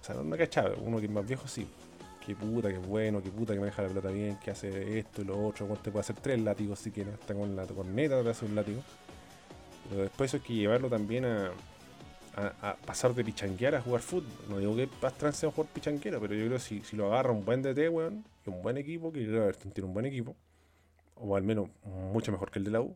O 0.00 0.04
sea, 0.04 0.14
no 0.14 0.20
una 0.20 0.36
cachada, 0.36 0.74
uno 0.80 0.98
que 0.98 1.06
es 1.06 1.10
más 1.10 1.26
viejo 1.26 1.48
sí. 1.48 1.66
Qué 2.24 2.36
puta, 2.36 2.68
qué 2.68 2.78
bueno, 2.78 3.22
qué 3.22 3.30
puta 3.30 3.54
que 3.54 3.60
maneja 3.60 3.82
la 3.82 3.88
pelota 3.88 4.10
bien, 4.10 4.38
que 4.38 4.50
hace 4.50 4.98
esto 4.98 5.22
y 5.22 5.24
lo 5.24 5.46
otro. 5.46 5.66
Te 5.82 5.90
puede 5.90 6.00
hacer 6.00 6.16
tres 6.16 6.38
látigos 6.38 6.78
si 6.78 6.90
quieres, 6.90 7.14
está 7.14 7.34
con 7.34 7.56
la 7.56 7.66
corneta, 7.66 8.22
te 8.22 8.28
hace 8.28 8.44
un 8.44 8.54
látigo. 8.54 8.82
Pero 9.88 10.02
después 10.02 10.34
hay 10.34 10.40
que 10.40 10.54
llevarlo 10.54 10.88
también 10.88 11.24
a, 11.24 11.52
pasar 12.86 13.14
de 13.14 13.24
pichanguear 13.24 13.74
a 13.74 13.80
jugar 13.80 14.02
fútbol. 14.02 14.30
No 14.48 14.58
digo 14.58 14.76
que 14.76 14.86
Pastrán 14.86 15.32
sea 15.32 15.48
un 15.48 15.54
jugador 15.54 15.72
pichanguero, 15.72 16.20
pero 16.20 16.34
yo 16.34 16.46
creo 16.46 16.58
que 16.58 16.62
si, 16.62 16.80
si 16.82 16.96
lo 16.96 17.06
agarra 17.06 17.32
un 17.32 17.44
buen 17.44 17.62
DT, 17.62 17.88
weón, 17.88 18.24
y 18.46 18.50
un 18.50 18.62
buen 18.62 18.76
equipo, 18.76 19.10
que 19.10 19.24
yo 19.24 19.30
creo 19.30 19.52
que 19.52 19.70
tiene 19.70 19.88
un 19.88 19.94
buen 19.94 20.06
equipo, 20.06 20.36
o 21.16 21.34
al 21.34 21.42
menos 21.42 21.68
mucho 22.12 22.30
mejor 22.30 22.50
que 22.50 22.58
el 22.58 22.66
de 22.66 22.70
la 22.70 22.80
U, 22.82 22.94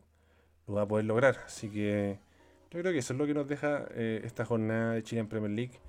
lo 0.67 0.75
va 0.75 0.83
a 0.83 0.87
poder 0.87 1.05
lograr. 1.05 1.37
Así 1.45 1.69
que 1.69 2.17
yo 2.71 2.79
creo 2.79 2.91
que 2.91 2.99
eso 2.99 3.13
es 3.13 3.19
lo 3.19 3.25
que 3.25 3.33
nos 3.33 3.47
deja 3.47 3.85
eh, 3.91 4.21
esta 4.23 4.45
jornada 4.45 4.93
de 4.93 5.03
Chile 5.03 5.21
en 5.21 5.27
Premier 5.27 5.51
League. 5.51 5.79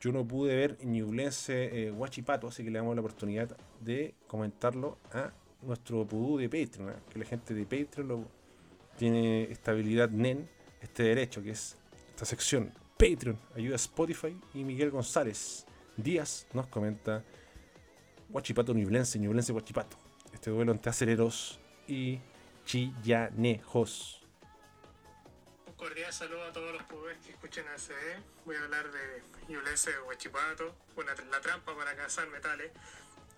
Yo 0.00 0.12
no 0.12 0.26
pude 0.26 0.54
ver 0.54 0.78
Ñublense 0.84 1.86
eh, 1.86 1.90
Huachipato, 1.90 2.48
así 2.48 2.62
que 2.64 2.70
le 2.70 2.78
damos 2.78 2.94
la 2.94 3.00
oportunidad 3.00 3.56
de 3.80 4.14
comentarlo 4.26 4.98
a 5.12 5.32
nuestro 5.62 6.06
pudú 6.06 6.36
de 6.36 6.48
Patreon, 6.48 6.90
¿eh? 6.90 6.96
que 7.08 7.18
la 7.18 7.24
gente 7.24 7.54
de 7.54 7.64
Patreon 7.64 8.08
lo, 8.08 8.28
tiene 8.98 9.44
estabilidad 9.44 10.10
NEN 10.10 10.48
este 10.82 11.04
derecho, 11.04 11.42
que 11.42 11.50
es 11.50 11.78
esta 12.10 12.26
sección 12.26 12.72
Patreon, 12.98 13.38
ayuda 13.56 13.74
a 13.74 13.76
Spotify 13.76 14.38
y 14.52 14.62
Miguel 14.62 14.90
González 14.90 15.66
Díaz 15.96 16.46
nos 16.52 16.66
comenta 16.66 17.22
Huachipato 18.30 18.74
Niblense, 18.74 19.18
Niblense 19.18 19.52
Huachipato. 19.52 19.96
Este 20.32 20.50
duelo 20.50 20.72
entre 20.72 20.90
aceleros 20.90 21.60
y 21.86 22.18
chillanejos. 22.64 24.23
Cordial 25.84 26.10
saludo 26.14 26.44
a 26.44 26.50
todos 26.50 26.72
los 26.72 26.82
pobres 26.84 27.18
que 27.26 27.32
escuchen 27.32 27.68
a 27.68 27.76
CD. 27.76 28.18
Voy 28.46 28.56
a 28.56 28.60
hablar 28.62 28.90
de 28.90 29.22
Niblense 29.48 29.90
Huachipato, 30.00 30.74
bueno, 30.94 31.12
la 31.30 31.42
trampa 31.42 31.76
para 31.76 31.94
cazar 31.94 32.26
metales. 32.28 32.72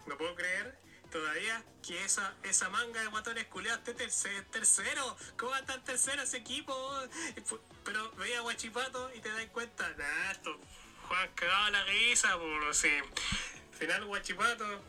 No 0.07 0.16
puedo 0.16 0.32
creer 0.36 0.78
todavía 1.11 1.64
que 1.84 2.05
esa, 2.05 2.36
esa 2.44 2.68
manga 2.68 3.01
de 3.01 3.09
guatones 3.09 3.47
culiados 3.49 3.80
esté 3.80 3.94
terce- 3.94 4.44
tercero. 4.53 5.16
¿Cómo 5.36 5.51
va 5.51 5.57
a 5.57 5.61
estar 5.62 5.82
tercero 5.82 6.22
ese 6.22 6.36
equipo? 6.36 6.72
Pero 7.84 8.12
veía 8.12 8.38
a 8.38 8.42
Guachipato 8.42 9.11
y 9.12 9.18
te 9.18 9.28
das 9.28 9.47
cuenta, 9.47 9.88
nah, 9.99 10.30
esto, 10.30 10.57
Juan 11.09 11.28
cagaba 11.34 11.70
la 11.70 11.82
risa, 11.82 12.38
por 12.38 12.72
si. 12.76 12.90
Al 12.97 13.76
final 13.76 14.05
Guachipato, 14.05 14.84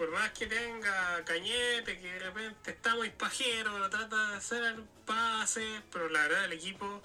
por 0.00 0.10
más 0.12 0.30
que 0.30 0.46
tenga 0.46 1.22
cañete, 1.26 2.00
que 2.00 2.10
de 2.10 2.18
repente 2.20 2.70
está 2.70 2.94
muy 2.94 3.10
pajero, 3.10 3.90
trata 3.90 4.28
de 4.30 4.36
hacer 4.38 4.64
el 4.64 4.82
pase, 5.04 5.82
pero 5.92 6.08
la 6.08 6.22
verdad 6.22 6.46
el 6.46 6.54
equipo 6.54 7.02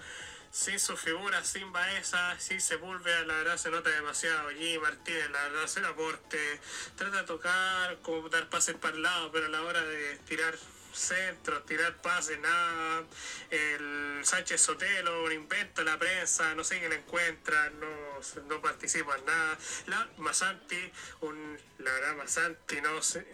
sin 0.49 0.79
su 0.79 0.95
figura, 0.95 1.43
sin 1.43 1.73
Baeza, 1.73 2.39
sin 2.39 2.61
Sepúlveda, 2.61 3.25
la 3.25 3.33
verdad 3.33 3.57
se 3.57 3.69
nota 3.69 3.89
demasiado. 3.89 4.49
G. 4.51 4.79
Martínez, 4.79 5.29
la 5.29 5.43
verdad, 5.43 5.63
hace 5.65 5.81
el 5.81 5.87
aporte, 5.87 6.61
trata 6.95 7.17
de 7.17 7.23
tocar, 7.23 7.97
como 8.01 8.29
dar 8.29 8.47
pases 8.47 8.75
para 8.75 8.95
el 8.95 9.03
lado, 9.03 9.29
pero 9.29 9.47
a 9.47 9.49
la 9.49 9.61
hora 9.63 9.83
de 9.83 10.17
tirar 10.19 10.55
centros, 10.97 11.65
tirar 11.65 11.95
pases, 12.01 12.39
nada. 12.39 13.03
El 13.49 14.21
Sánchez 14.23 14.61
Sotelo, 14.61 15.23
un 15.23 15.31
invento 15.31 15.83
la 15.83 15.97
prensa, 15.97 16.55
no 16.55 16.63
sé 16.63 16.79
qué 16.79 16.89
le 16.89 16.95
encuentra, 16.95 17.69
no, 17.71 18.43
no 18.47 18.61
participa 18.61 19.17
en 19.17 19.25
nada. 19.25 19.57
La 19.87 20.07
Masanti, 20.17 20.91
un, 21.21 21.59
la 21.79 21.91
verdad, 21.91 22.15
Masanti, 22.15 22.81
no 22.81 23.01
sé. 23.01 23.25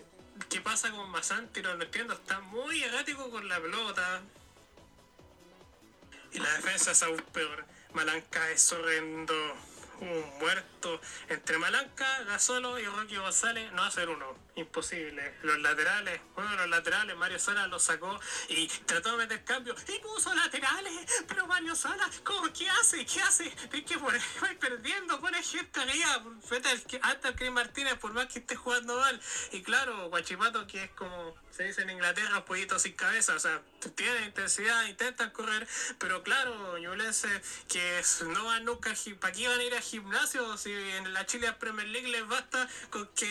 ¿Qué 0.49 0.61
pasa 0.61 0.91
con 0.91 1.09
Masanti? 1.09 1.61
No 1.61 1.75
lo 1.75 1.83
entiendo, 1.83 2.13
está 2.13 2.39
muy 2.39 2.83
errático 2.83 3.29
con 3.29 3.47
la 3.47 3.59
pelota. 3.59 4.21
Y 6.33 6.39
la 6.39 6.51
defensa 6.53 6.91
es 6.91 7.03
aún 7.03 7.21
peor. 7.33 7.65
Malanca 7.93 8.49
es 8.51 8.71
horrendo. 8.71 9.33
Un 9.99 10.39
muerto. 10.39 10.70
Entre 11.29 11.57
Malanca, 11.57 12.23
Gasolo 12.23 12.79
y 12.79 12.85
Rocky 12.85 13.15
González 13.17 13.71
no 13.73 13.83
hacer 13.83 14.09
uno. 14.09 14.35
Imposible. 14.55 15.33
Los 15.43 15.59
laterales, 15.59 16.19
uno 16.35 16.55
los 16.55 16.69
laterales, 16.69 17.15
Mario 17.15 17.39
Sala 17.39 17.67
lo 17.67 17.79
sacó 17.79 18.19
y 18.49 18.67
trató 18.67 19.11
de 19.11 19.17
meter 19.17 19.43
cambio. 19.43 19.75
Y 19.87 19.99
puso 19.99 20.33
laterales. 20.33 20.93
Pero 21.27 21.47
Mario 21.47 21.75
Sala, 21.75 22.09
¿cómo? 22.23 22.51
¿Qué 22.51 22.69
hace? 22.69 23.05
¿Qué 23.05 23.21
hace? 23.21 23.47
Es 23.71 23.83
que 23.83 23.97
por 23.97 24.13
perdiendo, 24.59 25.19
pone 25.19 25.41
gente 25.41 25.79
arriba. 25.79 26.23
Hasta 27.01 27.29
el 27.29 27.35
Chris 27.35 27.51
Martínez, 27.51 27.95
por 27.95 28.13
más 28.13 28.27
que 28.27 28.39
esté 28.39 28.55
jugando 28.55 28.97
mal. 28.97 29.21
Y 29.51 29.61
claro, 29.61 30.09
Guachipato, 30.09 30.67
que 30.67 30.83
es 30.83 30.91
como 30.91 31.35
se 31.51 31.63
dice 31.63 31.81
en 31.81 31.89
Inglaterra, 31.89 32.43
pollito 32.45 32.79
sin 32.79 32.93
cabeza. 32.93 33.35
O 33.35 33.39
sea, 33.39 33.61
tienen 33.95 34.25
intensidad, 34.25 34.85
intentan 34.87 35.31
correr. 35.31 35.67
Pero 35.99 36.23
claro, 36.23 36.77
Ñublense, 36.77 37.29
que 37.67 38.01
no 38.27 38.45
van 38.45 38.65
nunca 38.65 38.93
¿Para 39.19 39.33
qué 39.33 39.47
van 39.47 39.59
a 39.59 39.63
ir 39.63 39.73
al 39.73 39.81
gimnasio? 39.81 40.57
Si 40.57 40.70
en 40.71 41.13
la 41.13 41.25
Chile 41.25 41.51
Premier 41.59 41.87
League 41.87 42.07
les 42.07 42.27
basta 42.27 42.67
con 42.89 43.07
que, 43.15 43.29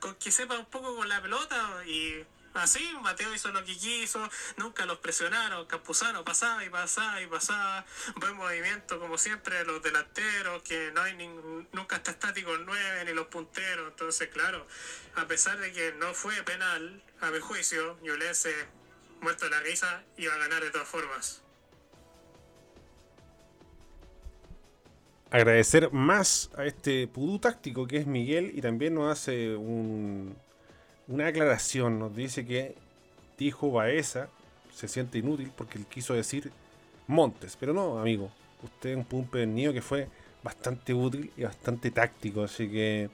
con 0.00 0.14
que 0.16 0.30
sepan 0.30 0.58
un 0.60 0.66
poco 0.66 0.96
con 0.96 1.08
la 1.08 1.20
pelota. 1.22 1.82
Y 1.86 2.24
así, 2.54 2.92
Mateo 3.02 3.34
hizo 3.34 3.50
lo 3.52 3.64
que 3.64 3.76
quiso. 3.76 4.28
Nunca 4.56 4.86
los 4.86 4.98
presionaron. 4.98 5.66
Campuzano 5.66 6.24
pasaba 6.24 6.64
y 6.64 6.70
pasaba 6.70 7.20
y 7.20 7.26
pasaba. 7.26 7.84
Buen 8.16 8.36
movimiento, 8.36 8.98
como 9.00 9.18
siempre, 9.18 9.64
los 9.64 9.82
delanteros, 9.82 10.62
que 10.62 10.90
no 10.92 11.02
hay 11.02 11.12
nin- 11.14 11.66
nunca 11.72 11.96
está 11.96 12.10
estático 12.12 12.52
el 12.54 12.64
9 12.66 13.04
ni 13.06 13.12
los 13.12 13.26
punteros. 13.28 13.88
Entonces, 13.88 14.28
claro, 14.28 14.66
a 15.16 15.26
pesar 15.26 15.58
de 15.58 15.72
que 15.72 15.92
no 15.92 16.14
fue 16.14 16.42
penal, 16.42 17.02
a 17.20 17.30
mi 17.30 17.40
juicio, 17.40 17.98
Ñublense, 18.02 18.54
muerto 19.20 19.44
de 19.44 19.50
la 19.52 19.60
risa, 19.60 20.02
iba 20.16 20.34
a 20.34 20.38
ganar 20.38 20.62
de 20.62 20.70
todas 20.70 20.88
formas. 20.88 21.42
Agradecer 25.32 25.92
más 25.92 26.50
a 26.56 26.64
este 26.66 27.08
pudú 27.08 27.38
táctico 27.38 27.86
que 27.86 27.96
es 27.98 28.06
Miguel 28.06 28.52
y 28.54 28.60
también 28.60 28.94
nos 28.94 29.10
hace 29.10 29.56
un- 29.56 30.34
una 31.08 31.26
aclaración. 31.28 31.98
Nos 31.98 32.14
dice 32.14 32.46
que 32.46 32.74
dijo 33.38 33.70
Baeza 33.70 34.28
se 34.74 34.88
siente 34.88 35.18
inútil 35.18 35.50
porque 35.56 35.78
él 35.78 35.86
quiso 35.86 36.14
decir 36.14 36.50
Montes. 37.06 37.56
Pero 37.58 37.72
no, 37.72 37.98
amigo. 37.98 38.30
Usted 38.62 38.90
es 38.90 38.96
un 38.96 39.04
pumpe 39.04 39.44
niño 39.46 39.72
que 39.72 39.82
fue 39.82 40.08
bastante 40.42 40.94
útil 40.94 41.30
y 41.36 41.42
bastante 41.44 41.90
táctico. 41.90 42.42
Así 42.44 42.68
que 42.68 43.10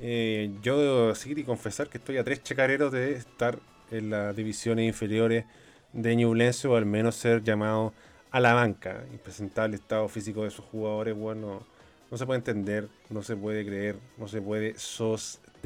eh, 0.00 0.50
yo 0.62 0.78
debo 0.78 1.08
decir 1.08 1.38
y 1.38 1.44
confesar 1.44 1.88
que 1.88 1.98
estoy 1.98 2.16
a 2.18 2.24
tres 2.24 2.42
chacareros 2.42 2.90
de 2.92 3.12
estar 3.12 3.58
en 3.90 4.10
las 4.10 4.34
divisiones 4.34 4.86
inferiores 4.86 5.44
de 5.92 6.16
Ñublense 6.16 6.66
o 6.68 6.74
al 6.76 6.86
menos 6.86 7.14
ser 7.14 7.42
llamado 7.44 7.92
a 8.34 8.40
la 8.40 8.52
banca. 8.52 9.06
Impresentable 9.12 9.76
estado 9.76 10.08
físico 10.08 10.42
de 10.42 10.50
sus 10.50 10.64
jugadores, 10.64 11.16
bueno, 11.16 11.64
no 12.10 12.18
se 12.18 12.26
puede 12.26 12.38
entender, 12.38 12.88
no 13.08 13.22
se 13.22 13.36
puede 13.36 13.64
creer, 13.64 13.96
no 14.18 14.26
se 14.26 14.42
puede 14.42 14.76
sostener. 14.76 15.64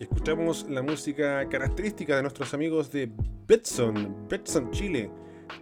Escuchamos 0.00 0.66
la 0.70 0.80
música 0.80 1.46
característica 1.50 2.16
de 2.16 2.22
nuestros 2.22 2.54
amigos 2.54 2.90
de 2.90 3.12
Betson, 3.46 4.28
Betson 4.30 4.70
Chile, 4.70 5.10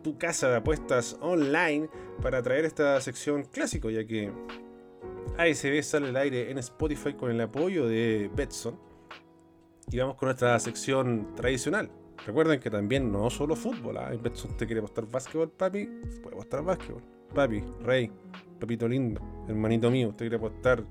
tu 0.05 0.17
casa 0.17 0.49
de 0.49 0.59
apuestas 0.59 1.17
online, 1.21 1.89
para 2.23 2.41
traer 2.41 2.67
esta 2.67 3.01
sección 3.01 3.43
clásico, 3.43 3.91
ya 3.91 4.07
que 4.07 4.31
ASB 5.39 5.83
sale 5.83 6.09
al 6.09 6.17
aire 6.17 6.51
en 6.51 6.59
Spotify 6.59 7.15
con 7.15 7.31
el 7.31 7.41
apoyo 7.41 7.87
de 7.87 8.31
Betson. 8.35 8.79
Y 9.91 9.99
vamos 9.99 10.17
con 10.17 10.27
nuestra 10.27 10.59
sección 10.59 11.35
tradicional. 11.35 11.91
Recuerden 12.27 12.61
que 12.61 12.71
también 12.71 13.11
no 13.11 13.31
solo 13.31 13.57
fútbol, 13.57 13.97
¿ah? 13.97 14.13
en 14.13 14.23
Betson 14.23 14.51
usted 14.51 14.67
quiere 14.67 14.81
apostar 14.81 15.07
básquetbol, 15.07 15.51
papi, 15.51 15.87
puede 16.23 16.37
apostar 16.37 16.63
básquetbol. 16.63 17.03
Papi, 17.35 17.65
rey, 17.81 18.11
papito 18.59 18.87
lindo, 18.87 19.21
hermanito 19.49 19.91
mío, 19.91 20.09
usted 20.09 20.25
quiere 20.25 20.37
apostar 20.37 20.85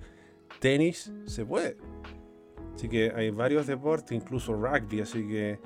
tenis, 0.59 1.11
se 1.25 1.45
puede. 1.45 1.77
Así 2.73 2.89
que 2.89 3.11
hay 3.15 3.29
varios 3.29 3.67
deportes, 3.67 4.11
incluso 4.11 4.53
rugby, 4.53 5.01
así 5.01 5.27
que 5.27 5.59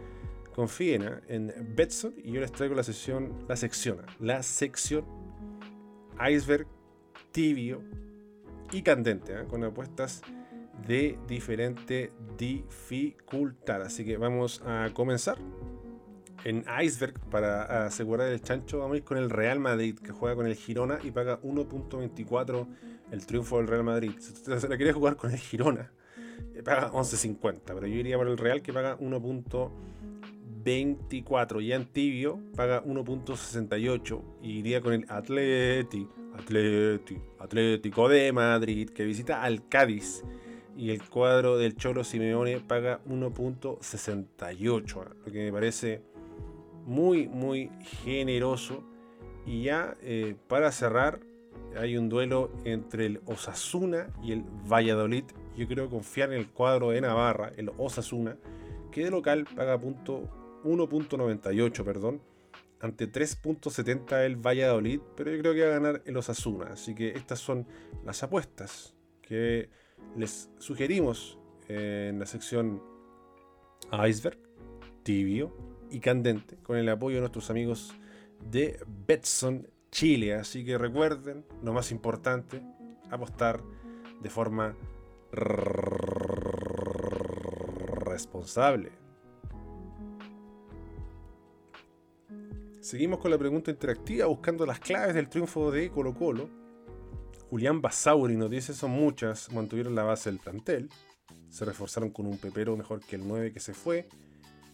confíen 0.54 1.04
¿ah? 1.04 1.22
en 1.28 1.54
Betson 1.76 2.14
y 2.18 2.34
yo 2.34 2.42
les 2.42 2.52
traigo 2.52 2.76
la 2.76 2.84
la 3.48 3.56
sección, 3.56 4.00
¿ah? 4.02 4.16
la 4.20 4.44
sección 4.44 5.06
iceberg 6.20 6.68
tibio 7.32 7.82
y 8.74 8.82
candente, 8.82 9.36
¿ah? 9.36 9.46
con 9.46 9.64
apuestas 9.64 10.22
de 10.88 11.20
diferente 11.28 12.12
dificultad. 12.38 13.84
Así 13.84 14.04
que 14.04 14.18
vamos 14.18 14.62
a 14.66 14.90
comenzar. 14.94 15.38
En 16.44 16.66
Iceberg, 16.84 17.18
para 17.30 17.86
asegurar 17.86 18.28
el 18.28 18.42
chancho, 18.42 18.80
vamos 18.80 18.96
a 18.96 18.98
ir 18.98 19.06
con 19.06 19.18
el 19.18 19.30
Real 19.30 19.62
Madrid, 19.62 19.98
que 19.98 20.12
juega 20.12 20.36
con 20.36 20.46
el 20.46 20.56
Girona 20.56 21.00
y 21.02 21.12
paga 21.12 21.40
1.24 21.42 22.68
el 23.12 23.26
triunfo 23.26 23.56
del 23.58 23.68
Real 23.68 23.86
Madrid. 23.86 24.12
Si 24.20 24.34
usted 24.34 24.60
se 24.60 24.68
la 24.68 24.76
quiere 24.76 24.92
jugar 24.92 25.16
con 25.16 25.32
el 25.32 25.38
Girona, 25.38 25.94
eh, 26.54 26.62
paga 26.62 26.92
11.50, 26.92 27.62
pero 27.66 27.88
yo 27.88 27.96
iría 27.96 28.18
por 28.18 28.28
el 28.28 28.38
Real 28.38 28.62
que 28.62 28.74
paga 28.74 28.98
1.24 28.98 31.64
y 31.64 31.72
en 31.72 31.86
tibio 31.86 32.42
paga 32.58 32.84
1.68 32.84 34.22
y 34.42 34.60
iría 34.60 34.82
con 34.82 34.92
el 34.92 35.06
Atleti, 35.08 36.10
Atlético 37.40 38.10
de 38.10 38.32
Madrid 38.32 38.90
que 38.90 39.06
visita 39.06 39.44
al 39.44 39.68
Cádiz 39.68 40.24
y 40.76 40.90
el 40.90 41.08
cuadro 41.08 41.58
del 41.58 41.76
Cholo 41.76 42.04
Simeone 42.04 42.60
paga 42.60 43.02
1.68, 43.08 45.10
lo 45.26 45.32
que 45.32 45.44
me 45.44 45.52
parece 45.52 46.02
muy 46.86 47.28
muy 47.28 47.70
generoso 48.04 48.84
y 49.46 49.64
ya 49.64 49.96
eh, 50.02 50.36
para 50.48 50.72
cerrar 50.72 51.20
hay 51.78 51.98
un 51.98 52.10
duelo 52.10 52.52
entre 52.66 53.06
el 53.06 53.22
Osasuna 53.26 54.08
y 54.22 54.32
el 54.32 54.44
Valladolid. 54.72 55.26
Yo 55.58 55.68
creo 55.68 55.90
confiar 55.90 56.32
en 56.32 56.40
el 56.40 56.50
cuadro 56.50 56.92
de 56.92 57.02
Navarra, 57.02 57.52
el 57.58 57.72
Osasuna, 57.78 58.38
que 58.92 59.04
de 59.04 59.12
local 59.12 59.46
paga 59.56 59.80
punto 59.80 60.30
1.98, 60.64 61.84
perdón, 61.84 62.22
ante 62.84 63.10
3.70 63.10 64.26
el 64.26 64.36
Valladolid, 64.36 65.00
pero 65.16 65.32
yo 65.32 65.40
creo 65.40 65.54
que 65.54 65.62
va 65.62 65.68
a 65.68 65.80
ganar 65.80 66.02
el 66.06 66.18
Osasuna. 66.18 66.74
Así 66.74 66.94
que 66.94 67.12
estas 67.12 67.40
son 67.40 67.66
las 68.04 68.22
apuestas 68.24 68.94
que 69.22 69.70
les 70.18 70.50
sugerimos 70.60 71.40
en 71.70 72.20
la 72.20 72.26
sección 72.26 72.84
Iceberg, 74.06 74.38
tibio 75.04 75.56
y 75.90 76.02
candente, 76.02 76.58
con 76.58 76.76
el 76.76 76.90
apoyo 76.90 77.16
de 77.16 77.22
nuestros 77.22 77.50
amigos 77.50 77.96
de 78.52 78.78
Betson 79.08 79.66
Chile. 79.90 80.34
Así 80.36 80.66
que 80.66 80.78
recuerden, 80.78 81.46
lo 81.64 81.72
más 81.72 81.90
importante, 81.90 82.62
apostar 83.10 83.62
de 84.22 84.30
forma 84.30 84.76
responsable. 88.06 88.92
Seguimos 92.84 93.20
con 93.20 93.32
la 93.32 93.38
pregunta 93.38 93.72
interactiva 93.72 94.26
buscando 94.26 94.66
las 94.66 94.78
claves 94.78 95.16
del 95.16 95.30
triunfo 95.30 95.72
de 95.72 95.90
Colo 95.90 96.14
Colo. 96.14 96.50
Julián 97.50 97.82
Basauri 97.82 98.36
nos 98.36 98.50
dice 98.50 98.74
son 98.74 98.92
muchas, 98.92 99.50
mantuvieron 99.54 99.96
la 99.96 100.04
base 100.04 100.30
del 100.30 100.40
plantel, 100.40 100.90
se 101.48 101.64
reforzaron 101.64 102.10
con 102.10 102.26
un 102.26 102.38
pepero 102.38 102.76
mejor 102.76 103.00
que 103.00 103.16
el 103.16 103.26
9 103.26 103.54
que 103.54 103.62
se 103.62 103.74
fue, 103.74 104.10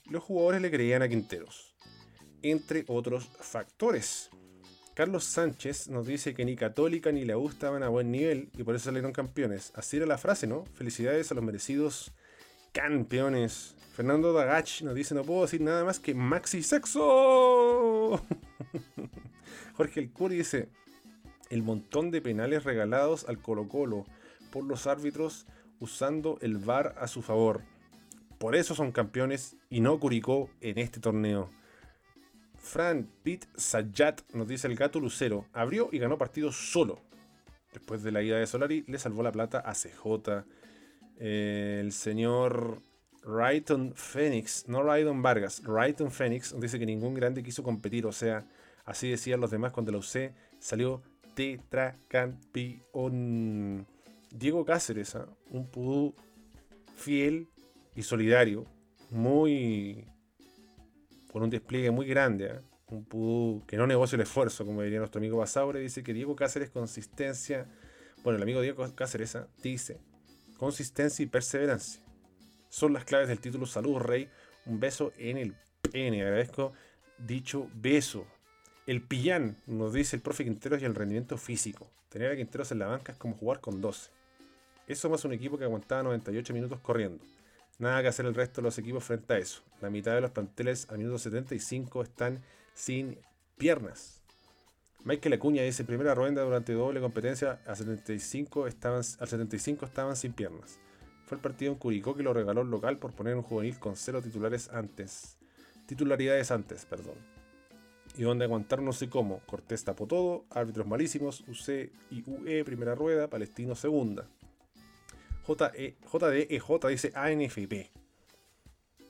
los 0.06 0.24
jugadores 0.24 0.60
le 0.60 0.72
creían 0.72 1.04
a 1.04 1.08
Quinteros. 1.08 1.76
entre 2.42 2.84
otros 2.88 3.30
factores. 3.42 4.32
Carlos 4.96 5.24
Sánchez 5.26 5.90
nos 5.90 6.08
dice 6.08 6.34
que 6.34 6.46
ni 6.46 6.56
Católica 6.56 7.12
ni 7.12 7.26
la 7.26 7.38
U 7.38 7.48
estaban 7.48 7.84
a 7.84 7.90
buen 7.90 8.12
nivel 8.12 8.50
y 8.58 8.64
por 8.64 8.74
eso 8.74 8.86
salieron 8.86 9.12
campeones. 9.12 9.72
Así 9.76 9.98
era 9.98 10.08
la 10.08 10.18
frase, 10.18 10.48
¿no? 10.48 10.66
Felicidades 10.74 11.32
a 11.32 11.36
los 11.36 11.44
merecidos 11.44 12.12
campeones. 12.74 13.76
Fernando 13.94 14.34
Dagach 14.34 14.82
nos 14.82 14.96
dice, 14.96 15.14
no 15.14 15.24
puedo 15.24 15.44
decir 15.44 15.62
nada 15.62 15.84
más 15.84 16.00
que 16.00 16.16
Maxi 16.16 16.64
Sexo. 16.64 17.69
Jorge 19.74 20.00
El 20.00 20.12
Curi 20.12 20.38
dice, 20.38 20.70
el 21.50 21.64
montón 21.64 22.12
de 22.12 22.22
penales 22.22 22.64
regalados 22.64 23.28
al 23.28 23.40
Colo 23.40 23.68
Colo 23.68 24.06
por 24.52 24.64
los 24.64 24.88
árbitros 24.88 25.46
usando 25.80 26.38
el 26.42 26.58
VAR 26.58 26.96
a 27.00 27.08
su 27.08 27.22
favor. 27.22 27.62
Por 28.38 28.56
eso 28.56 28.76
son 28.76 28.92
campeones 28.92 29.58
y 29.70 29.82
no 29.82 30.00
Curicó 30.00 30.50
en 30.62 30.78
este 30.78 31.00
torneo. 31.00 31.50
Fran 32.58 33.10
Pit 33.24 33.46
Sayat, 33.56 34.22
nos 34.34 34.48
dice 34.48 34.68
el 34.68 34.76
gato 34.76 35.00
Lucero, 35.00 35.46
abrió 35.54 35.90
y 35.92 36.00
ganó 36.00 36.18
partido 36.18 36.52
solo. 36.52 37.00
Después 37.74 38.04
de 38.04 38.12
la 38.12 38.22
ida 38.22 38.38
de 38.38 38.48
Solari, 38.48 38.84
le 38.88 39.00
salvó 39.00 39.24
la 39.24 39.32
plata 39.32 39.60
a 39.60 39.74
CJ. 39.74 40.46
El 41.18 41.92
señor 41.92 42.82
Rayton 43.30 43.94
Phoenix, 43.96 44.66
no 44.68 44.84
Rayton 44.84 45.22
Vargas, 45.22 45.62
Rayton 45.64 46.12
Phoenix, 46.12 46.54
dice 46.60 46.80
que 46.80 46.86
ningún 46.86 47.14
grande 47.14 47.44
quiso 47.44 47.64
competir. 47.64 48.06
O 48.06 48.12
sea, 48.12 48.46
así 48.86 49.10
decían 49.10 49.40
los 49.40 49.52
demás 49.52 49.72
cuando 49.72 49.92
la 49.92 50.00
UC 50.00 50.34
salió 50.60 51.02
tetracampeón. 51.36 53.88
Diego 54.32 54.66
Cáceres, 54.66 55.16
¿ah? 55.16 55.28
un 55.50 55.68
pudú 55.68 56.14
fiel 56.96 57.48
y 57.96 58.04
solidario, 58.04 58.66
muy 59.10 60.06
con 61.32 61.44
un 61.44 61.50
despliegue 61.50 61.92
muy 61.92 62.06
grande, 62.06 62.46
¿eh? 62.46 62.60
un 62.88 63.06
pudú 63.06 63.64
que 63.66 63.78
no 63.78 63.88
negocia 63.88 64.16
el 64.16 64.22
esfuerzo, 64.22 64.66
como 64.66 64.84
diría 64.84 65.00
nuestro 65.00 65.20
amigo 65.20 65.38
Basaure, 65.38 65.80
dice 65.80 66.04
que 66.04 66.14
Diego 66.14 66.36
Cáceres 66.36 66.70
consistencia, 66.70 67.68
bueno, 68.24 68.38
el 68.38 68.44
amigo 68.44 68.62
Diego 68.62 68.86
Cáceres 68.96 69.36
¿eh? 69.36 69.46
dice, 69.64 70.00
consistencia 70.58 71.24
y 71.24 71.28
perseverancia 71.28 72.04
son 72.70 72.94
las 72.94 73.06
claves 73.06 73.28
del 73.28 73.40
título 73.40 73.66
Salud 73.66 73.98
Rey, 73.98 74.30
un 74.66 74.80
beso 74.80 75.12
en 75.18 75.38
el 75.38 75.56
pene, 75.92 76.22
agradezco 76.22 76.74
dicho 77.18 77.70
beso. 77.74 78.26
El 78.86 79.02
pillán, 79.02 79.58
nos 79.68 79.94
dice 79.94 80.16
el 80.16 80.22
profe 80.22 80.44
Quinteros 80.44 80.82
y 80.82 80.86
el 80.86 80.96
rendimiento 80.96 81.38
físico. 81.38 81.90
Tener 82.10 82.32
a 82.32 82.36
Quinteros 82.36 82.72
en 82.72 82.80
la 82.80 82.88
banca 82.88 83.12
es 83.12 83.18
como 83.18 83.36
jugar 83.36 83.60
con 83.60 83.82
12. 83.82 84.10
Eso 84.88 85.10
más 85.10 85.26
un 85.26 85.34
equipo 85.34 85.58
que 85.58 85.66
aguantaba 85.66 86.02
98 86.04 86.54
minutos 86.54 86.80
corriendo. 86.80 87.24
Nada 87.78 88.02
que 88.02 88.08
hacer 88.08 88.26
el 88.26 88.34
resto 88.34 88.62
de 88.62 88.66
los 88.66 88.78
equipos 88.78 89.04
frente 89.04 89.34
a 89.34 89.38
eso. 89.38 89.62
La 89.82 89.90
mitad 89.90 90.16
de 90.16 90.22
los 90.22 90.32
planteles 90.32 90.88
al 90.90 90.98
minuto 90.98 91.20
75 91.20 92.02
están 92.02 92.40
sin 92.74 93.20
piernas. 93.58 94.22
Michael 95.06 95.34
Acuña 95.34 95.64
dice, 95.64 95.86
primera 95.86 96.14
rueda 96.14 96.44
durante 96.44 96.74
doble 96.74 97.00
competencia, 97.00 97.62
a 97.66 97.76
75 97.76 98.68
estaban, 98.68 99.00
al 99.20 99.28
75 99.28 99.86
estaban 99.86 100.16
sin 100.16 100.34
piernas. 100.34 100.80
Fue 101.30 101.36
el 101.36 101.44
partido 101.44 101.72
en 101.72 101.78
Curicó 101.78 102.16
que 102.16 102.24
lo 102.24 102.34
regaló 102.34 102.64
el 102.64 102.72
local 102.72 102.98
por 102.98 103.14
poner 103.14 103.36
un 103.36 103.44
juvenil 103.44 103.78
con 103.78 103.96
cero 103.96 104.20
titulares 104.20 104.68
antes. 104.70 105.38
Titularidades 105.86 106.50
antes, 106.50 106.86
perdón. 106.86 107.14
Y 108.18 108.24
donde 108.24 108.46
aguantar 108.46 108.82
no 108.82 108.94
sé 108.94 109.12
cómo. 109.12 109.40
Cortés 109.46 109.84
tapó 109.84 110.08
todo, 110.08 110.46
árbitros 110.50 110.88
malísimos, 110.88 111.42
UC 111.42 111.92
y 112.10 112.24
UE 112.26 112.64
primera 112.66 112.96
rueda, 112.96 113.30
Palestino 113.30 113.76
segunda. 113.76 114.28
JDEJ 115.46 116.88
dice 116.88 117.12
ANFP. 117.14 117.92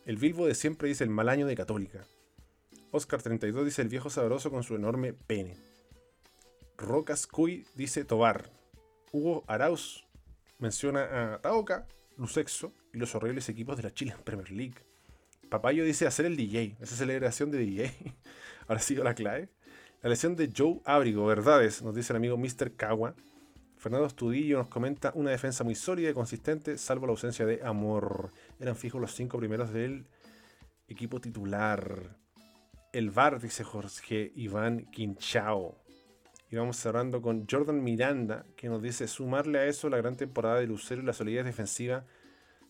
El 0.05 0.17
Bilbo 0.17 0.45
de 0.45 0.55
siempre 0.55 0.89
dice 0.89 1.05
el 1.05 1.11
mal 1.11 1.29
año 1.29 1.47
de 1.47 1.55
Católica. 1.55 2.05
Oscar 2.91 3.21
32 3.21 3.63
dice 3.63 3.81
el 3.81 3.87
viejo 3.87 4.09
sabroso 4.09 4.51
con 4.51 4.63
su 4.63 4.75
enorme 4.75 5.13
pene. 5.13 5.55
Rocas 6.77 7.27
Cuy 7.27 7.65
dice 7.75 8.03
Tobar. 8.03 8.49
Hugo 9.13 9.45
Arauz 9.47 10.05
menciona 10.57 11.35
a 11.35 11.39
Taoka, 11.39 11.87
Lusexo 12.19 12.73
y 12.93 12.97
los 12.97 13.15
horribles 13.15 13.49
equipos 13.49 13.77
de 13.77 13.83
la 13.83 13.93
Chile 13.93 14.13
Premier 14.23 14.51
League. 14.51 14.75
Papayo 15.49 15.83
dice 15.83 16.05
hacer 16.05 16.25
el 16.25 16.37
DJ, 16.37 16.77
esa 16.79 16.95
celebración 16.95 17.49
de 17.49 17.57
DJ. 17.57 17.91
Ahora 18.67 18.79
sido 18.79 19.03
la 19.03 19.15
clave. 19.15 19.49
La 20.01 20.09
lesión 20.09 20.35
de 20.35 20.51
Joe 20.55 20.79
Abrigo, 20.85 21.25
verdades, 21.25 21.81
nos 21.81 21.95
dice 21.95 22.13
el 22.13 22.17
amigo 22.17 22.37
Mr. 22.37 22.75
Kawa. 22.75 23.15
Fernando 23.77 24.05
Estudillo 24.05 24.57
nos 24.57 24.67
comenta 24.67 25.11
una 25.15 25.31
defensa 25.31 25.63
muy 25.63 25.75
sólida 25.75 26.09
y 26.09 26.13
consistente, 26.13 26.77
salvo 26.77 27.05
la 27.05 27.11
ausencia 27.11 27.45
de 27.45 27.61
amor. 27.63 28.31
Eran 28.59 28.75
fijos 28.75 29.01
los 29.01 29.13
cinco 29.15 29.37
primeros 29.39 29.71
del 29.71 30.05
equipo 30.87 31.19
titular. 31.19 32.17
El 32.93 33.09
VAR, 33.09 33.39
dice 33.39 33.63
Jorge 33.63 34.31
Iván 34.35 34.85
Quinchao. 34.91 35.77
Y 36.51 36.55
vamos 36.55 36.77
cerrando 36.77 37.21
con 37.21 37.45
Jordan 37.49 37.83
Miranda, 37.83 38.45
que 38.55 38.69
nos 38.69 38.81
dice 38.81 39.07
sumarle 39.07 39.59
a 39.59 39.65
eso 39.65 39.87
la 39.89 39.97
gran 39.97 40.15
temporada 40.15 40.59
de 40.59 40.65
Lucero 40.65 41.01
y 41.01 41.05
la 41.05 41.13
solidez 41.13 41.45
defensiva. 41.45 42.05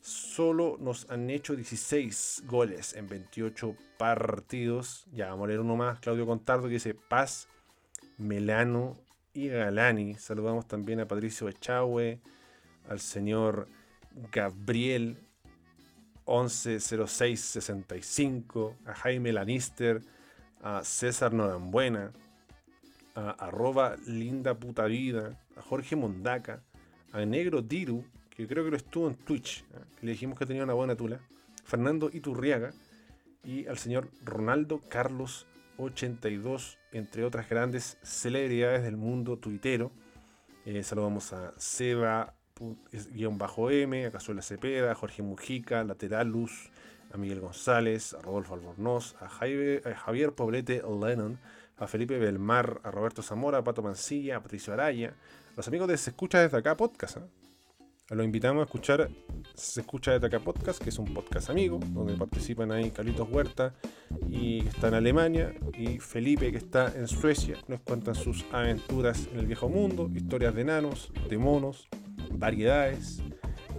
Solo 0.01 0.75
nos 0.79 1.09
han 1.09 1.29
hecho 1.29 1.55
16 1.55 2.43
goles 2.45 2.93
en 2.93 3.07
28 3.07 3.73
partidos. 3.97 5.07
Ya 5.13 5.29
vamos 5.29 5.45
a 5.45 5.47
leer 5.47 5.61
uno 5.61 5.77
más. 5.77 5.99
Claudio 5.99 6.25
Contardo 6.25 6.67
que 6.67 6.73
dice 6.73 6.93
Paz, 6.93 7.47
Melano 8.17 8.97
y 9.33 9.47
Galani. 9.47 10.15
Saludamos 10.15 10.67
también 10.67 10.99
a 10.99 11.07
Patricio 11.07 11.47
Echagüe, 11.47 12.19
al 12.89 12.99
señor 12.99 13.69
Gabriel 14.31 15.17
110665, 16.25 18.75
a 18.85 18.93
Jaime 18.93 19.31
Lanister, 19.31 20.01
a 20.61 20.83
César 20.83 21.33
Norambuena, 21.33 22.11
a 23.19 23.31
arroba 23.31 23.95
linda 24.07 24.55
puta 24.55 24.85
vida, 24.85 25.39
a 25.57 25.61
Jorge 25.61 25.95
Mondaca, 25.95 26.63
a 27.11 27.25
Negro 27.25 27.61
Diru, 27.61 28.05
que 28.29 28.47
creo 28.47 28.63
que 28.63 28.71
lo 28.71 28.77
estuvo 28.77 29.07
en 29.07 29.15
Twitch, 29.15 29.65
¿eh? 29.73 29.79
le 30.01 30.11
dijimos 30.11 30.39
que 30.39 30.45
tenía 30.45 30.63
una 30.63 30.73
buena 30.73 30.95
tula, 30.95 31.19
Fernando 31.65 32.09
Iturriaga 32.11 32.71
y 33.43 33.67
al 33.67 33.77
señor 33.77 34.09
Ronaldo 34.23 34.81
Carlos 34.89 35.45
82, 35.77 36.77
entre 36.91 37.25
otras 37.25 37.49
grandes 37.49 37.97
celebridades 38.01 38.83
del 38.83 38.97
mundo 38.97 39.37
tuitero. 39.37 39.91
Eh, 40.65 40.83
saludamos 40.83 41.31
a 41.33 41.53
Seba-M, 41.57 42.35
a 44.05 44.11
Cazuela 44.11 44.41
Cepeda, 44.41 44.91
a 44.91 44.95
Jorge 44.95 45.21
Mujica, 45.21 45.83
Lateralus, 45.83 46.71
a 47.13 47.17
Miguel 47.17 47.39
González, 47.39 48.13
a 48.13 48.21
Rodolfo 48.21 48.53
Albornoz, 48.53 49.15
a, 49.21 49.27
Javier 49.29 50.33
Poblete 50.33 50.81
Lennon, 50.81 51.39
a 51.79 51.87
Felipe 51.87 52.17
Belmar, 52.17 52.81
a 52.83 52.91
Roberto 52.91 53.21
Zamora, 53.21 53.59
a 53.59 53.63
Pato 53.63 53.81
Mancilla, 53.81 54.37
a 54.37 54.43
Patricio 54.43 54.73
Araya, 54.73 55.13
los 55.55 55.67
amigos 55.67 55.87
de 55.87 55.97
Se 55.97 56.11
Escucha 56.11 56.39
desde 56.39 56.57
acá 56.57 56.75
podcast. 56.75 57.17
¿eh? 57.17 57.21
Lo 58.09 58.23
invitamos 58.23 58.61
a 58.61 58.65
escuchar 58.65 59.09
Se 59.53 59.81
Escucha 59.81 60.13
desde 60.13 60.27
acá 60.27 60.39
podcast, 60.39 60.81
que 60.81 60.89
es 60.89 60.97
un 60.97 61.13
podcast 61.13 61.49
amigo, 61.49 61.79
donde 61.89 62.15
participan 62.17 62.71
ahí 62.71 62.91
Carlitos 62.91 63.29
Huerta, 63.29 63.75
y 64.27 64.63
que 64.63 64.69
está 64.69 64.87
en 64.87 64.95
Alemania, 64.95 65.53
y 65.77 65.99
Felipe, 65.99 66.51
que 66.51 66.57
está 66.57 66.91
en 66.95 67.07
Suecia. 67.07 67.57
Nos 67.67 67.81
cuentan 67.81 68.15
sus 68.15 68.45
aventuras 68.51 69.27
en 69.31 69.39
el 69.39 69.45
viejo 69.45 69.69
mundo, 69.69 70.09
historias 70.13 70.55
de 70.55 70.61
enanos, 70.61 71.11
de 71.29 71.37
monos, 71.37 71.87
variedades. 72.31 73.21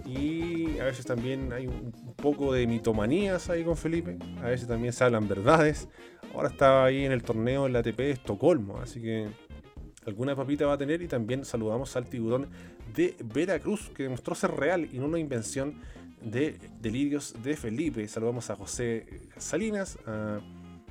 Y 0.05 0.79
a 0.79 0.85
veces 0.85 1.05
también 1.05 1.51
hay 1.53 1.67
un 1.67 1.91
poco 2.15 2.53
de 2.53 2.65
mitomanías 2.67 3.49
ahí 3.49 3.63
con 3.63 3.77
Felipe. 3.77 4.17
A 4.41 4.47
veces 4.47 4.67
también 4.67 4.93
se 4.93 5.03
hablan 5.03 5.27
verdades. 5.27 5.87
Ahora 6.33 6.49
estaba 6.49 6.85
ahí 6.85 7.05
en 7.05 7.11
el 7.11 7.23
torneo 7.23 7.67
en 7.67 7.73
la 7.73 7.79
ATP 7.79 7.97
de 7.97 8.11
Estocolmo, 8.11 8.77
así 8.79 9.01
que 9.01 9.27
alguna 10.05 10.35
papita 10.35 10.65
va 10.65 10.73
a 10.73 10.77
tener. 10.77 11.01
Y 11.01 11.07
también 11.07 11.45
saludamos 11.45 11.95
al 11.95 12.05
tiburón 12.07 12.47
de 12.93 13.15
Veracruz, 13.23 13.89
que 13.89 14.03
demostró 14.03 14.35
ser 14.35 14.51
real 14.51 14.87
y 14.91 14.99
no 14.99 15.05
una 15.05 15.19
invención 15.19 15.75
de 16.21 16.57
delirios 16.79 17.35
de 17.43 17.55
Felipe. 17.55 18.07
Saludamos 18.07 18.49
a 18.49 18.55
José 18.55 19.05
Salinas, 19.37 19.97
a 20.05 20.39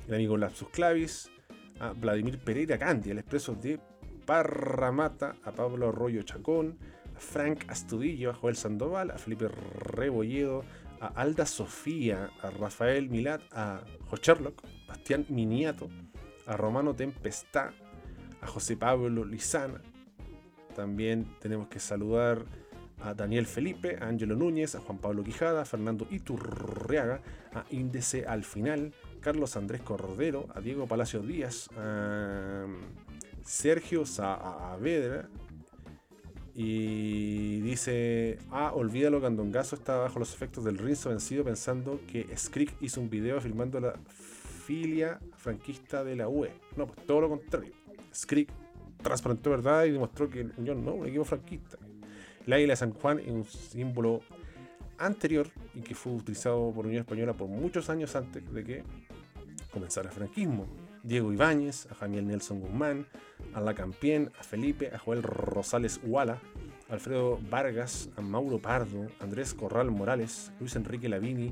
el 0.07 0.15
amigo 0.15 0.37
Lapsus 0.37 0.69
Clavis, 0.69 1.31
a 1.79 1.93
Vladimir 1.93 2.39
Pereira 2.39 2.77
Candia, 2.77 3.13
el 3.13 3.19
expreso 3.19 3.55
de 3.55 3.79
Parramata, 4.25 5.35
a 5.43 5.51
Pablo 5.51 5.89
Arroyo 5.89 6.21
Chacón, 6.23 6.77
a 7.15 7.19
Frank 7.19 7.63
Astudillo, 7.67 8.31
a 8.31 8.33
Joel 8.33 8.55
Sandoval, 8.55 9.11
a 9.11 9.17
Felipe 9.17 9.47
Rebolledo, 9.47 10.63
a 11.01 11.07
Alda 11.07 11.45
Sofía, 11.45 12.29
a 12.41 12.51
Rafael 12.51 13.09
Milat, 13.09 13.41
a 13.51 13.81
Sherlock, 14.21 14.61
Bastián 14.87 15.25
Miniato, 15.29 15.89
a 16.45 16.55
Romano 16.55 16.95
Tempestad, 16.95 17.71
a 18.39 18.47
José 18.47 18.77
Pablo 18.77 19.25
Lizana, 19.25 19.81
también 20.75 21.25
tenemos 21.39 21.67
que 21.67 21.79
saludar 21.79 22.45
a 23.01 23.13
Daniel 23.13 23.47
Felipe, 23.47 23.97
a 23.99 24.07
Ángelo 24.07 24.35
Núñez, 24.35 24.75
a 24.75 24.79
Juan 24.79 24.99
Pablo 24.99 25.23
Quijada, 25.23 25.61
a 25.61 25.65
Fernando 25.65 26.07
Iturriaga, 26.09 27.21
a 27.53 27.65
Índice 27.71 28.25
al 28.27 28.43
final, 28.43 28.93
Carlos 29.21 29.57
Andrés 29.57 29.81
Cordero, 29.81 30.47
a 30.53 30.61
Diego 30.61 30.87
Palacio 30.87 31.21
Díaz, 31.21 31.69
a 31.77 32.67
Sergio 33.43 34.05
Saavedra. 34.05 35.29
Y 36.63 37.59
dice, 37.61 38.37
ah, 38.51 38.71
olvídalo, 38.75 39.19
Candongazo 39.19 39.75
está 39.75 39.97
bajo 39.97 40.19
los 40.19 40.31
efectos 40.31 40.63
del 40.63 40.77
rinzo 40.77 41.09
vencido 41.09 41.43
pensando 41.43 41.99
que 42.05 42.27
Skrik 42.37 42.75
hizo 42.81 43.01
un 43.01 43.09
video 43.09 43.41
filmando 43.41 43.79
la 43.79 43.95
filia 44.67 45.19
franquista 45.37 46.03
de 46.03 46.15
la 46.15 46.29
UE. 46.29 46.51
No, 46.75 46.85
pues 46.85 47.03
todo 47.07 47.21
lo 47.21 47.29
contrario. 47.29 47.73
Skrick 48.13 48.47
transparentó 49.01 49.49
verdad 49.49 49.85
y 49.85 49.91
demostró 49.91 50.29
que 50.29 50.41
el 50.41 50.53
Unión 50.55 50.85
no, 50.85 50.93
un 50.93 51.07
equipo 51.07 51.25
franquista. 51.25 51.79
El 52.45 52.53
águila 52.53 52.73
de 52.73 52.77
San 52.77 52.93
Juan 52.93 53.17
es 53.17 53.31
un 53.31 53.43
símbolo 53.43 54.21
anterior 54.99 55.47
y 55.73 55.81
que 55.81 55.95
fue 55.95 56.13
utilizado 56.13 56.71
por 56.71 56.85
Unión 56.85 57.01
Española 57.01 57.33
por 57.33 57.47
muchos 57.47 57.89
años 57.89 58.15
antes 58.15 58.53
de 58.53 58.63
que 58.63 58.83
comenzara 59.71 60.09
el 60.09 60.15
franquismo. 60.15 60.67
Diego 61.03 61.33
Ibáñez, 61.33 61.87
a 61.91 61.95
Jamiel 61.95 62.27
Nelson 62.27 62.59
Guzmán, 62.59 63.07
a 63.53 63.61
La 63.61 63.73
Campien, 63.73 64.31
a 64.39 64.43
Felipe, 64.43 64.91
a 64.93 64.99
Joel 64.99 65.23
Rosales 65.23 65.99
Huala, 66.03 66.39
Alfredo 66.89 67.39
Vargas, 67.49 68.09
a 68.17 68.21
Mauro 68.21 68.59
Pardo, 68.59 69.07
Andrés 69.19 69.53
Corral 69.53 69.91
Morales, 69.91 70.51
Luis 70.59 70.75
Enrique 70.75 71.09
Lavini, 71.09 71.51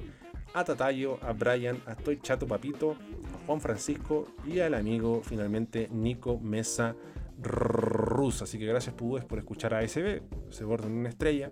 a 0.54 0.64
Tatayo, 0.64 1.20
a 1.24 1.34
Brian, 1.34 1.82
a 1.86 1.94
Estoy 1.94 2.20
Chato 2.22 2.48
Papito, 2.48 2.92
a 2.92 3.46
Juan 3.46 3.62
Francisco 3.62 4.28
y 4.46 4.60
al 4.60 4.74
amigo 4.74 5.22
finalmente 5.24 5.88
Nico 5.92 6.40
Mesa 6.40 6.96
Rus. 7.42 8.42
Así 8.42 8.60
que 8.60 8.66
gracias 8.66 8.96
Pudúes 8.96 9.26
por 9.26 9.40
escuchar 9.40 9.74
a 9.74 9.80
ASB, 9.80 10.22
se 10.50 10.64
bordan 10.64 10.92
una 10.92 11.10
estrella, 11.10 11.52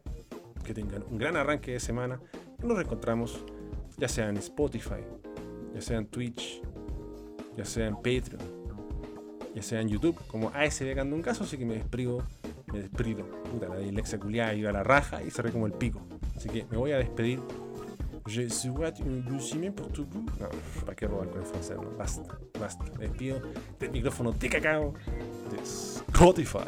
que 0.63 0.73
tengan 0.73 1.03
un 1.09 1.17
gran 1.17 1.37
arranque 1.37 1.71
de 1.71 1.79
semana 1.79 2.19
y 2.61 2.67
nos 2.67 2.75
reencontramos 2.75 3.45
ya 3.97 4.07
sea 4.07 4.29
en 4.29 4.37
Spotify, 4.37 5.01
ya 5.73 5.81
sea 5.81 5.97
en 5.97 6.07
Twitch, 6.07 6.61
ya 7.57 7.65
sea 7.65 7.87
en 7.87 7.95
Patreon, 7.95 8.39
ya 9.55 9.61
sea 9.61 9.81
en 9.81 9.89
YouTube, 9.89 10.15
como 10.27 10.49
ASB 10.49 10.93
Cando 10.95 11.15
un 11.15 11.23
caso, 11.23 11.43
así 11.43 11.57
que 11.57 11.65
me 11.65 11.73
despido, 11.73 12.23
me 12.71 12.79
despido. 12.79 13.25
Puta, 13.51 13.67
la 13.67 13.77
dislexia 13.77 14.19
culiada 14.19 14.53
iba 14.53 14.69
a 14.69 14.73
la 14.73 14.83
raja 14.83 15.23
y 15.23 15.31
cerré 15.31 15.51
como 15.51 15.65
el 15.65 15.73
pico. 15.73 16.01
Así 16.35 16.47
que 16.47 16.65
me 16.69 16.77
voy 16.77 16.91
a 16.91 16.97
despedir. 16.97 17.41
Je 18.27 18.49
souhaite 18.49 18.99
un 19.01 19.21
bon 19.21 19.71
pour 19.71 19.87
tout 19.87 20.05
vous. 20.11 20.25
No, 20.37 20.49
¿para 20.81 20.95
qué 20.95 21.07
robar 21.07 21.29
con 21.29 21.39
el 21.39 21.45
francés? 21.45 21.77
No, 21.77 21.89
basta, 21.97 22.37
basta. 22.59 22.83
Me 22.99 23.07
despido 23.07 23.41
del 23.79 23.91
micrófono 23.91 24.33
de 24.33 24.49
cacao 24.49 24.93
de 25.49 25.57
Spotify. 25.63 26.67